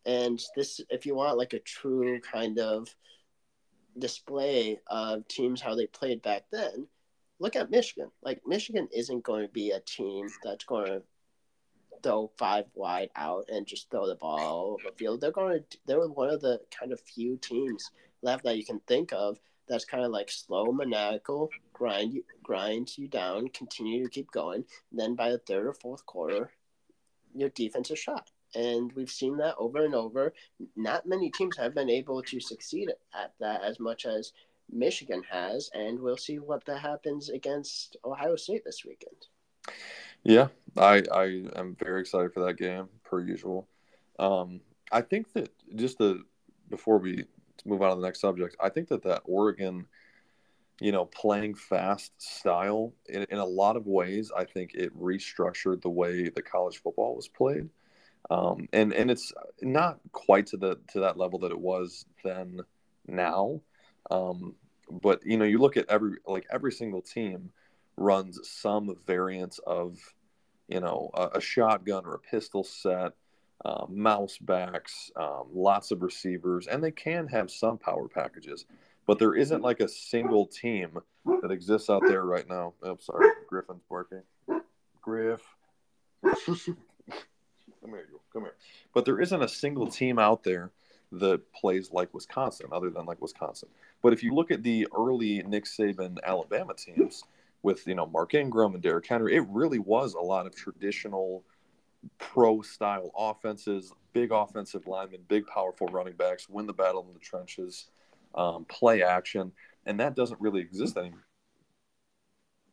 and 0.06 0.40
this 0.56 0.80
if 0.90 1.04
you 1.04 1.14
want 1.14 1.38
like 1.38 1.52
a 1.52 1.58
true 1.58 2.20
kind 2.20 2.58
of 2.58 2.94
display 3.98 4.78
of 4.86 5.26
teams 5.28 5.60
how 5.60 5.74
they 5.74 5.86
played 5.86 6.22
back 6.22 6.44
then, 6.52 6.86
look 7.38 7.56
at 7.56 7.70
Michigan. 7.70 8.10
Like 8.22 8.40
Michigan 8.46 8.88
isn't 8.94 9.24
going 9.24 9.46
to 9.46 9.52
be 9.52 9.70
a 9.70 9.80
team 9.80 10.28
that's 10.44 10.64
going 10.64 10.86
to 10.86 11.02
throw 12.02 12.30
five 12.38 12.66
wide 12.74 13.10
out 13.16 13.48
and 13.52 13.66
just 13.66 13.90
throw 13.90 14.06
the 14.06 14.14
ball 14.14 14.40
all 14.40 14.72
over 14.72 14.90
the 14.90 14.96
field. 14.96 15.20
They're 15.20 15.32
going 15.32 15.62
to. 15.70 15.78
They're 15.86 16.06
one 16.08 16.30
of 16.30 16.40
the 16.40 16.60
kind 16.78 16.92
of 16.92 17.00
few 17.00 17.36
teams 17.36 17.90
left 18.22 18.44
that 18.44 18.56
you 18.56 18.64
can 18.64 18.80
think 18.86 19.12
of 19.12 19.38
that's 19.68 19.84
kind 19.84 20.04
of 20.04 20.10
like 20.10 20.30
slow, 20.30 20.72
maniacal, 20.72 21.50
grind 21.72 22.20
grind 22.42 22.96
you 22.96 23.08
down, 23.08 23.48
continue 23.48 24.04
to 24.04 24.10
keep 24.10 24.30
going. 24.32 24.64
then 24.92 25.14
by 25.14 25.30
the 25.30 25.38
third 25.38 25.66
or 25.66 25.74
fourth 25.74 26.04
quarter, 26.06 26.50
your 27.34 27.48
defense 27.50 27.90
is 27.90 27.98
shot 27.98 28.30
and 28.54 28.92
we've 28.92 29.10
seen 29.10 29.36
that 29.38 29.54
over 29.58 29.84
and 29.84 29.94
over. 29.94 30.32
Not 30.76 31.06
many 31.06 31.30
teams 31.30 31.56
have 31.56 31.74
been 31.74 31.90
able 31.90 32.22
to 32.22 32.40
succeed 32.40 32.90
at 33.14 33.32
that 33.40 33.62
as 33.62 33.78
much 33.78 34.06
as 34.06 34.32
Michigan 34.72 35.22
has, 35.30 35.70
and 35.74 35.98
we'll 35.98 36.16
see 36.16 36.38
what 36.38 36.64
that 36.66 36.78
happens 36.78 37.28
against 37.28 37.96
Ohio 38.04 38.36
State 38.36 38.64
this 38.64 38.84
weekend. 38.84 39.26
Yeah, 40.22 40.48
I 40.76 41.02
I 41.12 41.42
am 41.56 41.76
very 41.78 42.00
excited 42.00 42.32
for 42.32 42.44
that 42.44 42.56
game 42.56 42.88
per 43.04 43.20
usual. 43.20 43.68
Um, 44.18 44.60
I 44.92 45.00
think 45.00 45.32
that 45.32 45.50
just 45.74 45.98
the 45.98 46.22
before 46.68 46.98
we 46.98 47.24
move 47.64 47.82
on 47.82 47.90
to 47.90 47.96
the 47.96 48.06
next 48.06 48.20
subject, 48.20 48.56
I 48.60 48.68
think 48.68 48.88
that 48.88 49.02
that 49.02 49.22
Oregon, 49.24 49.86
you 50.80 50.92
know, 50.92 51.04
playing 51.04 51.54
fast 51.54 52.12
style 52.18 52.92
in, 53.08 53.26
in 53.30 53.38
a 53.38 53.44
lot 53.44 53.76
of 53.76 53.86
ways, 53.86 54.32
I 54.36 54.44
think 54.44 54.74
it 54.74 54.98
restructured 54.98 55.82
the 55.82 55.90
way 55.90 56.28
the 56.28 56.42
college 56.42 56.78
football 56.82 57.14
was 57.14 57.28
played. 57.28 57.68
Um, 58.30 58.68
and 58.72 58.92
and 58.92 59.10
it's 59.10 59.32
not 59.60 59.98
quite 60.12 60.46
to 60.48 60.56
the 60.56 60.78
to 60.92 61.00
that 61.00 61.16
level 61.16 61.38
that 61.40 61.50
it 61.50 61.58
was 61.58 62.06
then 62.24 62.60
now. 63.06 63.60
Um, 64.10 64.54
but 64.90 65.20
you 65.24 65.36
know 65.36 65.44
you 65.44 65.58
look 65.58 65.76
at 65.76 65.88
every 65.88 66.16
like 66.26 66.46
every 66.50 66.72
single 66.72 67.02
team 67.02 67.50
runs 67.96 68.40
some 68.48 68.96
variance 69.06 69.58
of 69.66 69.98
you 70.68 70.80
know 70.80 71.10
a, 71.14 71.38
a 71.38 71.40
shotgun 71.40 72.04
or 72.04 72.14
a 72.14 72.18
pistol 72.18 72.64
set 72.64 73.12
uh, 73.64 73.84
mouse 73.88 74.38
backs 74.38 75.10
um, 75.16 75.44
lots 75.52 75.90
of 75.90 76.02
receivers 76.02 76.66
and 76.66 76.82
they 76.82 76.90
can 76.90 77.26
have 77.26 77.50
some 77.50 77.76
power 77.76 78.08
packages 78.08 78.64
but 79.10 79.18
there 79.18 79.34
isn't 79.34 79.60
like 79.60 79.80
a 79.80 79.88
single 79.88 80.46
team 80.46 80.96
that 81.42 81.50
exists 81.50 81.90
out 81.90 82.00
there 82.06 82.22
right 82.22 82.48
now. 82.48 82.74
Oh, 82.84 82.96
sorry, 83.00 83.28
Griffin's 83.48 83.82
barking. 83.90 84.22
Griff. 85.02 85.42
Come 86.22 86.76
here, 87.88 88.06
you 88.08 88.20
come 88.32 88.42
here. 88.42 88.54
But 88.94 89.04
there 89.04 89.20
isn't 89.20 89.42
a 89.42 89.48
single 89.48 89.88
team 89.88 90.20
out 90.20 90.44
there 90.44 90.70
that 91.10 91.52
plays 91.52 91.90
like 91.90 92.14
Wisconsin, 92.14 92.68
other 92.70 92.88
than 92.88 93.04
like 93.04 93.20
Wisconsin. 93.20 93.68
But 94.00 94.12
if 94.12 94.22
you 94.22 94.32
look 94.32 94.52
at 94.52 94.62
the 94.62 94.86
early 94.96 95.42
Nick 95.42 95.64
Saban 95.64 96.18
Alabama 96.22 96.74
teams 96.74 97.24
with 97.64 97.84
you 97.88 97.96
know 97.96 98.06
Mark 98.06 98.34
Ingram 98.34 98.74
and 98.74 98.82
Derrick 98.82 99.08
Henry, 99.08 99.34
it 99.34 99.44
really 99.48 99.80
was 99.80 100.14
a 100.14 100.20
lot 100.20 100.46
of 100.46 100.54
traditional 100.54 101.42
pro 102.18 102.62
style 102.62 103.10
offenses, 103.18 103.92
big 104.12 104.30
offensive 104.30 104.86
linemen, 104.86 105.22
big 105.26 105.48
powerful 105.48 105.88
running 105.88 106.14
backs, 106.14 106.48
win 106.48 106.68
the 106.68 106.72
battle 106.72 107.04
in 107.08 107.12
the 107.12 107.18
trenches, 107.18 107.88
um, 108.34 108.64
play 108.66 109.02
action, 109.02 109.52
and 109.86 110.00
that 110.00 110.14
doesn't 110.14 110.40
really 110.40 110.60
exist 110.60 110.96
anymore. 110.96 111.24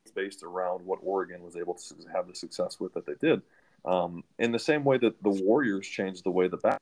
It's 0.04 0.12
based 0.12 0.43
around 0.43 0.86
what 0.86 1.00
Oregon 1.02 1.43
was 1.43 1.56
able 1.56 1.76
to 1.76 1.96
have 2.13 2.28
the 2.28 2.36
success 2.36 2.80
with 2.80 2.93
that 2.93 3.06
they 3.06 3.15
did. 3.20 3.41
Um, 3.86 4.24
in 4.39 4.52
the 4.52 4.60
same 4.60 4.84
way 4.84 4.98
that 4.98 5.22
the 5.22 5.30
Warriors 5.30 5.88
changed 5.88 6.24
the 6.24 6.32
way 6.32 6.48
the 6.48 6.58
back, 6.58 6.80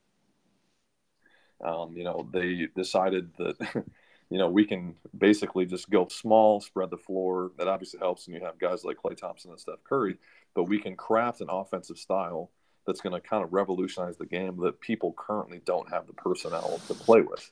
um, 1.63 1.95
you 1.95 2.03
know, 2.03 2.27
they 2.31 2.67
decided 2.75 3.31
that, 3.37 3.55
you 4.29 4.37
know, 4.37 4.49
we 4.49 4.65
can 4.65 4.95
basically 5.17 5.65
just 5.65 5.89
go 5.89 6.07
small, 6.07 6.61
spread 6.61 6.89
the 6.89 6.97
floor. 6.97 7.51
That 7.57 7.67
obviously 7.67 7.99
helps, 7.99 8.27
and 8.27 8.35
you 8.35 8.43
have 8.43 8.59
guys 8.59 8.83
like 8.83 8.97
Klay 8.97 9.17
Thompson 9.17 9.51
and 9.51 9.59
Steph 9.59 9.83
Curry. 9.83 10.17
But 10.53 10.63
we 10.65 10.79
can 10.79 10.95
craft 10.95 11.41
an 11.41 11.47
offensive 11.49 11.97
style 11.97 12.51
that's 12.85 13.01
going 13.01 13.19
to 13.19 13.27
kind 13.27 13.43
of 13.43 13.53
revolutionize 13.53 14.17
the 14.17 14.25
game 14.25 14.57
that 14.61 14.79
people 14.79 15.13
currently 15.17 15.61
don't 15.65 15.89
have 15.89 16.07
the 16.07 16.13
personnel 16.13 16.79
to 16.87 16.93
play 16.93 17.21
with. 17.21 17.51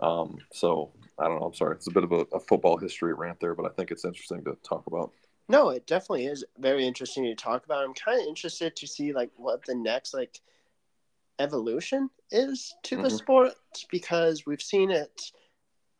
Um, 0.00 0.38
so 0.52 0.92
I 1.18 1.28
don't 1.28 1.40
know. 1.40 1.46
I'm 1.46 1.54
sorry. 1.54 1.76
It's 1.76 1.86
a 1.86 1.92
bit 1.92 2.04
of 2.04 2.12
a, 2.12 2.26
a 2.32 2.40
football 2.40 2.76
history 2.76 3.14
rant 3.14 3.40
there, 3.40 3.54
but 3.54 3.66
I 3.66 3.74
think 3.74 3.90
it's 3.90 4.04
interesting 4.04 4.44
to 4.44 4.56
talk 4.62 4.86
about. 4.86 5.12
No, 5.48 5.70
it 5.70 5.86
definitely 5.86 6.26
is 6.26 6.44
very 6.58 6.86
interesting 6.86 7.24
to 7.24 7.34
talk 7.34 7.64
about. 7.64 7.84
I'm 7.84 7.94
kind 7.94 8.20
of 8.20 8.26
interested 8.26 8.76
to 8.76 8.86
see 8.86 9.12
like 9.12 9.30
what 9.36 9.64
the 9.66 9.74
next 9.74 10.14
like 10.14 10.40
evolution 11.38 12.08
is 12.30 12.74
to 12.84 12.96
the 12.96 13.02
mm-hmm. 13.02 13.16
sport 13.16 13.52
because 13.90 14.44
we've 14.46 14.62
seen 14.62 14.90
it 14.90 15.20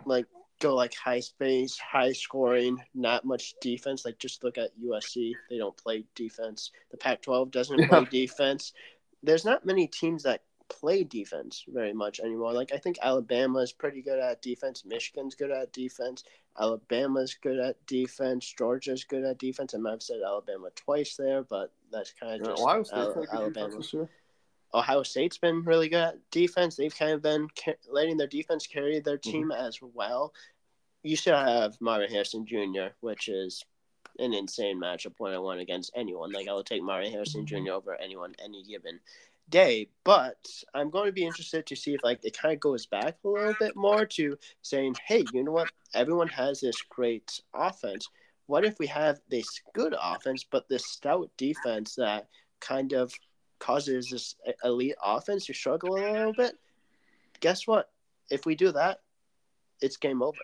like 0.07 0.27
go 0.61 0.75
like 0.75 0.95
high 0.95 1.21
space, 1.21 1.79
high 1.79 2.13
scoring, 2.13 2.83
not 2.95 3.25
much 3.25 3.55
defense. 3.61 4.05
Like 4.05 4.19
just 4.19 4.43
look 4.43 4.57
at 4.59 4.71
USC; 4.83 5.33
they 5.51 5.59
don't 5.59 5.77
play 5.77 6.05
defense. 6.15 6.71
The 6.91 6.97
Pac-12 6.97 7.51
doesn't 7.51 7.79
yeah. 7.79 7.89
play 7.89 8.05
defense. 8.11 8.73
There's 9.23 9.45
not 9.45 9.67
many 9.67 9.87
teams 9.87 10.23
that 10.25 10.43
play 10.69 11.05
defense 11.05 11.65
very 11.69 11.93
much 11.93 12.21
anymore. 12.21 12.53
Like 12.53 12.73
I 12.73 12.79
think 12.79 12.99
Alabama 13.03 13.61
is 13.61 13.73
pretty 13.73 14.03
good 14.03 14.19
at 14.19 14.43
defense. 14.43 14.85
Michigan's 14.85 15.35
good 15.35 15.51
at 15.51 15.73
defense. 15.73 16.25
Alabama's 16.59 17.35
good 17.35 17.59
at 17.59 17.85
defense. 17.87 18.53
Georgia's 18.57 19.05
good 19.05 19.25
at 19.25 19.39
defense. 19.39 19.75
I 19.75 19.79
might 19.79 19.91
have 19.91 20.03
said 20.03 20.21
Alabama 20.25 20.71
twice 20.75 21.17
there, 21.17 21.43
but 21.43 21.73
that's 21.93 22.13
kind 22.13 22.41
of 22.41 22.49
just 22.49 22.63
Ohio 22.63 22.83
State 22.83 23.29
Alabama. 23.33 24.09
Ohio 24.73 25.03
State's 25.05 25.39
been 25.39 25.63
really 25.63 25.89
good 25.89 26.03
at 26.03 26.31
defense. 26.31 26.77
They've 26.77 26.97
kind 26.97 27.13
of 27.13 27.23
been 27.23 27.49
ca- 27.57 27.77
letting 27.89 28.17
their 28.17 28.27
defense 28.27 28.67
carry 28.67 28.99
their 29.01 29.19
mm-hmm. 29.19 29.31
team 29.31 29.49
mm-hmm. 29.51 29.67
as 29.67 29.79
well. 29.81 30.33
You 31.03 31.17
still 31.17 31.37
have 31.37 31.81
Marvin 31.81 32.11
Harrison 32.11 32.47
Jr., 32.47 32.89
which 33.01 33.29
is 33.29 33.65
an 34.19 34.33
insane 34.33 34.81
matchup 34.81 35.15
one 35.19 35.35
on 35.35 35.43
one 35.43 35.59
against 35.59 35.93
anyone. 35.95 36.33
Like 36.33 36.49
I 36.49 36.53
will 36.53 36.65
take 36.65 36.83
Marvin 36.83 37.13
Harrison 37.13 37.47
Jr. 37.47 37.73
over 37.73 37.95
anyone 38.01 38.35
any 38.43 38.65
given 38.65 39.01
day. 39.49 39.89
But 40.05 40.37
I'm 40.75 40.91
going 40.91 41.07
to 41.07 41.13
be 41.13 41.25
interested 41.25 41.67
to 41.67 41.77
see 41.77 41.95
if 41.95 42.05
like 42.05 42.25
it 42.25 42.37
kind 42.37 42.55
of 42.55 42.61
goes 42.61 42.87
back 42.87 43.17
a 43.25 43.29
little 43.29 43.55
bit 43.59 43.77
more 43.77 44.07
to 44.07 44.39
saying, 44.63 44.97
hey, 45.07 45.25
you 45.33 45.45
know 45.45 45.53
what? 45.53 45.71
Everyone 45.95 46.29
has 46.29 46.61
this 46.61 46.81
great 46.83 47.41
offense. 47.55 48.09
What 48.47 48.65
if 48.65 48.79
we 48.79 48.87
have 48.89 49.21
this 49.31 49.63
good 49.73 49.95
offense, 50.01 50.45
but 50.45 50.69
this 50.69 50.87
stout 50.87 51.31
defense 51.37 51.95
that 51.95 52.29
kind 52.61 52.93
of 52.93 53.13
causes 53.59 54.11
this 54.11 54.37
elite 54.63 54.97
offense 55.03 55.47
to 55.47 55.55
struggle 55.55 55.97
a 55.97 56.13
little 56.13 56.35
bit? 56.35 56.55
Guess 57.41 57.67
what? 57.67 57.91
If 58.31 58.47
we 58.47 58.55
do 58.55 58.73
that, 58.73 59.01
it's 59.81 59.97
game 59.97 60.23
over. 60.23 60.39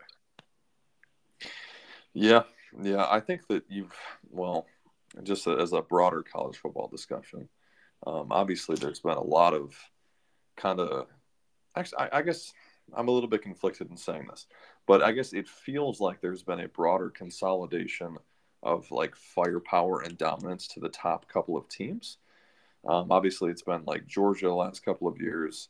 Yeah, 2.13 2.43
yeah. 2.83 3.07
I 3.09 3.21
think 3.21 3.47
that 3.49 3.65
you've 3.69 3.95
well, 4.31 4.67
just 5.23 5.47
as 5.47 5.73
a 5.73 5.83
broader 5.83 6.23
college 6.23 6.57
football 6.57 6.89
discussion 6.89 7.49
um, 8.07 8.29
obviously, 8.31 8.77
there's 8.77 9.01
been 9.01 9.13
a 9.13 9.23
lot 9.23 9.55
of 9.55 9.77
kind 10.57 10.81
of, 10.81 11.07
actually, 11.77 11.99
I, 11.99 12.19
I, 12.19 12.23
guess 12.23 12.53
I'm 12.95 13.09
a 13.09 13.11
little 13.11 13.29
bit 13.29 13.43
conflicted 13.43 13.91
in 13.91 13.97
saying 13.97 14.27
this, 14.31 14.47
but 14.87 15.03
I 15.03 15.13
guess 15.13 15.33
it 15.33 15.49
feels 15.49 16.01
like 16.01 16.21
there's 16.21 16.43
been 16.43 16.61
a 16.61 16.69
broader 16.69 17.11
consolidation 17.11 18.17
of 18.63 18.91
like 18.91 19.17
firepower 19.17 20.01
and 20.03 20.19
dominance 20.19 20.67
to 20.69 20.81
the 20.81 20.89
top 20.89 21.29
couple 21.29 21.57
of 21.57 21.69
teams. 21.69 22.19
Um, 22.87 23.13
obviously, 23.13 23.51
it's 23.51 23.63
been 23.63 23.85
like 23.87 24.07
Georgia 24.07 24.47
the 24.47 24.55
last 24.55 24.85
couple 24.85 25.07
of 25.07 25.21
years, 25.21 25.69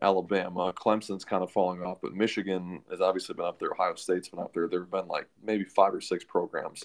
Alabama, 0.00 0.72
Clemson's 0.72 1.24
kind 1.24 1.42
of 1.42 1.50
falling 1.50 1.82
off, 1.82 1.98
but 2.00 2.14
Michigan 2.14 2.82
has 2.90 3.00
obviously 3.00 3.34
been 3.34 3.44
up 3.44 3.58
there. 3.58 3.72
Ohio 3.72 3.94
State's 3.96 4.28
been 4.28 4.40
up 4.40 4.54
there. 4.54 4.68
There 4.68 4.80
have 4.80 4.90
been 4.90 5.08
like 5.08 5.28
maybe 5.42 5.64
five 5.64 5.94
or 5.94 6.00
six 6.00 6.24
programs 6.24 6.84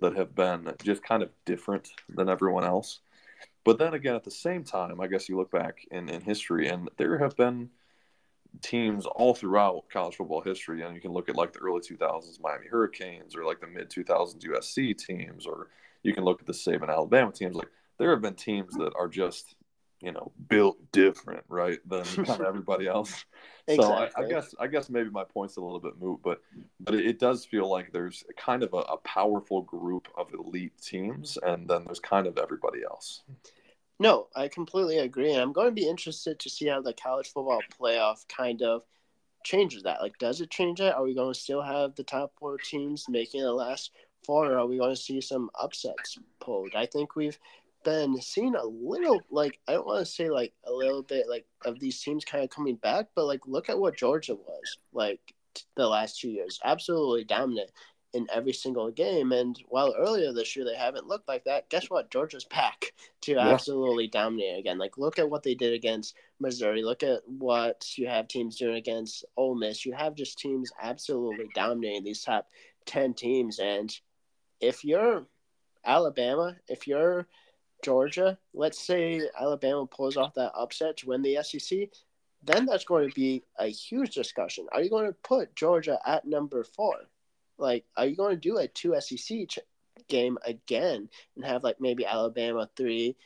that 0.00 0.16
have 0.16 0.34
been 0.34 0.72
just 0.82 1.02
kind 1.04 1.22
of 1.22 1.30
different 1.44 1.90
than 2.08 2.28
everyone 2.28 2.64
else. 2.64 3.00
But 3.64 3.78
then 3.78 3.94
again, 3.94 4.14
at 4.14 4.24
the 4.24 4.30
same 4.30 4.62
time, 4.62 5.00
I 5.00 5.06
guess 5.06 5.28
you 5.28 5.36
look 5.36 5.50
back 5.50 5.86
in, 5.90 6.08
in 6.08 6.20
history, 6.20 6.68
and 6.68 6.90
there 6.98 7.18
have 7.18 7.36
been 7.36 7.70
teams 8.60 9.06
all 9.06 9.34
throughout 9.34 9.84
college 9.90 10.16
football 10.16 10.40
history. 10.40 10.82
And 10.82 10.94
you 10.94 11.00
can 11.00 11.12
look 11.12 11.28
at 11.28 11.36
like 11.36 11.52
the 11.52 11.60
early 11.60 11.80
2000s 11.80 12.40
Miami 12.40 12.66
Hurricanes 12.66 13.34
or 13.34 13.44
like 13.44 13.60
the 13.60 13.66
mid 13.66 13.90
2000s 13.90 14.44
USC 14.44 14.96
teams, 14.96 15.46
or 15.46 15.68
you 16.02 16.12
can 16.14 16.24
look 16.24 16.40
at 16.40 16.46
the 16.46 16.52
Saban 16.52 16.88
Alabama 16.88 17.32
teams. 17.32 17.56
Like 17.56 17.70
there 17.98 18.10
have 18.10 18.22
been 18.22 18.34
teams 18.34 18.74
mm-hmm. 18.74 18.84
that 18.84 18.92
are 18.96 19.08
just 19.08 19.56
you 20.04 20.12
know 20.12 20.32
built 20.48 20.76
different 20.92 21.44
right 21.48 21.78
than 21.88 22.04
kind 22.24 22.28
of 22.28 22.42
everybody 22.42 22.86
else. 22.86 23.24
Exactly. 23.66 23.84
so 23.84 23.92
I, 23.92 24.24
I, 24.24 24.28
guess 24.28 24.54
i 24.60 24.66
guess 24.66 24.90
maybe 24.90 25.08
my 25.08 25.24
point's 25.24 25.56
a 25.56 25.60
little 25.62 25.80
bit 25.80 25.98
moot 25.98 26.20
but 26.22 26.42
but 26.80 26.94
it, 26.94 27.06
it 27.06 27.18
does 27.18 27.46
feel 27.46 27.70
like 27.70 27.92
there's 27.92 28.22
kind 28.36 28.62
of 28.62 28.74
a, 28.74 28.78
a, 28.78 28.98
powerful 28.98 29.62
group 29.62 30.06
of 30.18 30.28
elite 30.34 30.78
teams 30.82 31.38
and 31.42 31.66
then 31.66 31.84
there's 31.86 31.98
kind 31.98 32.26
of 32.26 32.36
everybody 32.36 32.82
else. 32.84 33.22
No 33.98 34.28
i 34.36 34.48
completely 34.48 34.98
agree 34.98 35.32
and 35.32 35.40
i'm 35.40 35.52
going 35.52 35.68
to 35.68 35.72
be 35.72 35.88
interested 35.88 36.38
to 36.40 36.50
see 36.50 36.66
how 36.66 36.82
the 36.82 36.92
college 36.92 37.32
football 37.32 37.62
playoff 37.80 38.28
kind 38.28 38.60
of 38.60 38.82
changes 39.44 39.82
that. 39.84 40.02
Like 40.02 40.18
does 40.18 40.40
it 40.40 40.50
change 40.50 40.80
it 40.80 40.94
are 40.94 41.04
we 41.04 41.14
going 41.14 41.32
to 41.32 41.38
still 41.38 41.62
have 41.62 41.94
the 41.94 42.02
top 42.02 42.32
four 42.38 42.58
teams 42.58 43.06
making 43.08 43.42
the 43.42 43.52
last 43.52 43.92
four 44.24 44.50
or 44.50 44.58
are 44.58 44.66
we 44.66 44.78
going 44.78 44.94
to 44.94 45.00
see 45.00 45.20
some 45.20 45.50
upsets 45.60 46.18
pulled? 46.40 46.74
I 46.74 46.86
think 46.86 47.14
we've 47.14 47.38
been 47.84 48.20
seeing 48.20 48.54
a 48.54 48.64
little 48.64 49.20
like 49.30 49.58
I 49.68 49.72
don't 49.72 49.86
want 49.86 50.04
to 50.04 50.12
say 50.12 50.30
like 50.30 50.52
a 50.66 50.72
little 50.72 51.02
bit 51.02 51.28
like 51.28 51.46
of 51.64 51.78
these 51.78 52.00
teams 52.02 52.24
kind 52.24 52.42
of 52.42 52.50
coming 52.50 52.76
back, 52.76 53.06
but 53.14 53.26
like 53.26 53.40
look 53.46 53.68
at 53.68 53.78
what 53.78 53.96
Georgia 53.96 54.34
was 54.34 54.78
like 54.92 55.20
the 55.76 55.86
last 55.86 56.20
two 56.20 56.30
years, 56.30 56.58
absolutely 56.64 57.24
dominant 57.24 57.70
in 58.14 58.26
every 58.32 58.52
single 58.52 58.90
game. 58.90 59.32
And 59.32 59.60
while 59.68 59.94
earlier 59.98 60.32
this 60.32 60.54
year 60.54 60.64
they 60.64 60.76
haven't 60.76 61.08
looked 61.08 61.28
like 61.28 61.44
that, 61.44 61.68
guess 61.68 61.90
what? 61.90 62.10
Georgia's 62.10 62.44
back 62.44 62.92
to 63.22 63.32
yeah. 63.32 63.48
absolutely 63.48 64.08
dominate 64.08 64.58
again. 64.58 64.78
Like 64.78 64.98
look 64.98 65.18
at 65.18 65.28
what 65.28 65.42
they 65.42 65.54
did 65.54 65.74
against 65.74 66.14
Missouri. 66.40 66.82
Look 66.82 67.02
at 67.02 67.20
what 67.26 67.86
you 67.98 68.08
have 68.08 68.28
teams 68.28 68.56
doing 68.56 68.76
against 68.76 69.24
Ole 69.36 69.54
Miss. 69.54 69.84
You 69.84 69.92
have 69.92 70.14
just 70.14 70.38
teams 70.38 70.72
absolutely 70.80 71.48
dominating 71.54 72.04
these 72.04 72.22
top 72.22 72.48
ten 72.86 73.14
teams. 73.14 73.58
And 73.58 73.94
if 74.60 74.84
you're 74.84 75.26
Alabama, 75.84 76.56
if 76.68 76.86
you're 76.86 77.26
Georgia, 77.84 78.38
let's 78.54 78.80
say 78.80 79.20
Alabama 79.38 79.84
pulls 79.84 80.16
off 80.16 80.32
that 80.34 80.52
upset 80.54 80.96
to 80.96 81.08
win 81.08 81.20
the 81.20 81.38
SEC, 81.42 81.90
then 82.42 82.64
that's 82.64 82.84
going 82.84 83.06
to 83.06 83.14
be 83.14 83.44
a 83.58 83.66
huge 83.66 84.14
discussion. 84.14 84.66
Are 84.72 84.80
you 84.80 84.88
going 84.88 85.06
to 85.06 85.12
put 85.22 85.54
Georgia 85.54 85.98
at 86.06 86.24
number 86.24 86.64
four? 86.64 86.94
Like, 87.58 87.84
are 87.98 88.06
you 88.06 88.16
going 88.16 88.36
to 88.36 88.40
do 88.40 88.56
a 88.56 88.68
two 88.68 88.98
SEC 88.98 89.48
ch- 89.48 89.58
game 90.08 90.38
again 90.46 91.10
and 91.36 91.44
have 91.44 91.62
like 91.62 91.78
maybe 91.78 92.06
Alabama 92.06 92.70
three, 92.74 93.16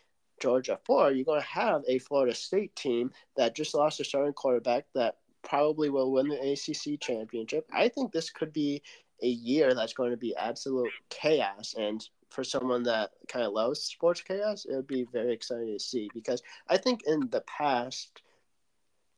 Georgia 0.43 0.77
four? 0.85 1.13
You're 1.13 1.25
going 1.25 1.41
to 1.41 1.47
have 1.47 1.85
a 1.87 2.01
Florida 2.01 2.35
State 2.35 2.75
team 2.75 3.13
that 3.37 3.55
just 3.55 3.75
lost 3.75 4.01
a 4.01 4.05
starting 4.05 4.33
quarterback 4.33 4.87
that 4.97 5.19
probably 5.45 5.89
will 5.89 6.11
win 6.11 6.27
the 6.27 6.53
ACC 6.53 7.01
championship. 7.01 7.65
I 7.73 7.89
think 7.89 8.11
this 8.11 8.31
could 8.31 8.53
be 8.53 8.83
a 9.23 9.29
year 9.29 9.73
that's 9.73 9.95
going 9.95 10.11
to 10.11 10.17
be 10.17 10.35
absolute 10.35 10.91
chaos 11.11 11.77
and 11.79 12.05
for 12.31 12.45
someone 12.45 12.83
that 12.85 13.11
kind 13.29 13.45
of 13.45 13.53
loves 13.53 13.81
sports 13.83 14.21
chaos, 14.21 14.65
it 14.65 14.75
would 14.75 14.87
be 14.87 15.07
very 15.13 15.33
exciting 15.33 15.73
to 15.73 15.79
see 15.79 16.09
because 16.15 16.43
I 16.69 16.77
think 16.77 17.03
in 17.07 17.29
the 17.31 17.43
past, 17.43 18.23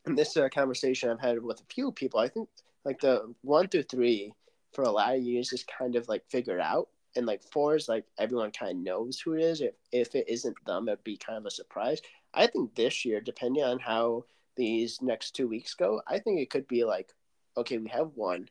and 0.06 0.16
this 0.16 0.30
is 0.30 0.36
a 0.36 0.50
conversation 0.50 1.10
I've 1.10 1.20
had 1.20 1.42
with 1.42 1.60
a 1.60 1.74
few 1.74 1.92
people, 1.92 2.20
I 2.20 2.28
think 2.28 2.48
like 2.84 3.00
the 3.00 3.34
one 3.42 3.68
through 3.68 3.84
three 3.84 4.32
for 4.72 4.84
a 4.84 4.90
lot 4.90 5.14
of 5.14 5.22
years 5.22 5.52
is 5.52 5.64
kind 5.64 5.96
of 5.96 6.08
like 6.08 6.24
figured 6.28 6.60
out. 6.60 6.88
And 7.16 7.26
like 7.26 7.42
four 7.42 7.74
is 7.74 7.88
like 7.88 8.04
everyone 8.18 8.52
kind 8.52 8.70
of 8.70 8.84
knows 8.84 9.18
who 9.18 9.34
it 9.34 9.42
is. 9.42 9.60
If, 9.60 9.74
if 9.90 10.14
it 10.14 10.28
isn't 10.28 10.64
them, 10.64 10.88
it'd 10.88 11.02
be 11.02 11.16
kind 11.16 11.38
of 11.38 11.46
a 11.46 11.50
surprise. 11.50 12.00
I 12.32 12.46
think 12.46 12.74
this 12.74 13.04
year, 13.04 13.20
depending 13.20 13.64
on 13.64 13.80
how 13.80 14.26
these 14.56 15.02
next 15.02 15.32
two 15.32 15.48
weeks 15.48 15.74
go, 15.74 16.00
I 16.06 16.20
think 16.20 16.38
it 16.38 16.50
could 16.50 16.68
be 16.68 16.84
like, 16.84 17.12
okay, 17.56 17.78
we 17.78 17.88
have 17.88 18.12
one, 18.14 18.48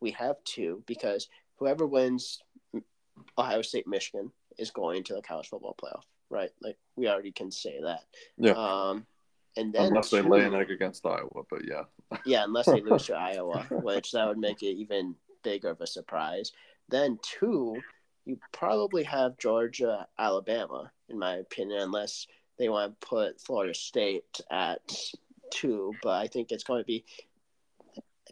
we 0.00 0.10
have 0.12 0.42
two, 0.42 0.82
because 0.86 1.28
whoever 1.56 1.86
wins 1.86 2.42
Ohio 3.38 3.62
State, 3.62 3.86
Michigan 3.86 4.30
is 4.58 4.70
going 4.70 5.04
to 5.04 5.14
the 5.14 5.22
college 5.22 5.48
football 5.48 5.76
playoff, 5.82 6.02
right? 6.28 6.50
Like 6.62 6.76
we 6.96 7.08
already 7.08 7.32
can 7.32 7.50
say 7.50 7.80
that. 7.82 8.00
Yeah. 8.36 8.52
Um, 8.52 9.06
and 9.56 9.72
then 9.72 9.86
unless 9.86 10.10
two, 10.10 10.22
they 10.22 10.28
lay 10.28 10.44
an 10.44 10.54
egg 10.54 10.70
against 10.70 11.04
Iowa, 11.04 11.42
but 11.50 11.66
yeah. 11.66 11.84
yeah, 12.26 12.44
unless 12.44 12.66
they 12.66 12.80
lose 12.80 13.06
to 13.06 13.14
Iowa, 13.14 13.66
which 13.70 14.12
that 14.12 14.28
would 14.28 14.38
make 14.38 14.62
it 14.62 14.76
even 14.76 15.16
bigger 15.42 15.70
of 15.70 15.80
a 15.80 15.86
surprise. 15.86 16.52
Then 16.88 17.18
two, 17.22 17.76
you 18.24 18.38
probably 18.52 19.02
have 19.04 19.38
Georgia, 19.38 20.06
Alabama, 20.18 20.90
in 21.08 21.18
my 21.18 21.36
opinion, 21.36 21.80
unless 21.80 22.26
they 22.58 22.68
want 22.68 23.00
to 23.00 23.06
put 23.06 23.40
Florida 23.40 23.74
State 23.74 24.40
at 24.50 24.80
two. 25.50 25.92
But 26.02 26.20
I 26.20 26.26
think 26.26 26.52
it's 26.52 26.64
going 26.64 26.80
to 26.80 26.86
be 26.86 27.04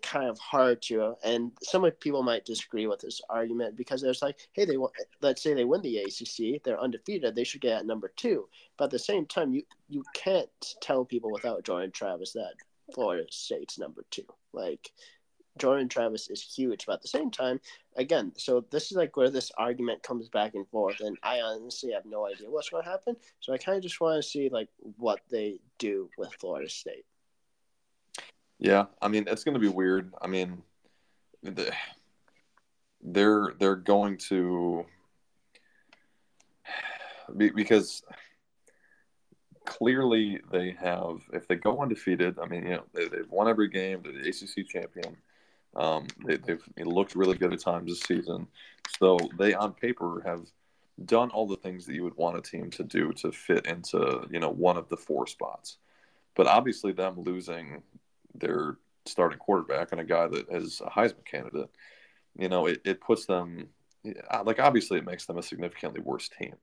kind 0.03 0.29
of 0.29 0.39
hard 0.39 0.83
to, 0.83 1.15
and 1.25 1.53
some 1.63 1.89
people 2.01 2.23
might 2.23 2.45
disagree 2.45 2.87
with 2.87 3.01
this 3.01 3.21
argument 3.29 3.77
because 3.77 4.01
there's 4.01 4.23
like, 4.23 4.39
hey, 4.53 4.65
they 4.65 4.77
want, 4.77 4.93
let's 5.21 5.43
say 5.43 5.55
they 5.55 5.65
win 5.65 5.83
the 5.83 5.99
ACC, 5.99 6.63
they're 6.63 6.81
undefeated, 6.81 7.35
they 7.35 7.45
should 7.45 7.61
get 7.61 7.79
at 7.79 7.87
number 7.87 8.13
two. 8.17 8.49
But 8.77 8.87
at 8.87 8.91
the 8.91 8.99
same 8.99 9.27
time, 9.27 9.53
you 9.53 9.63
you 9.89 10.03
can't 10.15 10.51
tell 10.81 11.05
people 11.05 11.33
without 11.33 11.65
Jordan 11.65 11.91
Travis 11.91 12.33
that 12.33 12.55
Florida 12.95 13.27
State's 13.31 13.79
number 13.79 14.05
two. 14.11 14.27
Like 14.53 14.93
Jordan 15.59 15.89
Travis 15.89 16.31
is 16.31 16.43
huge, 16.43 16.87
but 16.87 16.95
at 16.95 17.03
the 17.03 17.09
same 17.09 17.31
time, 17.31 17.61
again, 17.97 18.33
so 18.37 18.65
this 18.71 18.91
is 18.91 18.97
like 18.97 19.17
where 19.17 19.31
this 19.31 19.51
argument 19.59 20.03
comes 20.03 20.29
back 20.29 20.55
and 20.55 20.67
forth, 20.69 21.01
and 21.01 21.19
I 21.23 21.41
honestly 21.41 21.93
have 21.93 22.07
no 22.07 22.27
idea 22.27 22.51
what's 22.51 22.71
going 22.71 22.85
to 22.85 22.91
happen. 22.91 23.17
So 23.41 23.53
I 23.53 23.59
kind 23.59 23.77
of 23.77 23.83
just 23.83 24.01
want 24.01 24.23
to 24.23 24.29
see 24.29 24.49
like 24.49 24.69
what 24.97 25.21
they 25.31 25.61
do 25.79 26.09
with 26.17 26.33
Florida 26.35 26.69
State. 26.69 27.05
Yeah, 28.59 28.87
I 29.01 29.09
mean 29.09 29.25
it's 29.29 29.45
going 29.45 29.55
to 29.55 29.61
be 29.61 29.69
weird. 29.69 30.13
I 30.21 30.27
mean, 30.27 30.63
they're 33.03 33.55
they're 33.59 33.77
going 33.77 34.19
to 34.29 34.85
because 37.37 38.03
clearly 39.65 40.41
they 40.51 40.75
have 40.81 41.21
if 41.33 41.47
they 41.47 41.57
go 41.57 41.81
undefeated. 41.81 42.39
I 42.39 42.47
mean, 42.47 42.65
you 42.65 42.71
know 42.71 42.85
they, 42.95 43.05
have 43.05 43.31
won 43.31 43.49
every 43.49 43.69
game. 43.69 44.03
They're 44.03 44.13
the 44.13 44.29
ACC 44.29 44.67
champion. 44.67 45.17
Um, 45.77 46.07
they, 46.27 46.39
have 46.49 46.63
looked 46.79 47.15
really 47.15 47.37
good 47.37 47.53
at 47.53 47.61
times 47.61 47.91
this 47.91 48.01
season. 48.01 48.49
So 48.99 49.19
they 49.39 49.55
on 49.55 49.75
paper 49.75 50.23
have 50.25 50.47
done 51.05 51.31
all 51.31 51.47
the 51.47 51.57
things 51.57 51.87
that 51.87 51.95
you 51.95 52.03
would 52.03 52.17
want 52.17 52.39
a 52.39 52.41
team 52.41 52.71
to 52.71 52.83
do 52.83 53.13
to 53.13 53.31
fit 53.31 53.67
into 53.67 54.27
you 54.31 54.41
know 54.41 54.51
one 54.51 54.77
of 54.77 54.89
the 54.89 54.97
four 54.97 55.27
spots. 55.27 55.77
But 56.35 56.47
obviously, 56.47 56.93
them 56.93 57.23
losing 57.23 57.83
their 58.35 58.76
starting 59.07 59.39
quarterback 59.39 59.93
and 59.93 60.01
a 60.01 60.05
guy 60.05 60.26
that 60.26 60.47
is 60.51 60.81
a 60.85 60.91
Heisman 60.91 61.24
candidate, 61.24 61.70
you 62.37 62.49
know, 62.49 62.66
it, 62.66 62.81
it 62.85 63.01
puts 63.01 63.26
them 63.26 63.68
like 64.45 64.61
obviously 64.61 64.99
it 64.99 65.07
makes 65.07 65.26
them 65.26 65.39
a 65.39 65.43
significantly 65.43 66.01
worse 66.01 66.29
team. 66.29 66.55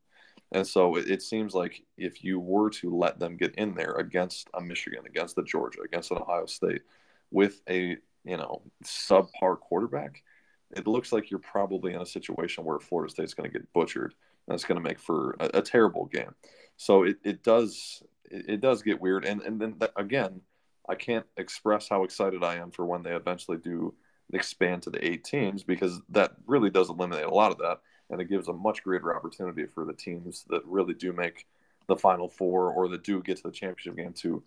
And 0.52 0.66
so 0.66 0.96
it, 0.96 1.10
it, 1.10 1.22
seems 1.22 1.54
like 1.54 1.84
if 1.98 2.24
you 2.24 2.40
were 2.40 2.70
to 2.72 2.96
let 2.96 3.20
them 3.20 3.36
get 3.36 3.56
in 3.56 3.74
there 3.74 3.94
against 3.94 4.50
a 4.54 4.62
Michigan, 4.62 5.04
against 5.06 5.36
the 5.36 5.44
Georgia, 5.44 5.82
against 5.82 6.12
an 6.12 6.18
Ohio 6.18 6.46
State 6.46 6.84
with 7.32 7.62
a, 7.70 7.98
you 8.24 8.38
know, 8.38 8.62
subpar 8.84 9.60
quarterback, 9.60 10.24
it 10.72 10.88
looks 10.88 11.12
like 11.12 11.30
you're 11.30 11.40
probably 11.40 11.94
in 11.94 12.02
a 12.02 12.06
situation 12.06 12.64
where 12.64 12.80
Florida 12.80 13.12
State's 13.12 13.34
going 13.34 13.50
to 13.50 13.58
get 13.58 13.72
butchered 13.74 14.14
and 14.48 14.56
it's 14.56 14.66
going 14.66 14.82
to 14.82 14.88
make 14.88 15.00
for 15.00 15.36
a, 15.40 15.50
a 15.56 15.62
terrible 15.62 16.06
game. 16.06 16.34
So 16.78 17.04
it, 17.04 17.18
it 17.24 17.44
does 17.44 18.04
it, 18.26 18.46
it 18.50 18.62
does 18.62 18.82
get 18.82 19.02
weird. 19.02 19.26
And 19.26 19.42
and 19.42 19.60
then 19.60 19.78
again, 19.96 20.42
I 20.88 20.96
can't 20.96 21.26
express 21.38 21.90
how 21.90 22.04
excited 22.04 22.44
I 22.44 22.56
am 22.56 22.72
for 22.72 22.86
when 22.86 23.04
they 23.04 23.16
eventually 23.16 23.58
do 23.58 23.94
expand 24.34 24.84
to 24.84 24.90
the 24.90 25.06
eight 25.06 25.24
teams 25.24 25.64
because 25.64 26.02
that 26.10 26.34
really 26.48 26.70
does 26.70 26.90
eliminate 26.90 27.26
a 27.26 27.34
lot 27.34 27.52
of 27.52 27.58
that 27.60 27.80
and 28.10 28.22
it 28.22 28.30
gives 28.30 28.48
a 28.48 28.54
much 28.54 28.84
greater 28.84 29.16
opportunity 29.16 29.66
for 29.66 29.86
the 29.86 29.94
teams 29.94 30.46
that 30.50 30.66
really 30.66 30.94
do 30.94 31.14
make 31.14 31.48
the 31.88 31.96
final 31.96 32.28
four 32.28 32.72
or 32.72 32.88
that 32.88 33.04
do 33.04 33.22
get 33.22 33.38
to 33.38 33.44
the 33.44 33.52
championship 33.52 33.96
game 33.96 34.14
to 34.14 34.44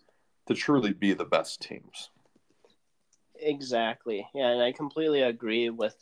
to 0.47 0.53
truly 0.53 0.93
be 0.93 1.13
the 1.13 1.25
best 1.25 1.61
teams. 1.61 2.09
Exactly. 3.39 4.27
Yeah, 4.33 4.49
and 4.49 4.61
I 4.61 4.71
completely 4.71 5.21
agree 5.21 5.69
with 5.69 5.95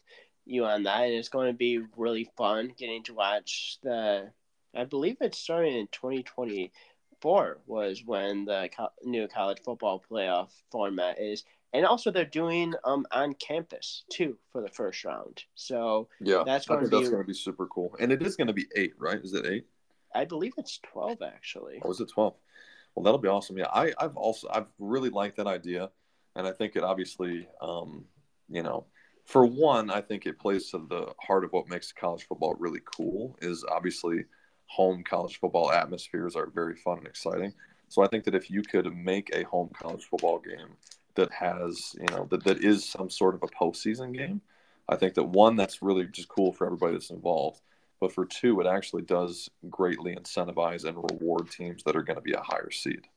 you 0.46 0.66
on 0.66 0.84
that. 0.84 1.10
It's 1.10 1.30
going 1.30 1.48
to 1.48 1.58
be 1.58 1.82
really 1.98 2.32
fun 2.38 2.72
getting 2.78 3.04
to 3.04 3.14
watch 3.14 3.78
the 3.84 4.32
I 4.76 4.84
believe 4.86 5.18
it's 5.22 5.40
starting 5.40 5.76
in 5.76 5.88
2020 5.92 6.72
four 7.22 7.60
was 7.66 8.04
when 8.06 8.46
the 8.46 8.70
co- 8.76 8.92
new 9.04 9.28
college 9.28 9.60
football 9.64 10.04
playoff 10.10 10.50
format 10.72 11.20
is 11.20 11.44
and 11.74 11.86
also 11.86 12.12
they're 12.12 12.26
doing 12.26 12.74
um 12.86 13.06
on 13.12 13.34
campus 13.36 14.04
too 14.10 14.38
for 14.52 14.62
the 14.62 14.70
first 14.70 15.04
round. 15.04 15.44
So 15.56 16.08
Yeah, 16.22 16.44
That's 16.46 16.70
I 16.70 16.76
gonna 16.76 16.82
think 16.82 16.92
that's 16.92 17.04
be- 17.10 17.12
going 17.12 17.24
to 17.24 17.28
be 17.28 17.34
super 17.34 17.68
cool, 17.68 17.96
and 18.00 18.12
it 18.12 18.22
is 18.22 18.36
going 18.36 18.48
to 18.48 18.54
be 18.54 18.68
eight, 18.76 18.94
right? 18.98 19.20
Is 19.22 19.34
it 19.34 19.46
eight? 19.46 19.66
I 20.16 20.26
believe 20.26 20.54
it's 20.58 20.80
twelve 20.80 21.22
actually. 21.22 21.80
Or 21.82 21.92
is 21.92 22.00
it 22.00 22.10
twelve? 22.10 22.36
Well, 22.96 23.04
that'll 23.04 23.20
be 23.20 23.28
awesome. 23.28 23.58
Yeah, 23.58 23.68
I, 23.72 23.94
I've 24.00 24.16
also 24.18 24.48
I've 24.52 24.68
really 24.80 25.10
liked 25.10 25.38
that 25.38 25.46
idea, 25.48 25.92
and 26.36 26.48
I 26.48 26.52
think 26.52 26.76
it 26.76 26.84
obviously, 26.84 27.48
um, 27.62 28.06
you 28.50 28.64
know, 28.64 28.86
for 29.26 29.46
one, 29.46 29.92
I 29.92 30.02
think 30.02 30.26
it 30.26 30.40
plays 30.40 30.72
to 30.72 30.80
the 30.90 31.14
heart 31.22 31.44
of 31.44 31.52
what 31.52 31.70
makes 31.70 31.92
college 31.92 32.26
football 32.28 32.56
really 32.58 32.82
cool. 32.96 33.38
Is 33.42 33.64
obviously 33.70 34.24
home 34.68 35.04
college 35.04 35.40
football 35.40 35.72
atmospheres 35.72 36.36
are 36.36 36.48
very 36.48 36.76
fun 36.76 37.00
and 37.00 37.08
exciting. 37.08 37.54
So 37.90 38.04
I 38.04 38.08
think 38.08 38.26
that 38.26 38.36
if 38.36 38.52
you 38.52 38.62
could 38.62 38.94
make 38.96 39.34
a 39.34 39.44
home 39.44 39.70
college 39.74 40.06
football 40.06 40.40
game 40.40 40.76
that 41.16 41.32
has, 41.32 41.96
you 42.00 42.08
know, 42.16 42.28
that, 42.30 42.44
that 42.44 42.64
is 42.64 42.86
some 42.86 43.10
sort 43.10 43.36
of 43.36 43.44
a 43.44 43.48
postseason 43.48 44.16
game, 44.16 44.42
I 44.90 44.96
think 44.96 45.14
that 45.16 45.24
one, 45.24 45.56
that's 45.56 45.82
really 45.82 46.06
just 46.06 46.28
cool 46.28 46.54
for 46.54 46.66
everybody 46.66 46.94
that's 46.94 47.10
involved. 47.10 47.62
But 48.00 48.14
for 48.14 48.26
two, 48.26 48.60
it 48.62 48.68
actually 48.68 49.02
does 49.04 49.50
greatly 49.70 50.16
incentivize 50.16 50.86
and 50.86 50.98
reward 50.98 51.50
teams 51.50 51.84
that 51.84 51.96
are 51.96 52.04
going 52.04 52.18
to 52.18 52.22
be 52.22 52.34
a 52.34 52.42
higher 52.42 52.70
seed. 52.70 53.08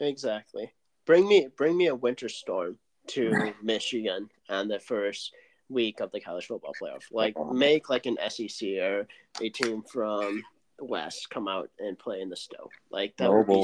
Exactly. 0.00 0.72
Bring 1.04 1.26
me 1.26 1.48
bring 1.56 1.76
me 1.76 1.88
a 1.88 1.94
winter 1.94 2.28
storm 2.28 2.78
to 3.08 3.52
Michigan 3.62 4.30
and 4.48 4.70
the 4.70 4.78
first 4.78 5.32
week 5.68 6.00
of 6.00 6.12
the 6.12 6.20
college 6.20 6.46
football 6.46 6.74
playoff. 6.80 7.02
Like 7.10 7.34
make 7.52 7.90
like 7.90 8.06
an 8.06 8.16
SEC 8.28 8.68
or 8.78 9.06
a 9.40 9.48
team 9.48 9.82
from 9.82 10.42
West 10.88 11.30
come 11.30 11.48
out 11.48 11.70
and 11.78 11.98
play 11.98 12.20
in 12.20 12.28
the 12.28 12.36
snow. 12.36 12.68
Like 12.90 13.16
that 13.16 13.30
would 13.30 13.46
be 13.46 13.62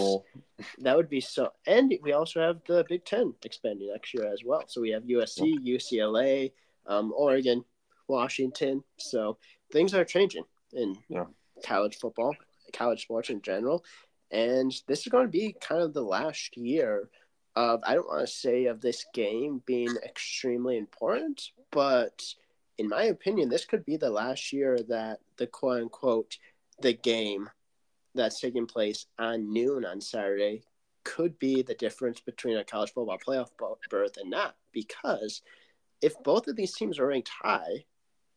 that 0.78 0.96
would 0.96 1.08
be 1.08 1.20
so 1.20 1.52
and 1.66 1.92
we 2.02 2.12
also 2.12 2.40
have 2.40 2.60
the 2.66 2.84
Big 2.88 3.04
Ten 3.04 3.34
expanding 3.44 3.90
next 3.92 4.14
year 4.14 4.32
as 4.32 4.42
well. 4.44 4.64
So 4.66 4.80
we 4.80 4.90
have 4.90 5.04
USC, 5.04 5.58
UCLA, 5.64 6.52
um, 6.86 7.12
Oregon, 7.16 7.64
Washington. 8.08 8.82
So 8.98 9.38
things 9.72 9.94
are 9.94 10.04
changing 10.04 10.44
in 10.72 10.96
Yeah. 11.08 11.26
college 11.64 11.98
football, 11.98 12.34
college 12.72 13.02
sports 13.02 13.30
in 13.30 13.42
general. 13.42 13.84
And 14.30 14.72
this 14.86 15.00
is 15.00 15.08
going 15.08 15.26
to 15.26 15.30
be 15.30 15.56
kind 15.60 15.82
of 15.82 15.92
the 15.92 16.02
last 16.02 16.56
year 16.56 17.10
of, 17.56 17.80
I 17.84 17.94
don't 17.94 18.06
want 18.06 18.20
to 18.26 18.32
say 18.32 18.66
of 18.66 18.80
this 18.80 19.04
game 19.12 19.62
being 19.66 19.96
extremely 20.04 20.78
important, 20.78 21.50
but 21.72 22.22
in 22.78 22.88
my 22.88 23.04
opinion, 23.04 23.48
this 23.48 23.64
could 23.64 23.84
be 23.84 23.96
the 23.96 24.08
last 24.10 24.52
year 24.52 24.78
that 24.88 25.18
the 25.36 25.46
quote 25.48 25.82
unquote, 25.82 26.38
the 26.82 26.92
game 26.92 27.48
that's 28.14 28.40
taking 28.40 28.66
place 28.66 29.06
on 29.18 29.52
noon 29.52 29.84
on 29.84 30.00
Saturday 30.00 30.62
could 31.04 31.38
be 31.38 31.62
the 31.62 31.74
difference 31.74 32.20
between 32.20 32.56
a 32.58 32.64
college 32.64 32.92
football 32.92 33.18
playoff 33.26 33.48
berth 33.90 34.16
and 34.18 34.30
not. 34.30 34.56
Because 34.72 35.42
if 36.02 36.14
both 36.22 36.46
of 36.48 36.56
these 36.56 36.74
teams 36.74 36.98
are 36.98 37.06
ranked 37.06 37.30
high 37.42 37.84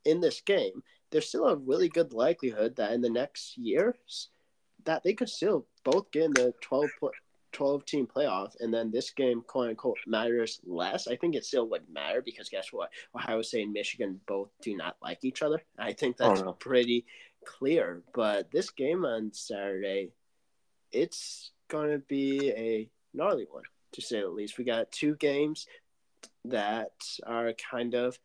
in 0.06 0.22
this 0.22 0.42
game, 0.42 0.84
there's 1.12 1.28
still 1.28 1.48
a 1.48 1.56
really 1.56 1.90
good 1.90 2.14
likelihood 2.14 2.76
that 2.76 2.92
in 2.92 3.02
the 3.02 3.10
next 3.10 3.58
years 3.58 4.30
that 4.86 5.04
they 5.04 5.14
could 5.14 5.30
still 5.30 5.66
both 5.84 6.12
get 6.12 6.24
in 6.24 6.34
the 6.34 6.54
12, 6.62 6.90
12 7.52 7.86
team 7.86 8.08
playoff 8.08 8.54
and 8.60 8.74
then 8.74 8.92
this 8.92 9.12
game 9.12 9.42
quote 9.48 9.70
unquote 9.70 9.98
matters 10.08 10.60
less 10.66 11.08
i 11.08 11.16
think 11.16 11.36
it 11.36 11.46
still 11.46 11.70
would 11.70 11.84
matter 11.94 12.22
because 12.22 12.50
guess 12.50 12.70
what 12.74 12.90
ohio 13.16 13.42
state 13.44 13.64
and 13.64 13.72
michigan 13.72 14.20
both 14.28 14.50
do 14.62 14.76
not 14.76 14.98
like 15.02 15.20
each 15.24 15.42
other 15.44 15.62
i 15.78 15.94
think 15.94 16.16
Oh, 16.20 16.28
that's 16.30 16.42
no. 16.42 16.54
pretty 16.54 17.06
clear 17.46 18.02
but 18.14 18.52
this 18.52 18.70
game 18.70 19.06
on 19.06 19.32
saturday 19.34 20.12
it's 20.92 21.52
going 21.70 21.90
to 21.90 22.00
be 22.00 22.52
a 22.52 22.90
gnarly 23.14 23.48
one 23.50 23.64
to 23.92 24.02
say 24.02 24.22
the 24.22 24.28
least 24.28 24.58
we 24.58 24.64
got 24.64 24.92
two 24.92 25.16
games 25.16 25.68
that 26.46 26.92
are 27.26 27.54
kind 27.72 27.94
of 27.94 28.18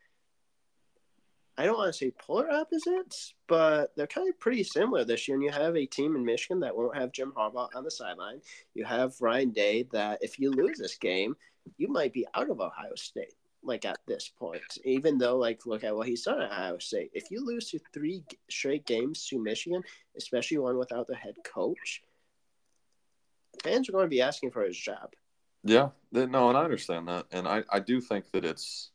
I 1.58 1.64
don't 1.64 1.76
want 1.76 1.92
to 1.92 1.98
say 1.98 2.12
polar 2.12 2.48
opposites, 2.48 3.34
but 3.48 3.90
they're 3.96 4.06
kind 4.06 4.28
of 4.28 4.38
pretty 4.38 4.62
similar 4.62 5.04
this 5.04 5.26
year. 5.26 5.36
And 5.36 5.42
you 5.42 5.50
have 5.50 5.76
a 5.76 5.86
team 5.86 6.14
in 6.14 6.24
Michigan 6.24 6.60
that 6.60 6.76
won't 6.76 6.96
have 6.96 7.10
Jim 7.10 7.32
Harbaugh 7.36 7.68
on 7.74 7.82
the 7.82 7.90
sideline. 7.90 8.40
You 8.74 8.84
have 8.84 9.20
Ryan 9.20 9.50
Day 9.50 9.88
that 9.90 10.20
if 10.22 10.38
you 10.38 10.52
lose 10.52 10.78
this 10.78 10.94
game, 10.94 11.34
you 11.76 11.88
might 11.88 12.12
be 12.12 12.24
out 12.36 12.48
of 12.48 12.60
Ohio 12.60 12.94
State. 12.94 13.34
Like 13.68 13.84
at 13.84 13.98
this 14.06 14.30
point, 14.38 14.62
even 14.84 15.18
though 15.18 15.36
like 15.36 15.66
look 15.66 15.84
at 15.84 15.94
what 15.94 16.08
he's 16.08 16.22
done 16.22 16.40
at 16.40 16.50
Ohio 16.50 16.78
State. 16.78 17.10
If 17.12 17.30
you 17.30 17.44
lose 17.44 17.70
to 17.70 17.78
three 17.92 18.24
straight 18.48 18.86
games 18.86 19.26
to 19.26 19.38
Michigan, 19.38 19.82
especially 20.16 20.56
one 20.56 20.78
without 20.78 21.06
the 21.06 21.14
head 21.14 21.34
coach, 21.44 22.02
fans 23.62 23.88
are 23.88 23.92
going 23.92 24.06
to 24.06 24.08
be 24.08 24.22
asking 24.22 24.52
for 24.52 24.64
his 24.64 24.76
job. 24.76 25.12
Yeah, 25.64 25.90
no, 26.12 26.48
and 26.48 26.56
I 26.56 26.64
understand 26.64 27.08
that, 27.08 27.26
and 27.30 27.46
I, 27.46 27.62
I 27.70 27.80
do 27.80 28.00
think 28.00 28.30
that 28.32 28.44
it's, 28.44 28.90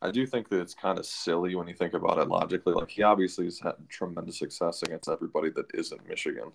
I 0.00 0.10
do 0.10 0.24
think 0.24 0.48
that 0.48 0.60
it's 0.60 0.74
kind 0.74 0.98
of 0.98 1.04
silly 1.04 1.54
when 1.54 1.68
you 1.68 1.74
think 1.74 1.92
about 1.92 2.18
it 2.18 2.28
logically. 2.28 2.72
Like 2.72 2.88
he 2.88 3.02
obviously 3.02 3.44
has 3.44 3.60
had 3.60 3.74
tremendous 3.90 4.38
success 4.38 4.82
against 4.82 5.10
everybody 5.10 5.50
that 5.50 5.66
isn't 5.74 6.08
Michigan, 6.08 6.52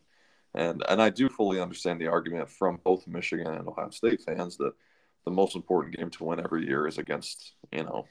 and 0.55 0.83
and 0.89 0.99
I 1.01 1.11
do 1.11 1.29
fully 1.29 1.59
understand 1.59 2.01
the 2.01 2.07
argument 2.07 2.49
from 2.49 2.79
both 2.83 3.05
Michigan 3.05 3.53
and 3.53 3.67
Ohio 3.67 3.91
State 3.91 4.21
fans 4.21 4.57
that 4.57 4.73
the 5.25 5.31
most 5.31 5.55
important 5.55 5.97
game 5.97 6.09
to 6.11 6.23
win 6.23 6.39
every 6.39 6.65
year 6.65 6.87
is 6.87 6.97
against 6.97 7.53
you 7.71 7.83
know 7.83 8.05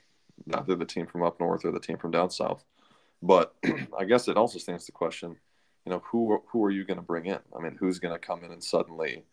either 0.53 0.75
the 0.75 0.85
team 0.85 1.07
from 1.07 1.23
up 1.23 1.41
north 1.41 1.65
or 1.65 1.73
the 1.73 1.81
team 1.81 1.97
from 1.97 2.11
down 2.11 2.31
south. 2.31 2.65
But 3.23 3.55
I 3.99 4.05
guess 4.05 4.29
it 4.29 4.37
also 4.37 4.59
stands 4.59 4.85
to 4.87 4.93
question, 4.93 5.37
you 5.87 5.91
know, 5.91 6.03
who 6.11 6.43
who 6.49 6.65
are 6.65 6.71
you 6.71 6.85
going 6.85 6.99
to 6.99 7.03
bring 7.03 7.27
in? 7.27 7.39
I 7.57 7.63
mean, 7.63 7.77
who's 7.79 7.99
going 7.99 8.15
to 8.15 8.19
come 8.19 8.45
in 8.45 8.53
and 8.53 8.63
suddenly 8.63 9.25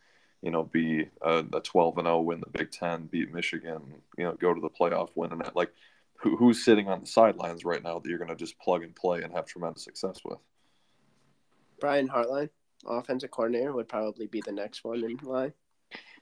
you 0.41 0.49
know, 0.49 0.63
be 0.63 1.07
a, 1.21 1.43
a 1.53 1.61
12 1.61 1.97
and 1.99 2.07
0, 2.07 2.21
win 2.21 2.39
the 2.39 2.57
Big 2.57 2.71
Ten, 2.71 3.05
beat 3.05 3.33
Michigan, 3.33 3.81
you 4.17 4.23
know, 4.23 4.33
go 4.33 4.53
to 4.53 4.61
the 4.61 4.69
playoff, 4.69 5.09
win 5.15 5.31
and 5.31 5.43
like, 5.55 5.71
who, 6.15 6.35
who's 6.35 6.63
sitting 6.63 6.87
on 6.87 7.01
the 7.01 7.05
sidelines 7.05 7.63
right 7.63 7.83
now 7.83 7.99
that 7.99 8.09
you're 8.09 8.17
going 8.17 8.29
to 8.29 8.35
just 8.35 8.59
plug 8.59 8.83
and 8.83 8.95
play 8.95 9.21
and 9.21 9.33
have 9.33 9.45
tremendous 9.45 9.83
success 9.83 10.19
with? 10.25 10.39
Brian 11.79 12.07
Hartline, 12.07 12.49
offensive 12.85 13.31
coordinator, 13.31 13.73
would 13.73 13.87
probably 13.87 14.27
be 14.27 14.41
the 14.45 14.51
next 14.51 14.83
one 14.83 15.03
in 15.03 15.17
line. 15.23 15.53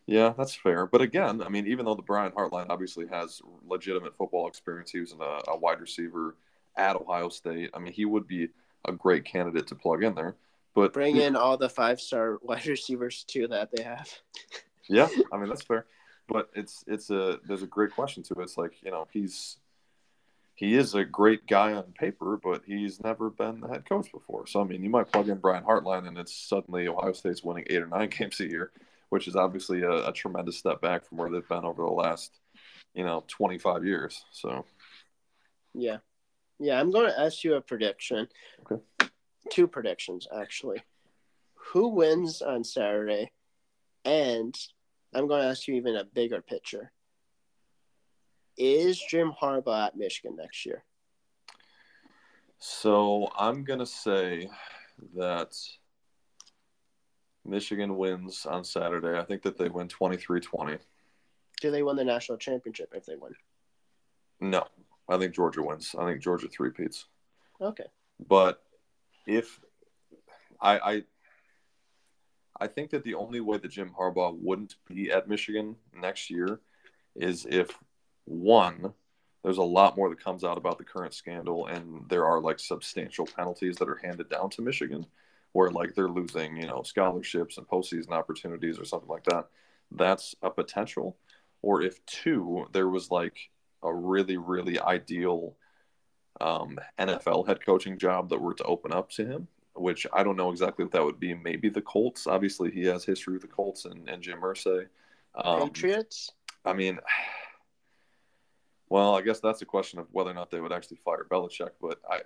Yeah, 0.10 0.34
that's 0.36 0.56
fair. 0.56 0.88
But 0.88 1.02
again, 1.02 1.44
I 1.44 1.50
mean, 1.50 1.68
even 1.68 1.86
though 1.86 1.94
the 1.94 2.02
Brian 2.02 2.32
Hartline 2.32 2.66
obviously 2.70 3.06
has 3.08 3.44
legitimate 3.68 4.18
football 4.18 4.48
experience, 4.48 4.90
he 4.90 5.00
was 5.00 5.12
in 5.12 5.22
a, 5.22 5.42
a 5.50 5.56
wide 5.56 5.80
receiver 5.80 6.36
at 6.76 6.96
Ohio 6.96 7.30
State. 7.30 7.70
I 7.76 7.80
mean, 7.80 7.94
he 7.94 8.06
would 8.06 8.28
be 8.28 8.50
a 8.86 8.92
great 8.92 9.24
candidate 9.24 9.68
to 9.68 9.76
plug 9.76 10.04
in 10.04 10.16
there. 10.16 10.36
But 10.74 10.94
Bring 10.94 11.18
in 11.18 11.36
all 11.36 11.58
the 11.58 11.70
five 11.70 12.02
star 12.02 12.40
wide 12.42 12.66
receivers 12.66 13.24
too 13.24 13.48
that 13.48 13.70
they 13.72 13.84
have. 13.84 14.10
Yeah, 14.92 15.08
I 15.32 15.38
mean 15.38 15.50
that's 15.50 15.62
fair, 15.62 15.86
but 16.28 16.50
it's 16.56 16.84
it's 16.88 17.12
a 17.12 17.38
there's 17.48 17.62
a 17.62 17.68
great 17.68 17.92
question 17.92 18.24
to 18.24 18.34
it. 18.34 18.42
It's 18.42 18.58
like 18.58 18.82
you 18.82 18.90
know 18.90 19.08
he's 19.14 19.58
he 20.56 20.74
is 20.74 20.96
a 20.96 21.06
great 21.06 21.46
guy 21.46 21.74
on 21.74 21.84
paper, 21.92 22.40
but 22.44 22.64
he's 22.66 23.00
never 23.04 23.30
been 23.30 23.60
the 23.60 23.68
head 23.68 23.88
coach 23.88 24.12
before. 24.12 24.48
So 24.48 24.62
I 24.62 24.64
mean, 24.64 24.82
you 24.82 24.90
might 24.90 25.12
plug 25.12 25.30
in 25.30 25.38
Brian 25.38 25.64
Hartline, 25.64 26.08
and 26.08 26.18
it's 26.18 26.34
suddenly 26.34 26.88
Ohio 26.88 27.14
State's 27.14 27.44
winning 27.44 27.66
eight 27.70 27.84
or 27.84 27.86
nine 27.86 28.10
games 28.18 28.40
a 28.40 28.50
year, 28.50 28.72
which 29.10 29.28
is 29.28 29.36
obviously 29.36 29.82
a, 29.82 30.08
a 30.10 30.14
tremendous 30.14 30.58
step 30.58 30.82
back 30.82 31.06
from 31.06 31.18
where 31.18 31.30
they've 31.30 31.48
been 31.48 31.66
over 31.66 31.84
the 31.84 31.90
last 31.90 32.40
you 32.94 33.04
know 33.04 33.24
25 33.28 33.86
years. 33.86 34.24
So 34.32 34.66
Yeah. 35.74 35.98
Yeah, 36.62 36.80
I'm 36.80 36.92
going 36.92 37.10
to 37.10 37.18
ask 37.18 37.46
you 37.46 37.56
a 37.56 37.62
prediction. 37.62 38.28
Okay. 38.70 38.82
Two 39.50 39.66
predictions, 39.66 40.28
actually. 40.38 40.84
Who 41.72 41.88
wins 41.88 42.42
on 42.42 42.66
Saturday? 42.66 43.32
And 44.04 44.54
I'm 45.14 45.30
going 45.30 45.42
to 45.42 45.48
ask 45.48 45.70
you 45.70 45.76
even 45.76 45.96
a 45.96 46.04
bigger 46.04 46.42
picture. 46.42 46.92
Is 48.58 49.02
Jim 49.10 49.32
Harbaugh 49.42 49.88
at 49.88 49.96
Michigan 49.96 50.36
next 50.36 50.66
year? 50.66 50.84
so 52.60 53.30
I'm 53.38 53.64
gonna 53.64 53.86
say 53.86 54.50
that 55.16 55.56
Michigan 57.46 57.98
wins 57.98 58.46
on 58.46 58.64
Saturday. 58.64 59.18
I 59.18 59.24
think 59.24 59.42
that 59.44 59.58
they 59.58 59.70
win 59.70 59.88
23-20. 59.88 60.80
Do 61.62 61.72
they 61.72 61.84
win 61.84 61.96
the 61.96 62.04
national 62.04 62.38
championship 62.38 62.94
if 62.96 63.06
they 63.06 63.16
win? 63.16 63.34
No, 64.40 64.66
I 65.08 65.18
think 65.18 65.34
Georgia 65.34 65.62
wins. 65.62 65.96
I 65.98 66.06
think 66.06 66.22
Georgia 66.22 66.48
three 66.48 66.72
peats. 66.72 67.06
Okay. 67.62 67.86
But 68.28 68.62
if 69.28 69.60
I, 70.62 70.80
I 70.80 71.04
I 72.60 72.68
think 72.68 72.90
that 72.92 73.04
the 73.04 73.16
only 73.16 73.40
way 73.40 73.58
that 73.58 73.72
Jim 73.72 73.92
Harbaugh 73.98 74.38
wouldn't 74.38 74.76
be 74.88 75.12
at 75.12 75.30
Michigan 75.30 75.76
next 75.94 76.30
year 76.30 76.60
is 77.16 77.46
if 77.50 77.72
one, 78.26 78.94
there's 79.44 79.58
a 79.58 79.64
lot 79.64 79.96
more 79.96 80.10
that 80.10 80.24
comes 80.24 80.44
out 80.44 80.58
about 80.58 80.78
the 80.78 80.84
current 80.84 81.14
scandal, 81.14 81.68
and 81.68 82.08
there 82.10 82.26
are 82.26 82.42
like 82.42 82.60
substantial 82.60 83.26
penalties 83.26 83.78
that 83.78 83.88
are 83.88 84.00
handed 84.04 84.30
down 84.30 84.50
to 84.52 84.62
Michigan, 84.62 85.06
where 85.54 85.72
like 85.72 85.96
they're 85.96 86.08
losing, 86.10 86.58
you 86.58 86.68
know, 86.68 86.84
scholarships 86.84 87.58
and 87.58 87.68
postseason 87.68 88.12
opportunities 88.12 88.80
or 88.80 88.86
something 88.86 89.10
like 89.10 89.24
that. 89.26 89.48
That's 89.92 90.36
a 90.42 90.50
potential. 90.50 91.18
Or 91.62 91.82
if 91.82 92.04
two, 92.06 92.68
there 92.72 92.88
was 92.88 93.12
like 93.12 93.50
a 93.84 93.94
really, 93.94 94.38
really 94.38 94.80
ideal 94.80 95.56
um, 96.40 96.80
NFL 96.98 97.48
head 97.48 97.66
coaching 97.66 97.98
job 97.98 98.30
that 98.30 98.42
were 98.42 98.54
to 98.54 98.64
open 98.64 98.94
up 98.94 99.10
to 99.12 99.26
him, 99.26 99.48
which 99.74 100.06
I 100.14 100.24
don't 100.24 100.38
know 100.38 100.52
exactly 100.52 100.86
what 100.86 100.92
that 100.94 101.04
would 101.04 101.20
be. 101.20 101.34
Maybe 101.34 101.70
the 101.70 101.82
Colts. 101.82 102.28
Obviously, 102.28 102.72
he 102.72 102.86
has 102.86 103.04
history 103.04 103.34
with 103.34 103.42
the 103.42 103.48
Colts 103.48 103.86
and, 103.86 104.08
and 104.08 104.22
Jim 104.22 104.40
Irsay. 104.42 104.88
Um, 105.36 105.70
Patriots? 105.70 106.32
I 106.64 106.74
mean, 106.74 107.00
well, 108.90 109.16
I 109.16 109.22
guess 109.22 109.40
that's 109.40 109.62
a 109.62 109.66
question 109.66 110.00
of 110.00 110.08
whether 110.12 110.32
or 110.32 110.36
not 110.36 110.52
they 110.52 110.62
would 110.62 110.74
actually 110.74 110.98
fire 110.98 111.26
Belichick. 111.30 111.72
But 111.82 112.00
I, 112.10 112.22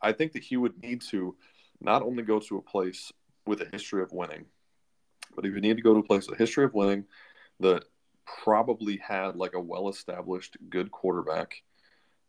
I 0.00 0.12
think 0.12 0.32
that 0.32 0.42
he 0.42 0.56
would 0.56 0.80
need 0.82 1.02
to 1.10 1.36
not 1.80 2.02
only 2.02 2.22
go 2.22 2.38
to 2.40 2.58
a 2.58 2.62
place 2.62 3.12
with 3.46 3.60
a 3.60 3.68
history 3.70 4.02
of 4.02 4.12
winning, 4.12 4.46
but 5.34 5.44
if 5.44 5.54
you 5.54 5.60
need 5.60 5.76
to 5.76 5.82
go 5.82 5.94
to 5.94 6.00
a 6.00 6.04
place 6.04 6.26
with 6.26 6.38
a 6.38 6.42
history 6.42 6.64
of 6.64 6.74
winning 6.74 7.04
that 7.60 7.84
probably 8.44 8.96
had 8.96 9.36
like 9.36 9.54
a 9.54 9.60
well-established 9.60 10.56
good 10.68 10.90
quarterback 10.90 11.62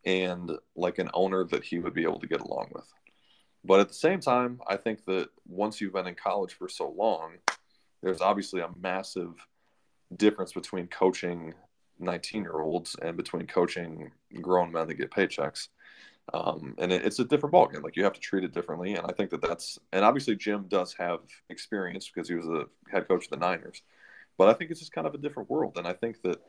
and 0.06 0.52
like 0.76 1.00
an 1.00 1.10
owner 1.14 1.44
that 1.44 1.64
he 1.64 1.80
would 1.80 1.94
be 1.94 2.04
able 2.04 2.20
to 2.20 2.28
get 2.28 2.42
along 2.42 2.70
with. 2.74 2.86
But 3.64 3.80
at 3.80 3.88
the 3.88 3.94
same 3.94 4.20
time, 4.20 4.62
I 4.68 4.78
think 4.78 5.06
that 5.06 5.30
once 5.48 5.82
you've 5.82 5.94
been 5.94 6.08
in 6.08 6.16
college 6.16 6.54
for 6.54 6.70
so 6.70 6.90
long, 6.90 7.34
there's 8.02 8.22
obviously 8.22 8.62
a 8.62 8.70
massive 8.80 9.34
difference 10.16 10.54
between 10.54 10.88
coaching 10.88 11.54
19 12.00 12.44
year 12.44 12.62
olds 12.62 12.96
and 13.02 13.18
between 13.18 13.48
coaching 13.48 14.12
grown 14.42 14.72
men 14.72 14.88
that 14.88 14.94
get 14.96 15.12
paychecks. 15.12 15.68
Um, 16.34 16.76
and 16.78 16.92
it, 16.92 17.06
it's 17.06 17.20
a 17.20 17.26
different 17.26 17.54
ballgame. 17.54 17.84
Like 17.84 17.96
you 17.96 18.04
have 18.04 18.14
to 18.14 18.20
treat 18.20 18.44
it 18.44 18.54
differently. 18.54 18.96
And 18.96 19.06
I 19.08 19.14
think 19.14 19.30
that 19.32 19.42
that's, 19.42 19.80
and 19.94 20.04
obviously 20.04 20.36
Jim 20.36 20.66
does 20.68 20.94
have 20.94 21.20
experience 21.50 22.10
because 22.10 22.28
he 22.28 22.36
was 22.36 22.46
the 22.46 22.68
head 22.90 23.08
coach 23.08 23.26
of 23.26 23.30
the 23.32 23.38
Niners. 23.38 23.82
But 24.38 24.50
I 24.50 24.54
think 24.54 24.72
it's 24.72 24.80
just 24.80 24.92
kind 24.92 25.08
of 25.08 25.14
a 25.14 25.20
different 25.20 25.50
world. 25.50 25.78
And 25.78 25.88
I 25.88 25.94
think 25.94 26.22
that, 26.24 26.42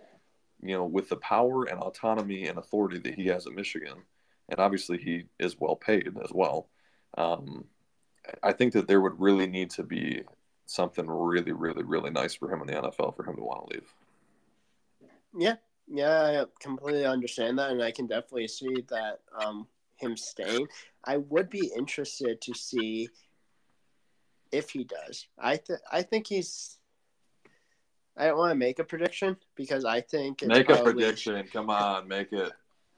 you 0.61 0.75
know, 0.75 0.85
with 0.85 1.09
the 1.09 1.17
power 1.17 1.65
and 1.65 1.81
autonomy 1.81 2.49
and 2.49 2.59
authority 2.59 2.99
that 2.99 3.15
he 3.15 3.27
has 3.27 3.47
at 3.47 3.55
Michigan, 3.55 3.99
and 4.49 4.59
obviously 4.59 4.99
he 4.99 5.25
is 5.39 5.59
well 5.59 5.77
paid 5.77 6.13
as 6.23 6.33
well. 6.33 6.69
Um, 7.17 7.65
I 8.43 8.53
think 8.53 8.73
that 8.75 8.89
there 8.89 9.01
would 9.01 9.21
really 9.21 9.47
need 9.47 9.71
to 9.71 9.83
be 9.83 10.23
something 10.67 11.07
really, 11.07 11.53
really, 11.53 11.83
really 11.83 12.11
nice 12.11 12.35
for 12.35 12.53
him 12.53 12.61
in 12.61 12.67
the 12.67 12.75
NFL 12.75 13.17
for 13.17 13.25
him 13.25 13.37
to 13.37 13.43
want 13.43 13.69
to 13.69 13.75
leave. 13.75 13.95
Yeah, 15.37 15.57
yeah, 15.91 16.43
I 16.43 16.45
completely 16.61 17.05
understand 17.05 17.59
that, 17.59 17.71
and 17.71 17.83
I 17.83 17.91
can 17.91 18.07
definitely 18.07 18.49
see 18.49 18.85
that 18.89 19.21
um, 19.45 19.67
him 19.97 20.17
staying. 20.17 20.67
I 21.05 21.19
would 21.19 21.51
be 21.51 21.71
interested 21.77 22.41
to 22.43 22.55
see 22.55 23.09
if 24.53 24.71
he 24.71 24.85
does. 24.85 25.27
I 25.39 25.57
th- 25.57 25.81
I 25.91 26.03
think 26.03 26.27
he's. 26.27 26.79
I 28.17 28.27
don't 28.27 28.39
want 28.39 28.51
to 28.51 28.57
make 28.57 28.79
a 28.81 28.85
prediction 28.85 29.37
because 29.55 29.85
I 29.85 30.01
think 30.01 30.43
make 30.43 30.67
probably, 30.67 30.81
a 30.81 30.95
prediction. 30.95 31.47
Come 31.53 31.71
on, 31.71 32.09
make 32.09 32.33
it. 32.33 32.53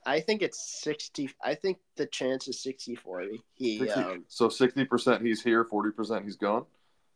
I 0.05 0.19
think 0.19 0.41
it's 0.41 0.81
sixty. 0.81 1.29
I 1.43 1.55
think 1.55 1.77
the 1.95 2.07
chance 2.07 2.47
is 2.47 2.57
60-40. 2.57 3.39
He 3.53 3.77
60, 3.77 3.99
um, 3.99 4.25
so 4.27 4.49
sixty 4.49 4.83
percent 4.85 5.21
he's 5.21 5.41
here, 5.41 5.63
forty 5.63 5.91
percent 5.91 6.25
he's 6.25 6.37
gone. 6.37 6.65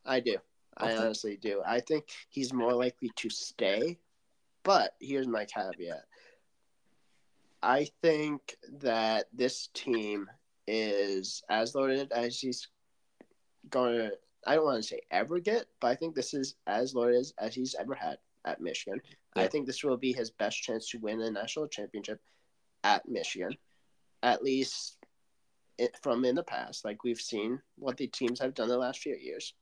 I 0.05 0.19
do. 0.19 0.38
I 0.78 0.95
honestly 0.95 1.38
do. 1.38 1.61
I 1.65 1.80
think 1.80 2.05
he's 2.30 2.53
more 2.53 2.73
likely 2.73 3.09
to 3.15 3.30
stay, 3.30 3.97
but 4.66 4.95
here's 4.99 5.28
my 5.28 5.45
caveat. 5.45 6.03
I 7.63 7.88
think 8.01 8.57
that 8.82 9.28
this 9.32 9.70
team 9.74 10.28
is 10.68 11.41
as 11.49 11.74
loaded 11.74 12.11
as 12.11 12.38
he's 12.38 12.68
going 13.70 13.97
to. 13.97 14.11
I 14.45 14.55
don't 14.55 14.66
want 14.66 14.84
to 14.84 14.88
say 14.88 14.99
ever 15.09 15.39
get, 15.39 15.66
but 15.80 15.88
I 15.88 15.95
think 15.95 16.13
this 16.13 16.34
is 16.34 16.55
as 16.68 16.93
loaded 16.93 17.20
as, 17.20 17.34
as 17.39 17.55
he's 17.55 17.76
ever 17.80 17.95
had 17.95 18.18
at 18.45 18.61
Michigan. 18.61 19.01
Yeah. 19.36 19.43
I 19.43 19.47
think 19.47 19.66
this 19.66 19.84
will 19.84 19.97
be 19.97 20.13
his 20.13 20.30
best 20.32 20.61
chance 20.61 20.89
to 20.89 20.99
win 20.99 21.22
a 21.22 21.32
national 21.32 21.68
championship 21.68 22.20
at 22.84 23.07
Michigan, 23.07 23.55
at 24.22 24.43
least 24.43 24.97
eh, 25.80 25.88
from 26.03 26.26
in 26.26 26.36
the 26.36 26.43
past. 26.43 26.86
Like 26.86 27.03
we've 27.03 27.22
seen 27.22 27.59
what 27.78 27.97
the 27.97 28.07
teams 28.07 28.39
have 28.39 28.53
done 28.53 28.68
the 28.68 28.78
last 28.78 28.99
few 28.99 29.16
years 29.16 29.53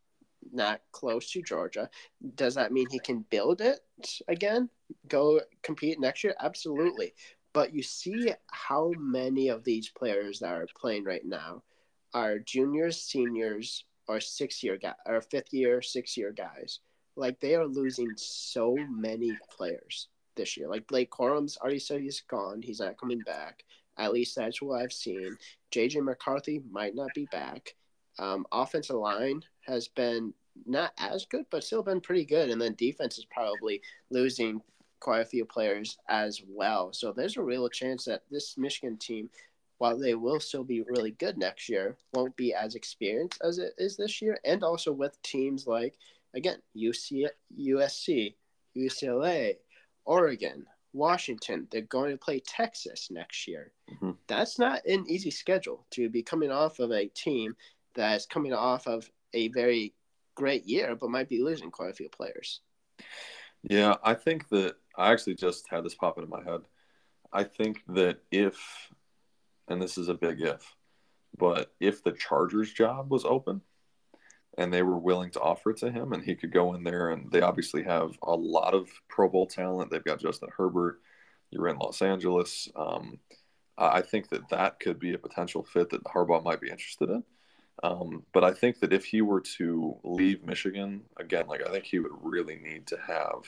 not 0.51 0.81
close 0.91 1.31
to 1.31 1.41
Georgia. 1.41 1.89
Does 2.35 2.55
that 2.55 2.71
mean 2.71 2.87
he 2.89 2.99
can 2.99 3.25
build 3.29 3.61
it 3.61 3.79
again? 4.27 4.69
Go 5.07 5.41
compete 5.61 5.99
next 5.99 6.23
year? 6.23 6.35
Absolutely. 6.39 7.13
But 7.53 7.73
you 7.73 7.83
see 7.83 8.33
how 8.51 8.91
many 8.97 9.49
of 9.49 9.63
these 9.63 9.89
players 9.89 10.39
that 10.39 10.53
are 10.53 10.67
playing 10.75 11.03
right 11.03 11.25
now 11.25 11.63
are 12.13 12.39
juniors, 12.39 13.01
seniors, 13.01 13.85
or 14.07 14.19
six 14.19 14.63
year 14.63 14.77
guy 14.77 14.93
or 15.05 15.21
fifth 15.21 15.53
year, 15.53 15.81
six 15.81 16.17
year 16.17 16.31
guys. 16.31 16.79
Like 17.15 17.39
they 17.39 17.55
are 17.55 17.65
losing 17.65 18.11
so 18.15 18.75
many 18.89 19.37
players 19.55 20.07
this 20.35 20.57
year. 20.57 20.67
Like 20.67 20.87
Blake 20.87 21.11
Corum's 21.11 21.57
already 21.57 21.79
said 21.79 22.01
he's 22.01 22.21
gone. 22.21 22.61
He's 22.61 22.79
not 22.79 22.97
coming 22.97 23.19
back. 23.19 23.63
At 23.97 24.13
least 24.13 24.35
that's 24.35 24.61
what 24.61 24.81
I've 24.81 24.93
seen. 24.93 25.37
JJ 25.71 26.03
McCarthy 26.03 26.61
might 26.71 26.95
not 26.95 27.13
be 27.13 27.27
back. 27.31 27.75
Um, 28.19 28.45
offensive 28.51 28.95
line 28.95 29.43
has 29.65 29.87
been 29.87 30.33
not 30.65 30.93
as 30.97 31.25
good, 31.25 31.45
but 31.49 31.63
still 31.63 31.83
been 31.83 32.01
pretty 32.01 32.25
good. 32.25 32.49
And 32.49 32.61
then 32.61 32.75
defense 32.75 33.17
is 33.17 33.25
probably 33.25 33.81
losing 34.09 34.61
quite 34.99 35.21
a 35.21 35.25
few 35.25 35.45
players 35.45 35.97
as 36.09 36.41
well. 36.47 36.93
So 36.93 37.11
there's 37.11 37.37
a 37.37 37.41
real 37.41 37.67
chance 37.69 38.05
that 38.05 38.23
this 38.29 38.57
Michigan 38.57 38.97
team, 38.97 39.29
while 39.79 39.97
they 39.97 40.15
will 40.15 40.39
still 40.39 40.63
be 40.63 40.81
really 40.81 41.11
good 41.11 41.37
next 41.37 41.67
year, 41.67 41.97
won't 42.13 42.35
be 42.37 42.53
as 42.53 42.75
experienced 42.75 43.41
as 43.43 43.57
it 43.57 43.73
is 43.77 43.97
this 43.97 44.21
year. 44.21 44.37
And 44.45 44.63
also 44.63 44.91
with 44.91 45.21
teams 45.21 45.67
like, 45.67 45.95
again, 46.33 46.59
UC, 46.75 47.27
USC, 47.59 48.35
UCLA, 48.77 49.57
Oregon, 50.05 50.65
Washington. 50.93 51.67
They're 51.71 51.81
going 51.81 52.11
to 52.11 52.17
play 52.17 52.39
Texas 52.39 53.09
next 53.11 53.47
year. 53.47 53.71
Mm-hmm. 53.91 54.11
That's 54.27 54.59
not 54.59 54.85
an 54.85 55.05
easy 55.07 55.31
schedule 55.31 55.85
to 55.91 56.09
be 56.09 56.23
coming 56.23 56.51
off 56.51 56.79
of 56.79 56.91
a 56.91 57.07
team 57.07 57.55
that's 57.95 58.25
coming 58.25 58.53
off 58.53 58.87
of 58.87 59.09
a 59.33 59.49
very 59.49 59.93
great 60.35 60.65
year, 60.65 60.95
but 60.95 61.09
might 61.09 61.29
be 61.29 61.43
losing 61.43 61.71
quite 61.71 61.91
a 61.91 61.95
few 61.95 62.09
players. 62.09 62.61
Yeah, 63.63 63.95
I 64.03 64.13
think 64.13 64.49
that 64.49 64.75
I 64.97 65.11
actually 65.11 65.35
just 65.35 65.67
had 65.69 65.83
this 65.83 65.95
pop 65.95 66.17
into 66.17 66.29
my 66.29 66.43
head. 66.43 66.61
I 67.31 67.43
think 67.43 67.81
that 67.89 68.19
if, 68.31 68.57
and 69.67 69.81
this 69.81 69.97
is 69.97 70.09
a 70.09 70.13
big 70.13 70.41
if, 70.41 70.75
but 71.37 71.73
if 71.79 72.03
the 72.03 72.11
Chargers 72.11 72.71
job 72.71 73.09
was 73.09 73.25
open 73.25 73.61
and 74.57 74.71
they 74.71 74.83
were 74.83 74.99
willing 74.99 75.31
to 75.31 75.39
offer 75.39 75.71
it 75.71 75.77
to 75.77 75.91
him 75.91 76.13
and 76.13 76.23
he 76.23 76.35
could 76.35 76.51
go 76.51 76.75
in 76.75 76.83
there, 76.83 77.09
and 77.09 77.31
they 77.31 77.41
obviously 77.41 77.83
have 77.83 78.11
a 78.21 78.35
lot 78.35 78.73
of 78.73 78.89
Pro 79.07 79.29
Bowl 79.29 79.47
talent. 79.47 79.89
They've 79.89 80.03
got 80.03 80.19
Justin 80.19 80.49
Herbert. 80.55 80.99
You're 81.49 81.69
in 81.69 81.77
Los 81.77 82.01
Angeles. 82.01 82.67
Um, 82.75 83.19
I 83.77 84.01
think 84.01 84.29
that 84.29 84.49
that 84.49 84.79
could 84.79 84.99
be 84.99 85.13
a 85.13 85.17
potential 85.17 85.63
fit 85.63 85.89
that 85.89 86.03
Harbaugh 86.03 86.43
might 86.43 86.61
be 86.61 86.69
interested 86.69 87.09
in. 87.09 87.23
Um, 87.81 88.23
but 88.33 88.43
I 88.43 88.51
think 88.51 88.79
that 88.79 88.93
if 88.93 89.05
he 89.05 89.21
were 89.21 89.41
to 89.57 89.97
leave 90.03 90.45
Michigan 90.45 91.01
again, 91.17 91.47
like 91.47 91.67
I 91.67 91.71
think 91.71 91.85
he 91.85 91.99
would 91.99 92.11
really 92.21 92.57
need 92.57 92.85
to 92.87 92.97
have 93.07 93.45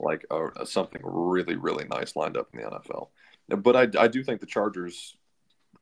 like 0.00 0.26
a, 0.30 0.48
a, 0.56 0.66
something 0.66 1.00
really 1.04 1.54
really 1.54 1.84
nice 1.84 2.16
lined 2.16 2.36
up 2.36 2.48
in 2.52 2.60
the 2.60 2.68
NFL. 2.68 3.08
But 3.48 3.76
I, 3.76 4.04
I 4.04 4.08
do 4.08 4.24
think 4.24 4.40
the 4.40 4.46
Chargers 4.46 5.16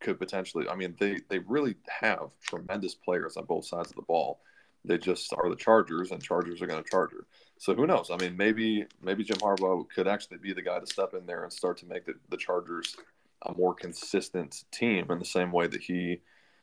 could 0.00 0.18
potentially. 0.18 0.68
I 0.68 0.74
mean, 0.74 0.96
they 0.98 1.18
they 1.28 1.38
really 1.38 1.76
have 1.88 2.30
tremendous 2.42 2.94
players 2.94 3.36
on 3.36 3.44
both 3.44 3.64
sides 3.64 3.90
of 3.90 3.96
the 3.96 4.02
ball. 4.02 4.40
They 4.84 4.98
just 4.98 5.32
are 5.34 5.48
the 5.48 5.56
Chargers, 5.56 6.10
and 6.10 6.22
Chargers 6.22 6.62
are 6.62 6.66
going 6.66 6.82
to 6.82 6.90
Charger. 6.90 7.26
So 7.58 7.74
who 7.74 7.86
knows? 7.86 8.10
I 8.10 8.16
mean, 8.16 8.36
maybe 8.36 8.86
maybe 9.02 9.24
Jim 9.24 9.38
Harbaugh 9.38 9.88
could 9.88 10.08
actually 10.08 10.38
be 10.38 10.52
the 10.52 10.62
guy 10.62 10.78
to 10.78 10.86
step 10.86 11.14
in 11.14 11.26
there 11.26 11.44
and 11.44 11.52
start 11.52 11.78
to 11.78 11.86
make 11.86 12.06
the, 12.06 12.14
the 12.30 12.36
Chargers 12.36 12.96
a 13.46 13.52
more 13.54 13.74
consistent 13.74 14.64
team 14.70 15.06
in 15.10 15.18
the 15.18 15.24
same 15.24 15.52
way 15.52 15.66
that 15.66 15.80
he 15.80 16.20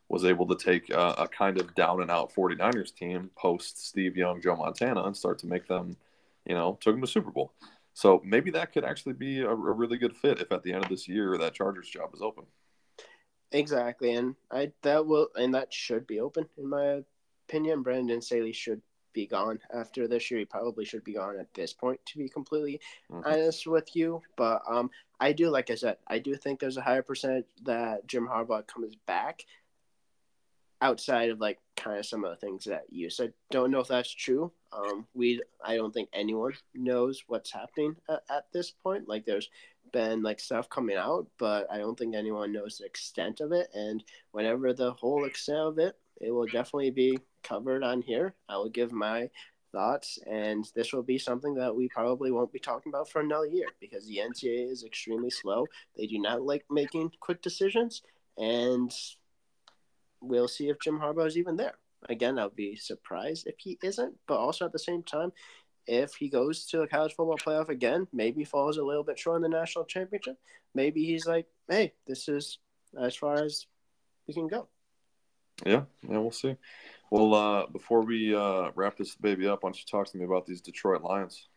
was 0.09 0.25
able 0.25 0.47
to 0.47 0.55
take 0.55 0.89
a, 0.89 1.15
a, 1.17 1.27
kind 1.27 1.59
of 1.59 1.75
down 1.75 2.01
and 2.01 2.09
out 2.09 2.33
49ers 2.33 2.95
team 2.95 3.29
post 3.35 3.85
Steve 3.85 4.15
Young, 4.15 4.41
Joe 4.41 4.55
Montana, 4.55 5.03
and 5.03 5.15
start 5.15 5.39
to 5.39 5.47
make 5.47 5.67
them, 5.67 5.97
you 6.45 6.55
know, 6.55 6.77
took 6.79 6.93
them 6.93 7.01
to 7.01 7.07
Super 7.07 7.31
Bowl. 7.31 7.51
So 7.93 8.21
maybe 8.23 8.51
that 8.51 8.71
could 8.71 8.85
actually 8.85 9.13
be 9.13 9.41
a, 9.41 9.49
a 9.49 9.55
really 9.55 9.97
good 9.97 10.15
fit 10.15 10.39
if 10.39 10.51
at 10.51 10.63
the 10.63 10.71
end 10.71 10.83
of 10.83 10.89
this 10.89 11.07
year 11.07 11.37
that 11.37 11.53
Chargers 11.53 11.89
job 11.89 12.11
is 12.13 12.21
open. 12.21 12.45
Exactly, 13.51 14.13
and 14.13 14.35
I 14.51 14.71
that 14.83 15.05
will 15.05 15.29
and 15.35 15.55
that 15.55 15.73
should 15.73 16.05
be 16.05 16.19
open 16.19 16.47
in 16.57 16.69
my 16.69 17.01
opinion. 17.47 17.81
Brandon 17.81 18.21
Staley 18.21 18.51
should 18.51 18.81
be 19.13 19.25
gone 19.25 19.57
after 19.73 20.07
this 20.07 20.29
year. 20.29 20.41
He 20.41 20.45
probably 20.45 20.85
should 20.85 21.03
be 21.03 21.13
gone 21.13 21.39
at 21.39 21.51
this 21.53 21.73
point, 21.73 21.99
to 22.05 22.19
be 22.19 22.29
completely 22.29 22.79
mm-hmm. 23.11 23.27
honest 23.27 23.65
with 23.65 23.95
you. 23.95 24.21
But 24.35 24.61
um, 24.69 24.91
I 25.19 25.31
do, 25.31 25.49
like 25.49 25.71
I 25.71 25.75
said, 25.75 25.97
I 26.07 26.19
do 26.19 26.35
think 26.35 26.59
there's 26.59 26.77
a 26.77 26.81
higher 26.81 27.01
percentage 27.01 27.45
that 27.63 28.05
Jim 28.05 28.27
Harbaugh 28.27 28.67
comes 28.67 28.95
back 29.07 29.43
outside 30.81 31.29
of 31.29 31.39
like 31.39 31.59
kind 31.75 31.97
of 31.97 32.05
some 32.05 32.23
of 32.23 32.31
the 32.31 32.45
things 32.45 32.65
that 32.65 32.85
you 32.89 33.09
said. 33.09 33.33
Don't 33.51 33.71
know 33.71 33.79
if 33.79 33.87
that's 33.87 34.09
true. 34.09 34.51
Um, 34.71 35.07
we 35.13 35.41
I 35.63 35.75
don't 35.75 35.93
think 35.93 36.09
anyone 36.13 36.53
knows 36.75 37.23
what's 37.27 37.51
happening 37.51 37.95
at, 38.09 38.23
at, 38.29 38.45
this 38.51 38.71
point. 38.71 39.07
Like 39.07 39.25
there's 39.25 39.49
been 39.91 40.21
like 40.21 40.39
stuff 40.39 40.69
coming 40.69 40.97
out, 40.97 41.27
but 41.37 41.67
I 41.71 41.77
don't 41.77 41.97
think 41.97 42.15
anyone 42.15 42.51
knows 42.51 42.77
the 42.77 42.85
extent 42.85 43.39
of 43.39 43.51
it. 43.51 43.69
And 43.73 44.03
whenever 44.31 44.73
the 44.73 44.91
whole 44.93 45.25
extent 45.25 45.59
of 45.59 45.79
it, 45.79 45.95
it 46.19 46.31
will 46.31 46.45
definitely 46.45 46.91
be 46.91 47.19
covered 47.43 47.83
on 47.83 48.01
here. 48.01 48.33
I 48.49 48.57
will 48.57 48.69
give 48.69 48.91
my 48.91 49.29
thoughts, 49.71 50.19
and 50.25 50.69
this 50.75 50.93
will 50.93 51.03
be 51.03 51.17
something 51.17 51.53
that 51.55 51.75
we 51.75 51.87
probably 51.89 52.31
won't 52.31 52.51
be 52.51 52.59
talking 52.59 52.91
about 52.91 53.09
for 53.09 53.21
another 53.21 53.45
year 53.45 53.67
because 53.79 54.07
the 54.07 54.17
NCAA 54.17 54.71
is 54.71 54.83
extremely 54.83 55.29
slow. 55.29 55.65
They 55.95 56.07
do 56.07 56.19
not 56.19 56.41
like 56.41 56.65
making 56.69 57.11
quick 57.19 57.41
decisions, 57.41 58.01
and 58.37 58.91
we'll 60.21 60.47
see 60.47 60.69
if 60.69 60.79
Jim 60.79 60.99
Harbaugh 60.99 61.27
is 61.27 61.37
even 61.37 61.55
there. 61.55 61.75
Again, 62.09 62.37
I'll 62.37 62.49
be 62.49 62.75
surprised 62.75 63.47
if 63.47 63.55
he 63.57 63.77
isn't, 63.83 64.15
but 64.27 64.37
also 64.37 64.65
at 64.65 64.71
the 64.71 64.79
same 64.79 65.03
time, 65.03 65.31
if 65.87 66.15
he 66.15 66.29
goes 66.29 66.65
to 66.67 66.77
the 66.77 66.87
college 66.87 67.15
football 67.15 67.37
playoff 67.37 67.69
again, 67.69 68.07
maybe 68.13 68.43
falls 68.43 68.77
a 68.77 68.83
little 68.83 69.03
bit 69.03 69.17
short 69.17 69.37
in 69.37 69.41
the 69.41 69.49
national 69.49 69.85
championship. 69.85 70.37
Maybe 70.75 71.05
he's 71.05 71.25
like, 71.25 71.47
hey, 71.69 71.93
this 72.05 72.27
is 72.27 72.59
as 72.99 73.15
far 73.15 73.35
as 73.35 73.65
we 74.27 74.33
can 74.33 74.47
go. 74.47 74.67
Yeah, 75.65 75.83
yeah, 76.07 76.19
we'll 76.19 76.31
see. 76.31 76.55
Well, 77.09 77.33
uh, 77.33 77.67
before 77.67 78.01
we 78.01 78.35
uh, 78.35 78.71
wrap 78.75 78.97
this 78.97 79.15
baby 79.15 79.47
up, 79.47 79.63
why 79.63 79.69
don't 79.69 79.79
you 79.79 79.85
talk 79.89 80.07
to 80.11 80.17
me 80.17 80.25
about 80.25 80.45
these 80.45 80.61
Detroit 80.61 81.01
Lions? 81.01 81.47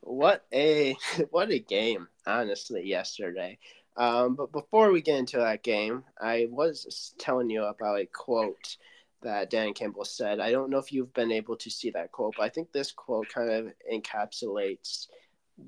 What 0.00 0.44
a 0.52 0.96
what 1.30 1.50
a 1.50 1.58
game, 1.58 2.08
honestly, 2.26 2.86
yesterday. 2.86 3.58
Um, 3.96 4.34
but 4.34 4.52
before 4.52 4.90
we 4.90 5.00
get 5.00 5.18
into 5.18 5.38
that 5.38 5.62
game, 5.62 6.04
I 6.20 6.48
was 6.50 7.14
telling 7.18 7.50
you 7.50 7.64
about 7.64 8.00
a 8.00 8.06
quote 8.06 8.76
that 9.22 9.50
Dan 9.50 9.72
Campbell 9.72 10.04
said. 10.04 10.40
I 10.40 10.50
don't 10.50 10.70
know 10.70 10.78
if 10.78 10.92
you've 10.92 11.14
been 11.14 11.32
able 11.32 11.56
to 11.56 11.70
see 11.70 11.90
that 11.90 12.12
quote, 12.12 12.34
but 12.36 12.44
I 12.44 12.48
think 12.48 12.72
this 12.72 12.92
quote 12.92 13.28
kind 13.28 13.50
of 13.50 13.72
encapsulates 13.92 15.06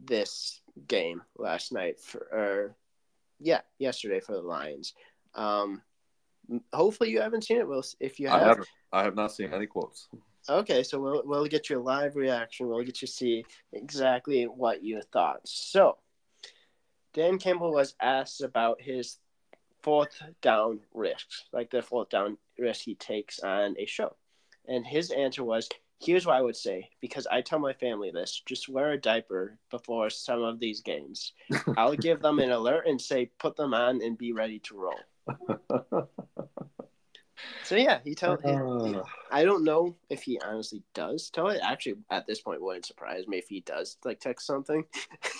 this 0.06 0.60
game 0.88 1.22
last 1.38 1.72
night 1.72 2.00
for, 2.00 2.18
or 2.32 2.76
yeah, 3.38 3.60
yesterday 3.78 4.20
for 4.20 4.32
the 4.32 4.42
Lions. 4.42 4.94
Um, 5.34 5.82
hopefully 6.72 7.10
you 7.10 7.20
haven't 7.20 7.44
seen 7.44 7.58
it. 7.58 7.68
Well, 7.68 7.84
if 8.00 8.18
you 8.20 8.28
have, 8.28 8.42
I 8.42 8.44
haven't. 8.44 8.68
I 8.92 9.02
have 9.04 9.14
not 9.14 9.32
seen 9.32 9.52
any 9.52 9.66
quotes. 9.66 10.08
Okay, 10.48 10.82
so 10.82 11.00
we'll 11.00 11.22
we'll 11.24 11.46
get 11.46 11.68
your 11.68 11.80
live 11.80 12.16
reaction. 12.16 12.68
We'll 12.68 12.84
get 12.84 13.00
you 13.02 13.06
to 13.06 13.12
see 13.12 13.44
exactly 13.72 14.44
what 14.44 14.82
you 14.82 15.00
thought. 15.12 15.40
So, 15.44 15.98
Dan 17.16 17.38
Campbell 17.38 17.72
was 17.72 17.94
asked 17.98 18.42
about 18.42 18.78
his 18.78 19.16
fourth 19.80 20.22
down 20.42 20.80
risks, 20.92 21.46
like 21.50 21.70
the 21.70 21.80
fourth 21.80 22.10
down 22.10 22.36
risk 22.58 22.84
he 22.84 22.94
takes 22.94 23.40
on 23.40 23.74
a 23.78 23.86
show, 23.86 24.14
and 24.68 24.86
his 24.86 25.10
answer 25.10 25.42
was, 25.42 25.66
"Here's 25.98 26.26
what 26.26 26.36
I 26.36 26.42
would 26.42 26.56
say 26.56 26.90
because 27.00 27.26
I 27.26 27.40
tell 27.40 27.58
my 27.58 27.72
family 27.72 28.10
this: 28.10 28.42
just 28.44 28.68
wear 28.68 28.92
a 28.92 29.00
diaper 29.00 29.58
before 29.70 30.10
some 30.10 30.42
of 30.42 30.60
these 30.60 30.82
games. 30.82 31.32
I'll 31.78 31.96
give 31.96 32.20
them 32.20 32.38
an 32.38 32.50
alert 32.50 32.86
and 32.86 33.00
say, 33.00 33.30
put 33.38 33.56
them 33.56 33.72
on 33.72 34.02
and 34.02 34.18
be 34.18 34.34
ready 34.34 34.58
to 34.58 34.78
roll." 34.78 35.00
So 37.64 37.76
yeah, 37.76 38.00
he 38.04 38.14
told. 38.14 38.44
Uh, 38.44 39.02
I 39.30 39.44
don't 39.44 39.64
know 39.64 39.96
if 40.08 40.22
he 40.22 40.40
honestly 40.40 40.82
does 40.94 41.30
tell 41.30 41.48
it. 41.48 41.60
Actually, 41.62 41.96
at 42.10 42.26
this 42.26 42.40
point, 42.40 42.62
wouldn't 42.62 42.86
surprise 42.86 43.26
me 43.26 43.38
if 43.38 43.48
he 43.48 43.60
does 43.60 43.96
like 44.04 44.20
text 44.20 44.46
something. 44.46 44.84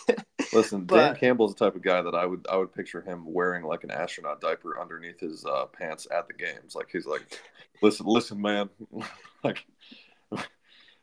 Listen, 0.53 0.84
but, 0.84 0.97
Dan 0.97 1.16
Campbell's 1.16 1.55
the 1.55 1.64
type 1.64 1.76
of 1.76 1.82
guy 1.82 2.03
that 2.03 2.14
I 2.14 2.26
would 2.26 2.47
I 2.51 2.57
would 2.57 2.72
picture 2.72 3.01
him 3.01 3.24
wearing 3.26 3.64
like 3.64 3.84
an 3.84 3.90
astronaut 3.90 4.40
diaper 4.40 4.80
underneath 4.80 5.20
his 5.20 5.44
uh, 5.44 5.66
pants 5.66 6.07
at 6.11 6.26
the 6.28 6.34
games. 6.34 6.74
Like 6.74 6.88
he's 6.90 7.07
like, 7.07 7.40
listen, 7.82 8.07
listen, 8.07 8.40
man, 8.40 8.68
like 9.44 9.64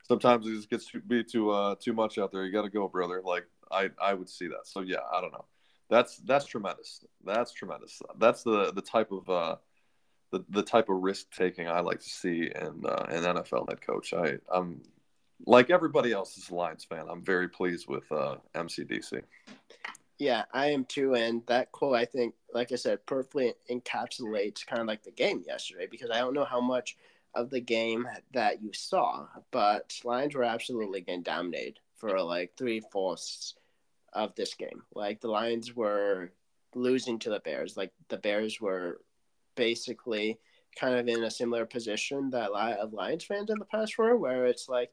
sometimes 0.07 0.47
it 0.47 0.55
just 0.55 0.69
gets 0.69 0.87
to 0.91 0.99
be 0.99 1.23
too 1.23 1.51
uh 1.51 1.75
too 1.79 1.93
much 1.93 2.17
out 2.17 2.31
there. 2.31 2.45
You 2.45 2.51
got 2.51 2.63
to 2.63 2.69
go, 2.69 2.87
brother. 2.87 3.21
Like 3.23 3.45
I 3.71 3.89
I 4.01 4.13
would 4.13 4.29
see 4.29 4.47
that. 4.47 4.65
So 4.65 4.81
yeah, 4.81 4.97
I 5.11 5.21
don't 5.21 5.31
know. 5.31 5.45
That's 5.89 6.17
that's 6.17 6.45
tremendous. 6.45 7.03
That's 7.23 7.51
tremendous. 7.51 8.01
That's 8.17 8.43
the 8.43 8.71
the 8.71 8.81
type 8.81 9.11
of 9.11 9.29
uh 9.29 9.55
the, 10.33 10.43
the 10.49 10.63
type 10.63 10.89
of 10.89 11.03
risk 11.03 11.27
taking 11.31 11.69
I 11.69 11.81
like 11.81 11.99
to 11.99 12.09
see 12.09 12.49
in 12.53 12.83
uh, 12.85 13.05
an 13.07 13.23
NFL 13.23 13.69
head 13.69 13.81
coach. 13.81 14.13
I 14.13 14.39
I'm 14.51 14.81
like 15.45 15.69
everybody 15.69 16.11
else 16.11 16.37
as 16.37 16.49
a 16.49 16.55
Lions 16.55 16.83
fan. 16.83 17.05
I'm 17.07 17.23
very 17.23 17.47
pleased 17.47 17.87
with 17.87 18.11
uh, 18.11 18.37
MCDC. 18.55 19.21
Yeah, 20.17 20.45
I 20.51 20.71
am 20.71 20.85
too. 20.85 21.13
And 21.13 21.43
that 21.45 21.71
quote, 21.71 21.95
I 21.95 22.05
think, 22.05 22.33
like 22.51 22.71
I 22.71 22.75
said, 22.75 23.05
perfectly 23.05 23.53
encapsulates 23.69 24.65
kind 24.65 24.81
of 24.81 24.87
like 24.87 25.03
the 25.03 25.11
game 25.11 25.43
yesterday 25.45 25.87
because 25.89 26.09
I 26.09 26.17
don't 26.17 26.33
know 26.33 26.45
how 26.45 26.61
much 26.61 26.97
of 27.35 27.51
the 27.51 27.61
game 27.61 28.07
that 28.33 28.61
you 28.61 28.71
saw, 28.73 29.27
but 29.51 29.99
Lions 30.03 30.33
were 30.33 30.43
absolutely 30.43 31.01
getting 31.01 31.21
dominated 31.21 31.79
for 31.95 32.19
like 32.21 32.53
three 32.57 32.79
fourths 32.91 33.53
of 34.13 34.33
this 34.33 34.55
game. 34.55 34.81
Like 34.95 35.21
the 35.21 35.29
Lions 35.29 35.75
were 35.75 36.31
losing 36.73 37.19
to 37.19 37.29
the 37.29 37.39
Bears. 37.39 37.77
Like 37.77 37.91
the 38.07 38.17
Bears 38.17 38.59
were 38.59 38.99
basically 39.55 40.39
kind 40.79 40.95
of 40.95 41.07
in 41.07 41.23
a 41.23 41.31
similar 41.31 41.65
position 41.65 42.29
that 42.31 42.49
a 42.49 42.53
lot 42.53 42.77
of 42.77 42.93
Lions 42.93 43.25
fans 43.25 43.49
in 43.49 43.59
the 43.59 43.65
past 43.65 43.97
were, 43.97 44.17
where 44.17 44.45
it's 44.47 44.67
like, 44.67 44.91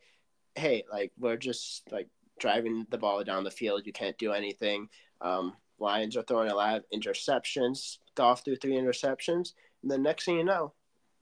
hey, 0.54 0.84
like 0.90 1.12
we're 1.18 1.36
just 1.36 1.90
like 1.90 2.08
driving 2.38 2.86
the 2.90 2.98
ball 2.98 3.22
down 3.24 3.44
the 3.44 3.50
field. 3.50 3.82
You 3.84 3.92
can't 3.92 4.18
do 4.18 4.32
anything. 4.32 4.88
Um, 5.20 5.54
Lions 5.78 6.16
are 6.16 6.22
throwing 6.22 6.50
a 6.50 6.54
lot 6.54 6.76
of 6.76 6.84
interceptions. 6.94 7.98
Goff 8.14 8.44
threw 8.44 8.56
three 8.56 8.74
interceptions, 8.74 9.52
and 9.82 9.90
the 9.90 9.98
next 9.98 10.26
thing 10.26 10.36
you 10.36 10.44
know, 10.44 10.74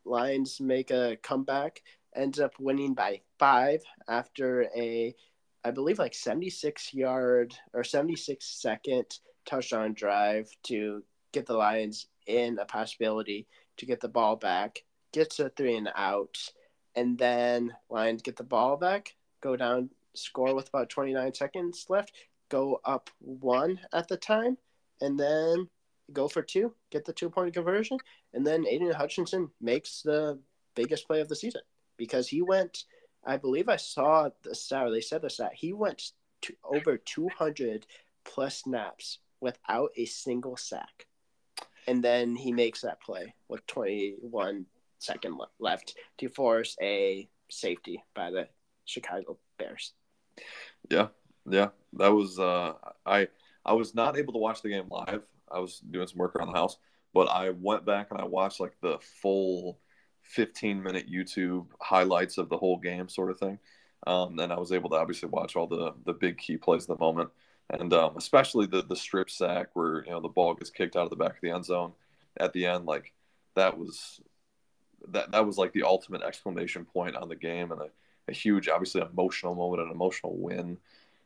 Lions 0.05 0.61
make 0.61 0.91
a 0.91 1.17
comeback, 1.23 1.83
ends 2.17 2.41
up 2.41 2.53
winning 2.59 2.95
by 2.95 3.21
five 3.39 3.81
after 4.09 4.65
a, 4.77 5.15
I 5.65 5.71
believe 5.71 5.99
like 5.99 6.15
seventy 6.15 6.51
six 6.51 6.93
yard 6.93 7.55
or 7.73 7.85
seventy 7.85 8.17
six 8.17 8.47
second 8.47 9.05
touchdown 9.47 9.95
drive 9.95 10.49
to 10.65 11.03
get 11.33 11.47
the 11.47 11.55
Lions 11.55 12.07
in 12.29 12.59
a 12.59 12.65
possibility 12.65 13.47
to 13.79 13.87
get 13.87 14.01
the 14.01 14.09
ball 14.09 14.37
back, 14.37 14.85
gets 15.13 15.41
a 15.41 15.49
three 15.49 15.77
and 15.77 15.91
out, 15.97 16.39
and 16.95 17.19
then 17.19 17.75
Lions 17.91 18.23
get 18.23 18.37
the 18.37 18.45
ball 18.45 18.77
back, 18.77 19.15
go 19.41 19.57
down, 19.57 19.91
score 20.15 20.55
with 20.55 20.69
about 20.69 20.91
29 20.91 21.35
seconds 21.35 21.87
left, 21.89 22.13
go 22.49 22.81
up 22.85 23.11
one 23.19 23.81
at 23.93 24.09
the 24.09 24.17
time, 24.17 24.57
and 25.01 25.19
then 25.19 25.69
go 26.13 26.29
for 26.29 26.43
two, 26.43 26.75
get 26.91 27.05
the 27.05 27.13
two 27.13 27.31
point 27.31 27.55
conversion, 27.55 27.99
and 28.35 28.47
then 28.47 28.67
Aidan 28.67 28.93
Hutchinson 28.93 29.51
makes 29.61 30.03
the 30.03 30.39
biggest 30.75 31.07
play 31.07 31.21
of 31.21 31.29
the 31.29 31.37
season 31.37 31.63
because 31.97 32.29
he 32.29 32.43
went. 32.43 32.85
I 33.27 33.37
believe 33.37 33.69
I 33.69 33.77
saw 33.77 34.31
the 34.43 34.55
stat. 34.55 34.89
They 34.91 35.01
said 35.01 35.23
the 35.23 35.31
stat. 35.31 35.53
He 35.55 35.73
went 35.73 36.13
to 36.43 36.55
over 36.65 36.97
200 36.97 37.85
plus 38.25 38.59
snaps 38.59 39.19
without 39.41 39.91
a 39.97 40.05
single 40.05 40.57
sack 40.57 41.07
and 41.89 42.05
then 42.05 42.37
he 42.37 42.53
makes 42.53 42.83
that 42.83 43.01
play 43.01 43.35
with 43.49 43.67
21 43.67 44.67
second 44.99 45.41
left 45.59 45.97
to 46.19 46.29
force 46.29 46.77
a 46.83 47.29
safety 47.51 48.03
by 48.15 48.31
the 48.31 48.47
Chicago 48.85 49.39
Bears. 49.59 49.95
Yeah, 50.91 51.09
yeah, 51.49 51.69
that 51.95 52.09
was 52.09 52.39
uh, 52.39 52.75
I 53.07 53.29
I 53.65 53.73
was 53.73 53.95
not 53.95 54.19
able 54.19 54.35
to 54.35 54.39
watch 54.39 54.63
the 54.63 54.69
game 54.69 54.89
live. 54.91 55.23
I 55.51 55.61
was 55.61 55.81
doing 55.81 56.07
some 56.07 56.19
work 56.19 56.37
around 56.37 56.53
the 56.53 56.59
house, 56.59 56.77
but 57.15 57.29
I 57.29 57.51
went 57.51 57.87
back 57.87 58.09
and 58.11 58.21
I 58.21 58.25
watched 58.25 58.61
like 58.61 58.77
the 58.83 58.99
full 59.23 59.79
15 60.23 60.83
minute 60.83 61.11
YouTube 61.11 61.67
highlights 61.81 62.37
of 62.37 62.51
the 62.51 62.59
whole 62.59 62.77
game, 62.77 63.09
sort 63.09 63.31
of 63.31 63.39
thing. 63.39 63.59
Um, 64.07 64.39
and 64.39 64.53
I 64.53 64.59
was 64.59 64.73
able 64.73 64.91
to 64.91 64.97
obviously 64.97 65.31
watch 65.31 65.57
all 65.57 65.67
the 65.67 65.95
the 66.05 66.13
big 66.13 66.37
key 66.37 66.59
plays 66.59 66.83
of 66.83 66.99
the 66.99 67.05
moment 67.05 67.31
and 67.71 67.93
um, 67.93 68.17
especially 68.17 68.67
the 68.67 68.83
the 68.83 68.97
strip 68.97 69.31
sack 69.31 69.69
where 69.75 70.05
you 70.05 70.11
know 70.11 70.21
the 70.21 70.29
ball 70.29 70.55
gets 70.55 70.71
kicked 70.71 70.97
out 70.97 71.05
of 71.05 71.11
the 71.11 71.17
back 71.17 71.35
of 71.35 71.41
the 71.43 71.51
end 71.51 71.65
zone 71.65 71.93
at 72.39 72.53
the 72.53 72.67
end, 72.67 72.87
like 72.87 73.13
that 73.55 73.79
was 73.79 74.21
that 75.09 75.33
that 75.33 75.47
was 75.47 75.59
like 75.59 75.73
the 75.73 75.83
ultimate 75.83 76.23
exclamation 76.23 76.85
point 76.85 77.17
on 77.17 77.29
the 77.29 77.37
game 77.37 77.73
and 77.73 77.81
a, 77.81 77.89
a 78.29 78.33
huge, 78.33 78.69
obviously 78.69 79.03
emotional 79.03 79.55
moment, 79.55 79.83
an 79.83 79.91
emotional 79.91 80.37
win. 80.37 80.79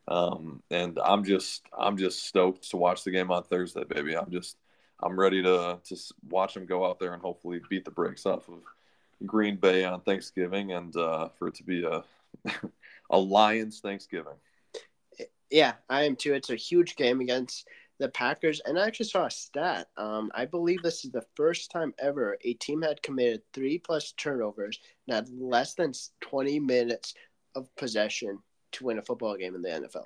Um, 0.08 0.62
and 0.70 0.98
I'm 1.04 1.24
just 1.24 1.64
I'm 1.76 1.96
just 1.96 2.24
stoked 2.26 2.70
to 2.70 2.76
watch 2.76 3.04
the 3.04 3.10
game 3.10 3.30
on 3.30 3.44
Thursday, 3.44 3.84
baby. 3.84 4.16
I'm 4.16 4.30
just 4.30 4.56
I'm 5.00 5.18
ready 5.18 5.42
to 5.42 5.78
to 5.82 5.96
watch 6.28 6.54
them 6.54 6.66
go 6.66 6.86
out 6.88 6.98
there 6.98 7.12
and 7.12 7.22
hopefully 7.22 7.60
beat 7.68 7.84
the 7.84 7.90
brakes 7.90 8.26
off 8.26 8.48
of 8.48 8.62
Green 9.24 9.56
Bay 9.56 9.84
on 9.84 10.00
Thanksgiving 10.00 10.72
and 10.72 10.96
uh, 10.96 11.28
for 11.38 11.48
it 11.48 11.54
to 11.56 11.62
be 11.62 11.84
a 11.84 12.02
a 13.10 13.18
Lions 13.18 13.80
Thanksgiving 13.80 14.34
yeah, 15.52 15.74
I 15.88 16.04
am 16.04 16.16
too. 16.16 16.34
It's 16.34 16.50
a 16.50 16.56
huge 16.56 16.96
game 16.96 17.20
against 17.20 17.68
the 17.98 18.08
Packers. 18.08 18.60
And 18.64 18.78
I 18.78 18.86
actually 18.86 19.06
saw 19.06 19.26
a 19.26 19.30
stat. 19.30 19.88
Um, 19.96 20.30
I 20.34 20.46
believe 20.46 20.82
this 20.82 21.04
is 21.04 21.12
the 21.12 21.24
first 21.36 21.70
time 21.70 21.94
ever 21.98 22.36
a 22.44 22.54
team 22.54 22.82
had 22.82 23.02
committed 23.02 23.42
three 23.52 23.78
plus 23.78 24.12
turnovers 24.12 24.80
and 25.06 25.14
had 25.14 25.28
less 25.28 25.74
than 25.74 25.92
20 26.22 26.58
minutes 26.58 27.14
of 27.54 27.74
possession 27.76 28.38
to 28.72 28.84
win 28.84 28.98
a 28.98 29.02
football 29.02 29.36
game 29.36 29.54
in 29.54 29.62
the 29.62 29.68
NFL. 29.68 30.04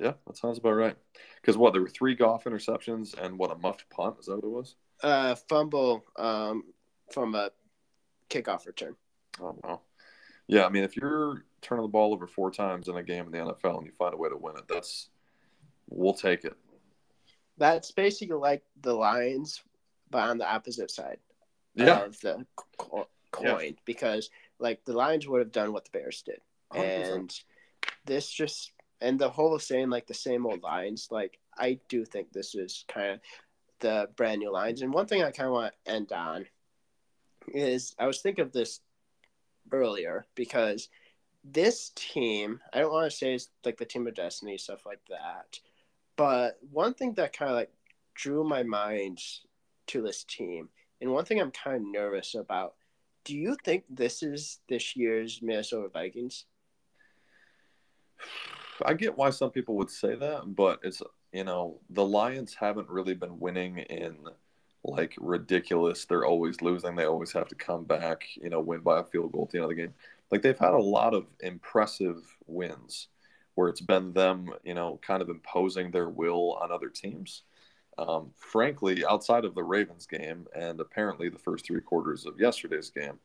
Yeah, 0.00 0.14
that 0.26 0.36
sounds 0.36 0.58
about 0.58 0.72
right. 0.72 0.96
Because 1.40 1.56
what, 1.56 1.72
there 1.72 1.82
were 1.82 1.88
three 1.88 2.14
Goff 2.14 2.44
interceptions 2.44 3.16
and 3.18 3.38
what, 3.38 3.50
a 3.50 3.56
muffed 3.56 3.84
punt? 3.90 4.16
Is 4.20 4.26
that 4.26 4.36
what 4.36 4.44
it 4.44 4.50
was? 4.50 4.74
Uh, 5.02 5.34
fumble 5.48 6.04
um, 6.16 6.64
from 7.12 7.34
a 7.34 7.50
kickoff 8.30 8.66
return. 8.66 8.96
Oh, 9.40 9.56
wow. 9.62 9.80
Yeah, 10.46 10.64
I 10.64 10.68
mean, 10.70 10.84
if 10.84 10.96
you're 10.96 11.44
turning 11.62 11.82
the 11.82 11.88
ball 11.88 12.12
over 12.12 12.26
four 12.26 12.50
times 12.50 12.88
in 12.88 12.96
a 12.96 13.02
game 13.02 13.26
in 13.26 13.32
the 13.32 13.38
NFL 13.38 13.78
and 13.78 13.86
you 13.86 13.92
find 13.92 14.14
a 14.14 14.16
way 14.16 14.28
to 14.28 14.36
win 14.36 14.56
it, 14.56 14.64
that's 14.68 15.08
we'll 15.88 16.14
take 16.14 16.44
it. 16.44 16.56
That's 17.58 17.90
basically 17.90 18.36
like 18.36 18.62
the 18.80 18.94
Lions, 18.94 19.62
but 20.10 20.28
on 20.28 20.38
the 20.38 20.50
opposite 20.50 20.90
side 20.90 21.18
yeah. 21.74 22.04
of 22.04 22.18
the 22.20 22.46
co- 22.78 23.08
coin, 23.32 23.64
yeah. 23.64 23.70
because 23.84 24.30
like 24.58 24.84
the 24.84 24.92
Lions 24.92 25.28
would 25.28 25.40
have 25.40 25.52
done 25.52 25.72
what 25.72 25.84
the 25.84 25.90
Bears 25.98 26.22
did, 26.22 26.40
100%. 26.72 27.14
and 27.14 27.40
this 28.06 28.30
just 28.30 28.72
and 29.00 29.18
the 29.18 29.28
whole 29.28 29.58
saying 29.58 29.90
like 29.90 30.06
the 30.06 30.14
same 30.14 30.46
old 30.46 30.62
Lions. 30.62 31.08
Like 31.10 31.38
I 31.58 31.78
do 31.88 32.04
think 32.04 32.32
this 32.32 32.54
is 32.54 32.84
kind 32.88 33.12
of 33.12 33.20
the 33.80 34.08
brand 34.16 34.40
new 34.40 34.52
Lions. 34.52 34.82
And 34.82 34.92
one 34.92 35.06
thing 35.06 35.22
I 35.22 35.30
kind 35.30 35.48
of 35.48 35.52
want 35.52 35.74
to 35.84 35.92
end 35.92 36.12
on 36.12 36.46
is 37.52 37.94
I 37.98 38.06
was 38.06 38.20
thinking 38.20 38.44
of 38.44 38.52
this 38.52 38.80
earlier 39.72 40.26
because 40.34 40.88
this 41.44 41.90
team, 41.94 42.60
I 42.72 42.80
don't 42.80 42.92
want 42.92 43.10
to 43.10 43.16
say 43.16 43.34
it's 43.34 43.48
like 43.64 43.78
the 43.78 43.84
team 43.84 44.06
of 44.06 44.14
destiny, 44.14 44.58
stuff 44.58 44.84
like 44.84 45.00
that. 45.08 45.58
But 46.16 46.58
one 46.70 46.94
thing 46.94 47.14
that 47.14 47.36
kind 47.36 47.50
of 47.50 47.56
like 47.56 47.72
drew 48.14 48.44
my 48.44 48.62
mind 48.62 49.18
to 49.88 50.02
this 50.02 50.24
team, 50.24 50.68
and 51.00 51.12
one 51.12 51.24
thing 51.24 51.40
I'm 51.40 51.50
kind 51.50 51.76
of 51.76 51.82
nervous 51.82 52.34
about, 52.34 52.74
do 53.24 53.36
you 53.36 53.56
think 53.64 53.84
this 53.88 54.22
is 54.22 54.60
this 54.68 54.96
year's 54.96 55.40
Minnesota 55.42 55.88
Vikings? 55.88 56.44
I 58.84 58.94
get 58.94 59.16
why 59.16 59.30
some 59.30 59.50
people 59.50 59.76
would 59.76 59.90
say 59.90 60.14
that, 60.14 60.54
but 60.54 60.80
it's 60.82 61.02
you 61.32 61.44
know 61.44 61.78
the 61.90 62.04
Lions 62.04 62.54
haven't 62.54 62.88
really 62.88 63.14
been 63.14 63.38
winning 63.38 63.78
in 63.78 64.16
like 64.84 65.14
ridiculous. 65.20 66.04
They're 66.04 66.24
always 66.24 66.62
losing. 66.62 66.96
They 66.96 67.04
always 67.04 67.32
have 67.32 67.48
to 67.48 67.54
come 67.54 67.84
back. 67.84 68.24
You 68.36 68.50
know, 68.50 68.60
win 68.60 68.80
by 68.80 69.00
a 69.00 69.04
field 69.04 69.32
goal 69.32 69.44
at 69.44 69.50
the 69.50 69.58
end 69.58 69.64
of 69.64 69.70
the 69.70 69.76
game. 69.76 69.94
Like 70.30 70.42
they've 70.42 70.58
had 70.58 70.74
a 70.74 70.78
lot 70.78 71.14
of 71.14 71.26
impressive 71.40 72.36
wins 72.46 73.08
where 73.54 73.68
it's 73.68 73.80
been 73.80 74.12
them, 74.12 74.50
you 74.62 74.74
know, 74.74 74.98
kind 75.02 75.22
of 75.22 75.28
imposing 75.28 75.90
their 75.90 76.08
will 76.08 76.58
on 76.62 76.70
other 76.70 76.88
teams. 76.88 77.42
Um, 77.98 78.30
frankly, 78.36 79.04
outside 79.04 79.44
of 79.44 79.54
the 79.54 79.62
Ravens 79.62 80.06
game 80.06 80.46
and 80.54 80.80
apparently 80.80 81.28
the 81.28 81.38
first 81.38 81.66
three 81.66 81.80
quarters 81.80 82.24
of 82.24 82.40
yesterday's 82.40 82.90
game, 82.90 83.18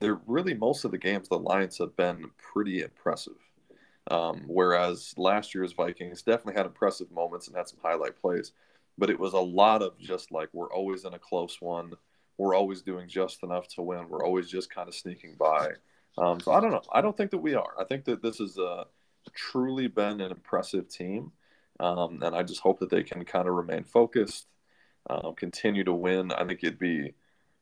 they're 0.00 0.20
really 0.26 0.54
most 0.54 0.84
of 0.84 0.90
the 0.90 0.98
games 0.98 1.28
the 1.28 1.38
Lions 1.38 1.78
have 1.78 1.96
been 1.96 2.30
pretty 2.38 2.82
impressive. 2.82 3.34
Um, 4.10 4.44
whereas 4.46 5.14
last 5.16 5.54
year's 5.54 5.72
Vikings 5.72 6.22
definitely 6.22 6.54
had 6.54 6.66
impressive 6.66 7.10
moments 7.10 7.48
and 7.48 7.56
had 7.56 7.68
some 7.68 7.80
highlight 7.82 8.16
plays, 8.16 8.52
but 8.96 9.10
it 9.10 9.18
was 9.18 9.32
a 9.32 9.38
lot 9.40 9.82
of 9.82 9.98
just 9.98 10.30
like 10.30 10.48
we're 10.52 10.72
always 10.72 11.04
in 11.04 11.14
a 11.14 11.18
close 11.18 11.60
one, 11.60 11.92
we're 12.38 12.54
always 12.54 12.82
doing 12.82 13.08
just 13.08 13.42
enough 13.42 13.66
to 13.68 13.82
win, 13.82 14.08
we're 14.08 14.24
always 14.24 14.48
just 14.48 14.72
kind 14.72 14.88
of 14.88 14.94
sneaking 14.94 15.34
by. 15.38 15.70
Um, 16.18 16.40
so 16.40 16.52
I 16.52 16.60
don't 16.60 16.70
know. 16.70 16.82
I 16.92 17.00
don't 17.00 17.16
think 17.16 17.30
that 17.32 17.38
we 17.38 17.54
are. 17.54 17.74
I 17.78 17.84
think 17.84 18.04
that 18.06 18.22
this 18.22 18.38
has 18.38 18.58
uh, 18.58 18.84
truly 19.34 19.86
been 19.86 20.20
an 20.20 20.30
impressive 20.30 20.88
team, 20.88 21.32
um, 21.80 22.22
and 22.22 22.34
I 22.34 22.42
just 22.42 22.60
hope 22.60 22.80
that 22.80 22.90
they 22.90 23.02
can 23.02 23.24
kind 23.24 23.48
of 23.48 23.54
remain 23.54 23.84
focused, 23.84 24.46
uh, 25.10 25.32
continue 25.32 25.84
to 25.84 25.92
win. 25.92 26.32
I 26.32 26.44
think 26.44 26.60
it'd 26.62 26.78
be. 26.78 27.14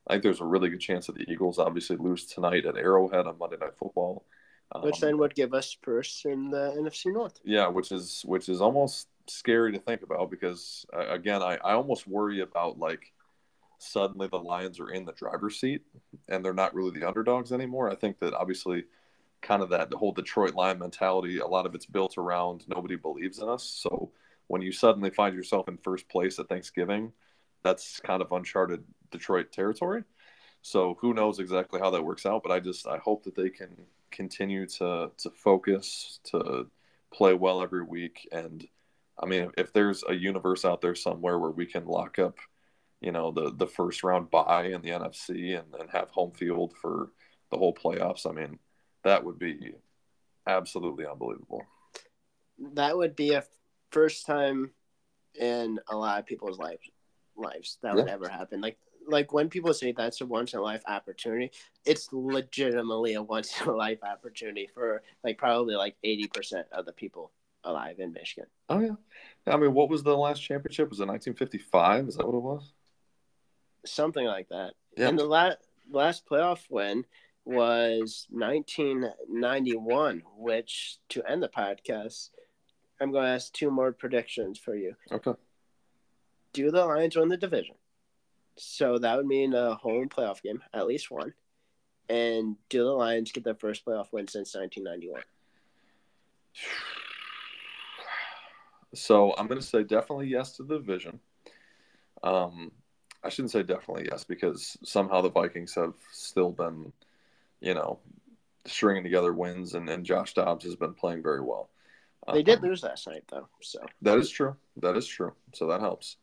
I 0.07 0.15
think 0.15 0.23
there's 0.23 0.41
a 0.41 0.45
really 0.45 0.69
good 0.69 0.81
chance 0.81 1.07
that 1.07 1.17
the 1.17 1.31
Eagles 1.31 1.59
obviously 1.59 1.97
lose 1.97 2.27
tonight 2.27 2.67
at 2.67 2.77
Arrowhead 2.77 3.27
on 3.27 3.39
Monday 3.39 3.57
Night 3.57 3.77
Football. 3.79 4.25
Um, 4.73 4.83
which 4.83 5.01
then 5.01 5.19
would 5.19 5.35
give 5.35 5.55
us 5.55 5.77
first 5.83 6.27
in 6.27 6.51
the 6.51 6.75
NFC 6.77 7.13
North. 7.13 7.41
Yeah, 7.45 7.69
which 7.69 7.91
is 7.91 8.23
which 8.27 8.49
is 8.49 8.61
almost 8.61 9.09
scary 9.27 9.73
to 9.73 9.79
think 9.79 10.03
about 10.03 10.31
because 10.31 10.87
uh, 10.93 11.09
again, 11.09 11.43
I, 11.43 11.57
I 11.57 11.73
almost 11.73 12.07
worry 12.07 12.41
about 12.41 12.79
like 12.79 13.13
suddenly 13.85 14.28
the 14.28 14.39
Lions 14.39 14.80
are 14.80 14.91
in 14.91 15.05
the 15.05 15.12
driver's 15.12 15.61
seat 15.61 15.82
and 16.28 16.45
they're 16.45 16.53
not 16.55 16.74
really 16.74 16.99
the 16.99 17.07
underdogs 17.07 17.53
anymore. 17.53 17.91
I 17.91 17.95
think 17.95 18.18
that 18.20 18.35
obviously 18.35 18.85
kind 19.43 19.62
of 19.62 19.68
that 19.70 19.93
whole 19.93 20.12
Detroit 20.12 20.55
Lion 20.55 20.78
mentality, 20.78 21.39
a 21.39 21.47
lot 21.47 21.66
of 21.66 21.74
it's 21.74 21.87
built 21.87 22.18
around 22.18 22.64
nobody 22.68 22.97
believes 22.97 23.39
in 23.39 23.49
us. 23.49 23.62
So 23.62 24.11
when 24.47 24.62
you 24.62 24.72
suddenly 24.72 25.11
find 25.11 25.35
yourself 25.35 25.68
in 25.68 25.76
first 25.78 26.09
place 26.09 26.39
at 26.39 26.49
Thanksgiving, 26.49 27.12
that's 27.62 28.01
kind 28.01 28.22
of 28.22 28.32
uncharted 28.32 28.85
Detroit 29.11 29.53
territory. 29.53 30.05
So 30.62 30.97
who 31.01 31.14
knows 31.14 31.41
exactly 31.41 31.80
how 31.80 31.91
that 31.91 32.05
works 32.05 32.26
out, 32.26 32.43
but 32.43 32.53
I 32.53 32.61
just 32.61 32.87
I 32.87 32.99
hope 32.99 33.24
that 33.24 33.35
they 33.35 33.51
can 33.51 33.76
continue 34.11 34.66
to 34.66 35.11
to 35.16 35.30
focus, 35.30 36.20
to 36.24 36.66
play 37.12 37.35
well 37.35 37.62
every 37.62 37.85
week 37.85 38.28
and 38.32 38.66
I 39.18 39.26
mean 39.26 39.51
if 39.57 39.72
there's 39.72 40.03
a 40.09 40.14
universe 40.14 40.64
out 40.64 40.80
there 40.80 40.97
somewhere 40.97 41.39
where 41.39 41.51
we 41.51 41.64
can 41.64 41.87
lock 41.87 42.18
up 42.18 42.39
you 43.05 43.13
know 43.13 43.31
the 43.31 43.53
the 43.55 43.67
first 43.67 44.03
round 44.03 44.31
bye 44.31 44.65
in 44.67 44.81
the 44.81 44.89
NFC 44.89 45.59
and, 45.59 45.75
and 45.79 45.91
have 45.91 46.11
home 46.11 46.33
field 46.33 46.73
for 46.81 47.11
the 47.51 47.59
whole 47.59 47.75
playoffs. 47.75 48.27
I 48.29 48.33
mean, 48.33 48.59
that 49.03 49.23
would 49.25 49.39
be 49.39 49.73
absolutely 50.47 51.07
unbelievable. 51.07 51.63
That 52.73 52.97
would 52.97 53.15
be 53.15 53.35
a 53.35 53.45
first 53.91 54.25
time 54.25 54.71
in 55.39 55.79
a 55.89 55.97
lot 55.97 56.19
of 56.19 56.27
people's 56.27 56.59
lives 56.59 56.89
lives 57.37 57.79
that 57.83 57.95
yeah. 57.95 57.95
would 58.03 58.09
ever 58.09 58.29
happen. 58.29 58.63
Like 58.63 58.79
like 59.07 59.35
when 59.35 59.51
people 59.51 59.75
say 59.75 59.93
that's 59.93 60.23
a 60.23 60.27
once 60.27 60.55
in 60.55 60.61
a 60.61 60.63
life 60.63 60.83
opportunity, 60.87 61.51
it's 61.85 62.09
legitimately 62.11 63.15
a 63.15 63.23
once 63.23 63.61
in 63.61 63.69
a 63.69 63.73
life 63.73 63.99
opportunity 64.03 64.67
for 64.73 65.03
like 65.23 65.37
probably 65.37 65.75
like 65.75 65.97
eighty 66.05 66.27
percent 66.27 66.67
of 66.73 66.87
the 66.87 66.93
people 66.93 67.33
alive 67.65 67.99
in 67.99 68.13
Michigan. 68.15 68.49
Oh 68.71 68.81
yeah, 68.81 68.97
I 69.47 69.59
mean, 69.59 69.75
what 69.75 69.91
was 69.91 70.03
the 70.03 70.17
last 70.17 70.41
championship? 70.41 70.89
Was 70.89 71.01
it 71.01 71.09
1955? 71.09 72.09
Is 72.09 72.17
that 72.17 72.27
what 72.27 72.37
it 72.37 72.43
was? 72.43 72.73
Something 73.85 74.26
like 74.26 74.49
that. 74.49 74.72
Yep. 74.97 75.09
And 75.09 75.18
the 75.18 75.26
last 75.26 75.59
last 75.91 76.26
playoff 76.26 76.61
win 76.70 77.05
was 77.45 78.26
1991, 78.30 80.22
which 80.37 80.99
to 81.11 81.22
end 81.28 81.43
the 81.43 81.49
podcast, 81.49 82.30
I'm 83.01 83.12
going 83.12 83.24
to 83.24 83.30
ask 83.30 83.53
two 83.53 83.70
more 83.70 83.93
predictions 83.93 84.59
for 84.59 84.74
you. 84.74 84.95
Okay. 85.12 85.35
Do 86.53 86.70
the 86.70 86.85
Lions 86.85 87.16
win 87.16 87.28
the 87.28 87.37
division? 87.37 87.74
So 88.57 88.99
that 88.99 89.16
would 89.16 89.26
mean 89.26 89.53
a 89.53 89.74
home 89.74 90.09
playoff 90.09 90.41
game, 90.43 90.62
at 90.72 90.87
least 90.87 91.11
one. 91.11 91.35
And 92.09 92.57
do 92.68 92.85
the 92.85 92.93
Lions 92.93 93.32
get 93.32 93.45
their 93.45 93.55
first 93.55 93.85
playoff 93.85 94.12
win 94.12 94.28
since 94.28 94.55
1991? 94.55 95.22
So 98.97 99.35
I'm 99.37 99.49
going 99.49 99.61
to 99.61 99.66
say 99.66 99.82
definitely 99.82 100.28
yes 100.28 100.53
to 100.53 100.62
the 100.62 100.78
division. 100.78 101.18
Um, 102.22 102.70
I 103.25 103.31
shouldn't 103.31 103.53
say 103.53 103.62
definitely 103.62 104.09
yes 104.11 104.25
because 104.25 104.77
somehow 104.85 105.20
the 105.22 105.31
Vikings 105.31 105.75
have 105.75 105.95
still 106.12 106.51
been, 106.51 106.93
you 107.61 107.75
know, 107.75 107.99
stringing 108.66 109.03
together 109.03 109.33
wins, 109.33 109.75
and, 109.75 109.89
and 109.89 110.05
Josh 110.05 110.35
Dobbs 110.35 110.64
has 110.64 110.77
been 110.77 110.95
playing 110.95 111.22
very 111.22 111.41
well. 111.41 111.70
They 112.33 112.43
did 112.43 112.59
um, 112.59 112.64
lose 112.64 112.83
last 112.83 113.07
night, 113.07 113.25
though. 113.29 113.49
So 113.61 113.81
that 114.03 114.18
is 114.18 114.31
true. 114.31 114.57
That 114.79 114.97
is 114.97 115.07
true. 115.07 115.33
So 115.53 115.66
that 115.68 115.81
helps. 115.81 116.16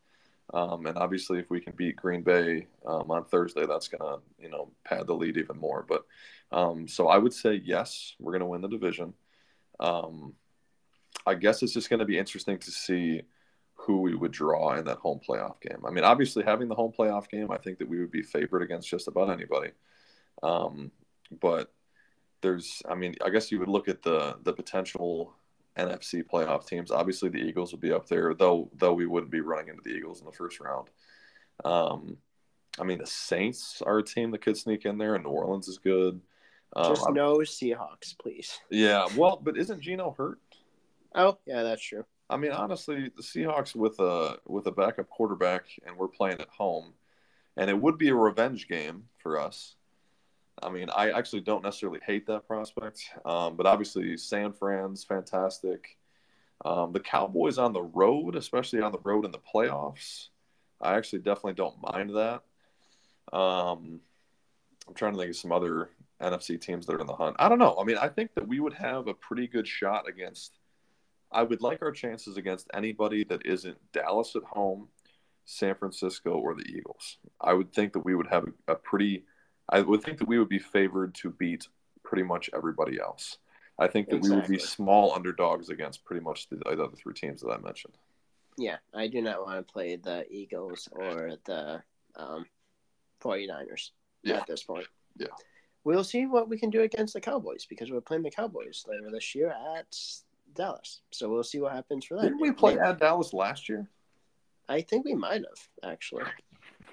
Um, 0.52 0.86
and 0.86 0.98
obviously, 0.98 1.38
if 1.38 1.50
we 1.50 1.60
can 1.60 1.72
beat 1.76 1.96
Green 1.96 2.22
Bay 2.22 2.66
um, 2.84 3.10
on 3.10 3.24
Thursday, 3.24 3.66
that's 3.66 3.88
gonna 3.88 4.18
you 4.38 4.50
know 4.50 4.70
pad 4.84 5.06
the 5.06 5.14
lead 5.14 5.36
even 5.36 5.58
more. 5.58 5.84
But 5.88 6.04
um, 6.50 6.88
so 6.88 7.08
I 7.08 7.18
would 7.18 7.32
say 7.32 7.60
yes, 7.64 8.14
we're 8.18 8.32
gonna 8.32 8.46
win 8.46 8.60
the 8.60 8.68
division. 8.68 9.14
Um, 9.80 10.34
I 11.26 11.34
guess 11.34 11.62
it's 11.62 11.72
just 11.72 11.88
gonna 11.88 12.04
be 12.04 12.18
interesting 12.18 12.58
to 12.58 12.70
see 12.70 13.22
who 13.84 14.00
we 14.00 14.14
would 14.14 14.32
draw 14.32 14.74
in 14.74 14.84
that 14.84 14.98
home 14.98 15.20
playoff 15.26 15.60
game. 15.60 15.82
I 15.84 15.90
mean, 15.90 16.04
obviously, 16.04 16.44
having 16.44 16.68
the 16.68 16.74
home 16.74 16.92
playoff 16.96 17.28
game, 17.28 17.50
I 17.50 17.58
think 17.58 17.78
that 17.78 17.88
we 17.88 17.98
would 17.98 18.12
be 18.12 18.22
favored 18.22 18.62
against 18.62 18.88
just 18.88 19.08
about 19.08 19.30
anybody. 19.30 19.70
Um, 20.42 20.92
but 21.40 21.72
there's, 22.42 22.82
I 22.88 22.94
mean, 22.94 23.16
I 23.24 23.30
guess 23.30 23.50
you 23.50 23.58
would 23.58 23.68
look 23.68 23.88
at 23.88 24.02
the 24.02 24.36
the 24.42 24.52
potential 24.52 25.34
NFC 25.76 26.22
playoff 26.22 26.66
teams. 26.66 26.90
Obviously, 26.90 27.28
the 27.28 27.38
Eagles 27.38 27.72
would 27.72 27.80
be 27.80 27.92
up 27.92 28.08
there, 28.08 28.34
though. 28.34 28.70
Though 28.76 28.94
we 28.94 29.06
wouldn't 29.06 29.32
be 29.32 29.40
running 29.40 29.68
into 29.68 29.82
the 29.82 29.96
Eagles 29.96 30.20
in 30.20 30.26
the 30.26 30.32
first 30.32 30.60
round. 30.60 30.88
Um, 31.64 32.18
I 32.78 32.84
mean, 32.84 32.98
the 32.98 33.06
Saints 33.06 33.82
are 33.84 33.98
a 33.98 34.04
team 34.04 34.30
that 34.30 34.42
could 34.42 34.56
sneak 34.56 34.84
in 34.84 34.98
there, 34.98 35.14
and 35.14 35.24
New 35.24 35.30
Orleans 35.30 35.68
is 35.68 35.78
good. 35.78 36.20
Um, 36.74 36.94
Just 36.94 37.10
no 37.10 37.38
Seahawks, 37.38 38.16
please. 38.18 38.58
Yeah, 38.70 39.06
well, 39.16 39.38
but 39.42 39.58
isn't 39.58 39.80
Geno 39.80 40.14
hurt? 40.16 40.40
Oh, 41.14 41.36
yeah, 41.44 41.62
that's 41.62 41.82
true. 41.82 42.04
I 42.32 42.38
mean, 42.38 42.52
honestly, 42.52 43.10
the 43.14 43.22
Seahawks 43.22 43.76
with 43.76 44.00
a 44.00 44.38
with 44.46 44.66
a 44.66 44.72
backup 44.72 45.10
quarterback, 45.10 45.66
and 45.86 45.96
we're 45.96 46.08
playing 46.08 46.40
at 46.40 46.48
home, 46.48 46.94
and 47.58 47.68
it 47.68 47.78
would 47.78 47.98
be 47.98 48.08
a 48.08 48.14
revenge 48.14 48.68
game 48.68 49.04
for 49.18 49.38
us. 49.38 49.74
I 50.62 50.70
mean, 50.70 50.88
I 50.88 51.10
actually 51.10 51.42
don't 51.42 51.62
necessarily 51.62 52.00
hate 52.06 52.26
that 52.28 52.46
prospect, 52.46 53.02
um, 53.26 53.56
but 53.56 53.66
obviously, 53.66 54.16
San 54.16 54.54
Fran's 54.54 55.04
fantastic. 55.04 55.98
Um, 56.64 56.92
the 56.92 57.00
Cowboys 57.00 57.58
on 57.58 57.74
the 57.74 57.82
road, 57.82 58.34
especially 58.34 58.80
on 58.80 58.92
the 58.92 59.00
road 59.04 59.26
in 59.26 59.32
the 59.32 59.38
playoffs, 59.38 60.28
I 60.80 60.96
actually 60.96 61.18
definitely 61.18 61.54
don't 61.54 61.82
mind 61.82 62.10
that. 62.10 62.42
Um, 63.36 64.00
I'm 64.88 64.94
trying 64.94 65.12
to 65.12 65.18
think 65.18 65.30
of 65.30 65.36
some 65.36 65.52
other 65.52 65.90
NFC 66.22 66.58
teams 66.58 66.86
that 66.86 66.94
are 66.94 67.00
in 67.00 67.06
the 67.06 67.14
hunt. 67.14 67.36
I 67.38 67.50
don't 67.50 67.58
know. 67.58 67.76
I 67.78 67.84
mean, 67.84 67.98
I 67.98 68.08
think 68.08 68.34
that 68.34 68.48
we 68.48 68.60
would 68.60 68.74
have 68.74 69.06
a 69.08 69.14
pretty 69.14 69.48
good 69.48 69.66
shot 69.68 70.08
against 70.08 70.52
I 71.32 71.42
would 71.42 71.62
like 71.62 71.82
our 71.82 71.92
chances 71.92 72.36
against 72.36 72.70
anybody 72.74 73.24
that 73.24 73.46
isn't 73.46 73.78
Dallas 73.92 74.36
at 74.36 74.42
home, 74.42 74.88
San 75.44 75.74
Francisco, 75.74 76.32
or 76.32 76.54
the 76.54 76.66
Eagles. 76.68 77.18
I 77.40 77.54
would 77.54 77.72
think 77.72 77.92
that 77.94 78.04
we 78.04 78.14
would 78.14 78.28
have 78.28 78.44
a, 78.44 78.72
a 78.72 78.74
pretty. 78.74 79.24
I 79.68 79.80
would 79.80 80.02
think 80.02 80.18
that 80.18 80.28
we 80.28 80.38
would 80.38 80.48
be 80.48 80.58
favored 80.58 81.14
to 81.16 81.30
beat 81.30 81.66
pretty 82.02 82.24
much 82.24 82.50
everybody 82.54 83.00
else. 83.00 83.38
I 83.78 83.88
think 83.88 84.08
that 84.10 84.16
exactly. 84.16 84.36
we 84.36 84.40
would 84.40 84.50
be 84.50 84.58
small 84.58 85.12
underdogs 85.12 85.70
against 85.70 86.04
pretty 86.04 86.22
much 86.22 86.48
the, 86.48 86.56
the 86.56 86.82
other 86.82 86.96
three 86.96 87.14
teams 87.14 87.40
that 87.40 87.50
I 87.50 87.58
mentioned. 87.58 87.94
Yeah, 88.58 88.76
I 88.92 89.08
do 89.08 89.22
not 89.22 89.44
want 89.44 89.66
to 89.66 89.72
play 89.72 89.96
the 89.96 90.26
Eagles 90.30 90.88
or 90.92 91.36
the 91.46 91.82
um, 92.16 92.44
49ers 93.22 93.90
yeah. 94.22 94.36
at 94.36 94.46
this 94.46 94.62
point. 94.62 94.86
Yeah. 95.16 95.28
We'll 95.84 96.04
see 96.04 96.26
what 96.26 96.48
we 96.48 96.58
can 96.58 96.70
do 96.70 96.82
against 96.82 97.14
the 97.14 97.20
Cowboys 97.20 97.66
because 97.66 97.90
we're 97.90 98.00
playing 98.00 98.22
the 98.22 98.30
Cowboys 98.30 98.84
later 98.86 99.10
this 99.10 99.34
year 99.34 99.54
at 99.76 99.96
Dallas. 100.54 101.00
So 101.10 101.28
we'll 101.28 101.42
see 101.44 101.60
what 101.60 101.72
happens 101.72 102.04
for 102.04 102.16
that. 102.16 102.22
Didn't 102.22 102.40
we 102.40 102.52
play 102.52 102.78
at 102.78 102.98
Dallas 102.98 103.32
last 103.32 103.68
year? 103.68 103.88
I 104.68 104.80
think 104.80 105.04
we 105.04 105.14
might 105.14 105.42
have 105.42 105.92
actually. 105.92 106.24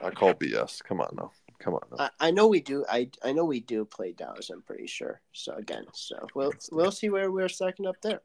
I 0.01 0.09
call 0.11 0.33
BS. 0.33 0.83
Come 0.83 1.01
on 1.01 1.09
now. 1.17 1.31
Come 1.59 1.73
on. 1.73 1.81
I, 1.97 2.09
I 2.19 2.31
know 2.31 2.47
we 2.47 2.61
do. 2.61 2.85
I 2.89 3.09
I 3.23 3.33
know 3.33 3.45
we 3.45 3.59
do 3.59 3.83
play 3.85 4.13
Dallas. 4.13 4.49
I'm 4.49 4.61
pretty 4.61 4.87
sure. 4.87 5.21
So 5.33 5.53
again, 5.53 5.85
so 5.93 6.15
we'll 6.33 6.53
we'll 6.71 6.91
see 6.91 7.09
where 7.09 7.31
we're 7.31 7.49
second 7.49 7.85
up 7.85 8.01
there. 8.01 8.21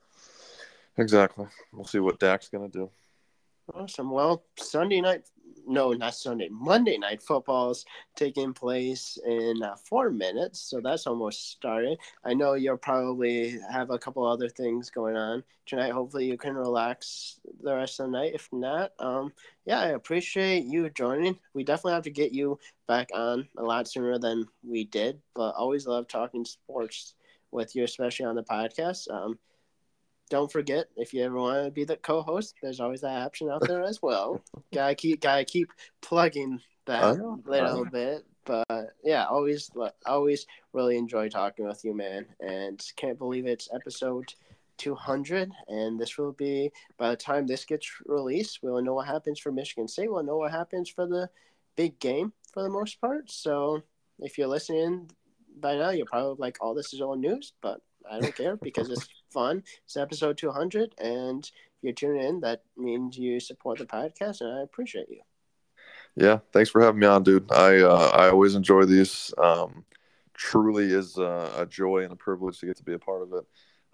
Exactly. 0.96 1.46
We'll 1.72 1.86
see 1.86 1.98
what 1.98 2.20
Dak's 2.20 2.48
gonna 2.48 2.68
do. 2.68 2.90
Awesome. 3.72 4.10
Well, 4.10 4.44
Sunday 4.58 5.00
night 5.00 5.24
no, 5.66 5.92
not 5.92 6.14
Sunday, 6.14 6.48
Monday 6.50 6.98
night 6.98 7.22
football's 7.22 7.84
taking 8.16 8.52
place 8.52 9.18
in 9.26 9.62
uh, 9.62 9.76
four 9.76 10.10
minutes, 10.10 10.60
so 10.60 10.80
that's 10.82 11.06
almost 11.06 11.50
started. 11.50 11.98
I 12.24 12.34
know 12.34 12.54
you'll 12.54 12.76
probably 12.76 13.58
have 13.70 13.90
a 13.90 13.98
couple 13.98 14.26
other 14.26 14.48
things 14.48 14.90
going 14.90 15.16
on 15.16 15.42
tonight. 15.66 15.92
Hopefully, 15.92 16.26
you 16.26 16.36
can 16.36 16.54
relax 16.54 17.40
the 17.62 17.74
rest 17.74 18.00
of 18.00 18.06
the 18.06 18.12
night. 18.12 18.34
If 18.34 18.48
not, 18.52 18.92
um, 18.98 19.32
yeah, 19.64 19.80
I 19.80 19.88
appreciate 19.88 20.64
you 20.64 20.90
joining. 20.90 21.38
We 21.54 21.64
definitely 21.64 21.94
have 21.94 22.04
to 22.04 22.10
get 22.10 22.32
you 22.32 22.58
back 22.86 23.08
on 23.14 23.48
a 23.56 23.62
lot 23.62 23.88
sooner 23.88 24.18
than 24.18 24.46
we 24.62 24.84
did, 24.84 25.20
but 25.34 25.54
always 25.54 25.86
love 25.86 26.08
talking 26.08 26.44
sports 26.44 27.14
with 27.50 27.74
you, 27.74 27.84
especially 27.84 28.26
on 28.26 28.34
the 28.34 28.42
podcast. 28.42 29.10
Um, 29.10 29.38
don't 30.30 30.50
forget 30.50 30.86
if 30.96 31.12
you 31.12 31.22
ever 31.22 31.36
want 31.36 31.64
to 31.64 31.70
be 31.70 31.84
the 31.84 31.96
co-host, 31.96 32.54
there's 32.62 32.80
always 32.80 33.02
that 33.02 33.22
option 33.22 33.50
out 33.50 33.66
there 33.66 33.82
as 33.82 34.00
well. 34.02 34.42
gotta 34.74 34.94
keep 34.94 35.20
gotta 35.20 35.44
keep 35.44 35.70
plugging 36.00 36.60
that 36.86 37.02
a 37.02 37.38
little 37.46 37.84
bit. 37.84 38.24
But 38.44 38.94
yeah, 39.02 39.24
always 39.26 39.70
always 40.06 40.46
really 40.72 40.96
enjoy 40.96 41.28
talking 41.28 41.66
with 41.66 41.84
you, 41.84 41.94
man. 41.94 42.26
And 42.40 42.84
can't 42.96 43.18
believe 43.18 43.46
it's 43.46 43.68
episode 43.74 44.34
200, 44.78 45.52
and 45.68 45.98
this 45.98 46.18
will 46.18 46.32
be 46.32 46.70
by 46.98 47.10
the 47.10 47.16
time 47.16 47.46
this 47.46 47.64
gets 47.64 47.90
released, 48.06 48.60
we'll 48.62 48.82
know 48.82 48.94
what 48.94 49.06
happens 49.06 49.38
for 49.38 49.52
Michigan 49.52 49.88
State. 49.88 50.10
We'll 50.10 50.24
know 50.24 50.38
what 50.38 50.50
happens 50.50 50.88
for 50.90 51.06
the 51.06 51.30
big 51.76 51.98
game 52.00 52.32
for 52.52 52.62
the 52.62 52.68
most 52.68 53.00
part. 53.00 53.30
So 53.30 53.82
if 54.18 54.38
you're 54.38 54.48
listening 54.48 55.10
by 55.60 55.76
now, 55.76 55.90
you're 55.90 56.06
probably 56.06 56.36
like, 56.38 56.58
"Oh, 56.60 56.74
this 56.74 56.92
is 56.92 57.00
all 57.00 57.16
news," 57.16 57.52
but 57.60 57.80
I 58.10 58.20
don't 58.20 58.34
care 58.34 58.56
because 58.56 58.90
it's 58.90 59.08
fun. 59.34 59.64
It's 59.84 59.96
episode 59.96 60.38
200, 60.38 60.94
and 60.98 61.44
if 61.44 61.82
you're 61.82 61.92
tuning 61.92 62.22
in, 62.22 62.40
that 62.40 62.62
means 62.76 63.18
you 63.18 63.40
support 63.40 63.78
the 63.78 63.84
podcast, 63.84 64.40
and 64.40 64.58
I 64.58 64.62
appreciate 64.62 65.10
you. 65.10 65.20
Yeah, 66.16 66.38
thanks 66.52 66.70
for 66.70 66.80
having 66.80 67.00
me 67.00 67.06
on, 67.06 67.24
dude. 67.24 67.50
I 67.52 67.80
uh, 67.80 68.10
I 68.14 68.30
always 68.30 68.54
enjoy 68.54 68.84
these. 68.84 69.34
Um, 69.36 69.84
truly 70.32 70.86
is 70.86 71.18
a 71.18 71.66
joy 71.68 72.04
and 72.04 72.12
a 72.12 72.16
privilege 72.16 72.58
to 72.58 72.66
get 72.66 72.76
to 72.76 72.84
be 72.84 72.94
a 72.94 72.98
part 72.98 73.22
of 73.22 73.32
it. 73.32 73.44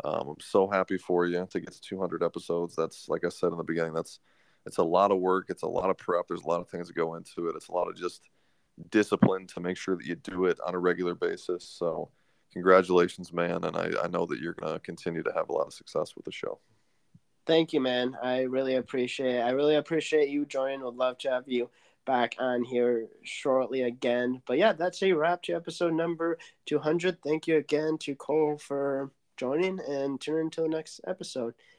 Um, 0.05 0.28
I'm 0.28 0.41
so 0.41 0.68
happy 0.68 0.99
for 0.99 1.26
you 1.26 1.47
to 1.51 1.61
get 1.61 1.72
to 1.72 1.80
200 1.80 2.22
episodes. 2.22 2.74
That's 2.76 3.09
like 3.09 3.24
I 3.24 3.28
said 3.28 3.53
in 3.53 3.59
the 3.59 3.64
beginning. 3.64 3.95
That's 3.95 4.20
it's 4.66 4.78
a 4.78 4.84
lot 4.84 5.11
of 5.11 5.18
work. 5.18 5.47
It's 5.49 5.62
a 5.62 5.68
lot 5.68 5.91
of 5.91 5.97
prep. 5.97 6.26
There's 6.28 6.43
a 6.43 6.49
lot 6.49 6.61
of 6.61 6.68
things 6.68 6.88
that 6.88 6.97
go 6.97 7.14
into 7.14 7.49
it. 7.49 7.57
It's 7.57 7.68
a 7.68 7.72
lot 7.72 7.88
of 7.88 7.97
just 7.97 8.22
discipline 8.91 9.47
to 9.49 9.61
make 9.61 9.76
sure 9.76 9.97
that 9.97 10.07
you 10.07 10.14
do 10.16 10.45
it 10.47 10.59
on 10.66 10.74
a 10.74 10.78
regular 10.78 11.14
basis. 11.14 11.64
So 11.64 12.11
congratulations, 12.53 13.32
man. 13.32 13.64
And 13.64 13.76
I, 13.76 13.90
I 14.03 14.09
know 14.09 14.26
that 14.26 14.40
you're 14.40 14.55
going 14.55 14.72
to 14.72 14.80
continue 14.80 15.22
to 15.22 15.32
have 15.32 15.48
a 15.48 15.53
lot 15.53 15.66
of 15.66 15.74
success 15.74 16.14
with 16.16 16.24
the 16.24 16.32
show. 16.32 16.59
Thank 17.46 17.72
you, 17.72 17.80
man. 17.80 18.16
I 18.22 18.42
really 18.42 18.76
appreciate 18.76 19.36
it. 19.36 19.40
I 19.40 19.51
really 19.51 19.76
appreciate 19.76 20.28
you 20.28 20.44
joining. 20.44 20.82
Would 20.82 20.96
love 20.96 21.18
to 21.18 21.30
have 21.30 21.48
you 21.48 21.70
back 22.07 22.36
on 22.38 22.64
here 22.64 23.09
shortly 23.22 23.82
again. 23.82 24.42
But 24.46 24.59
yeah, 24.59 24.72
that's 24.72 25.03
a 25.03 25.12
wrap 25.12 25.42
to 25.44 25.55
episode 25.55 25.94
number 25.94 26.38
200. 26.66 27.22
Thank 27.22 27.46
you 27.46 27.57
again 27.57 27.98
to 27.98 28.14
Cole 28.14 28.59
for 28.59 29.11
joining 29.36 29.80
and 29.80 30.20
tuning 30.20 30.46
into 30.46 30.62
the 30.62 30.68
next 30.68 31.01
episode. 31.07 31.55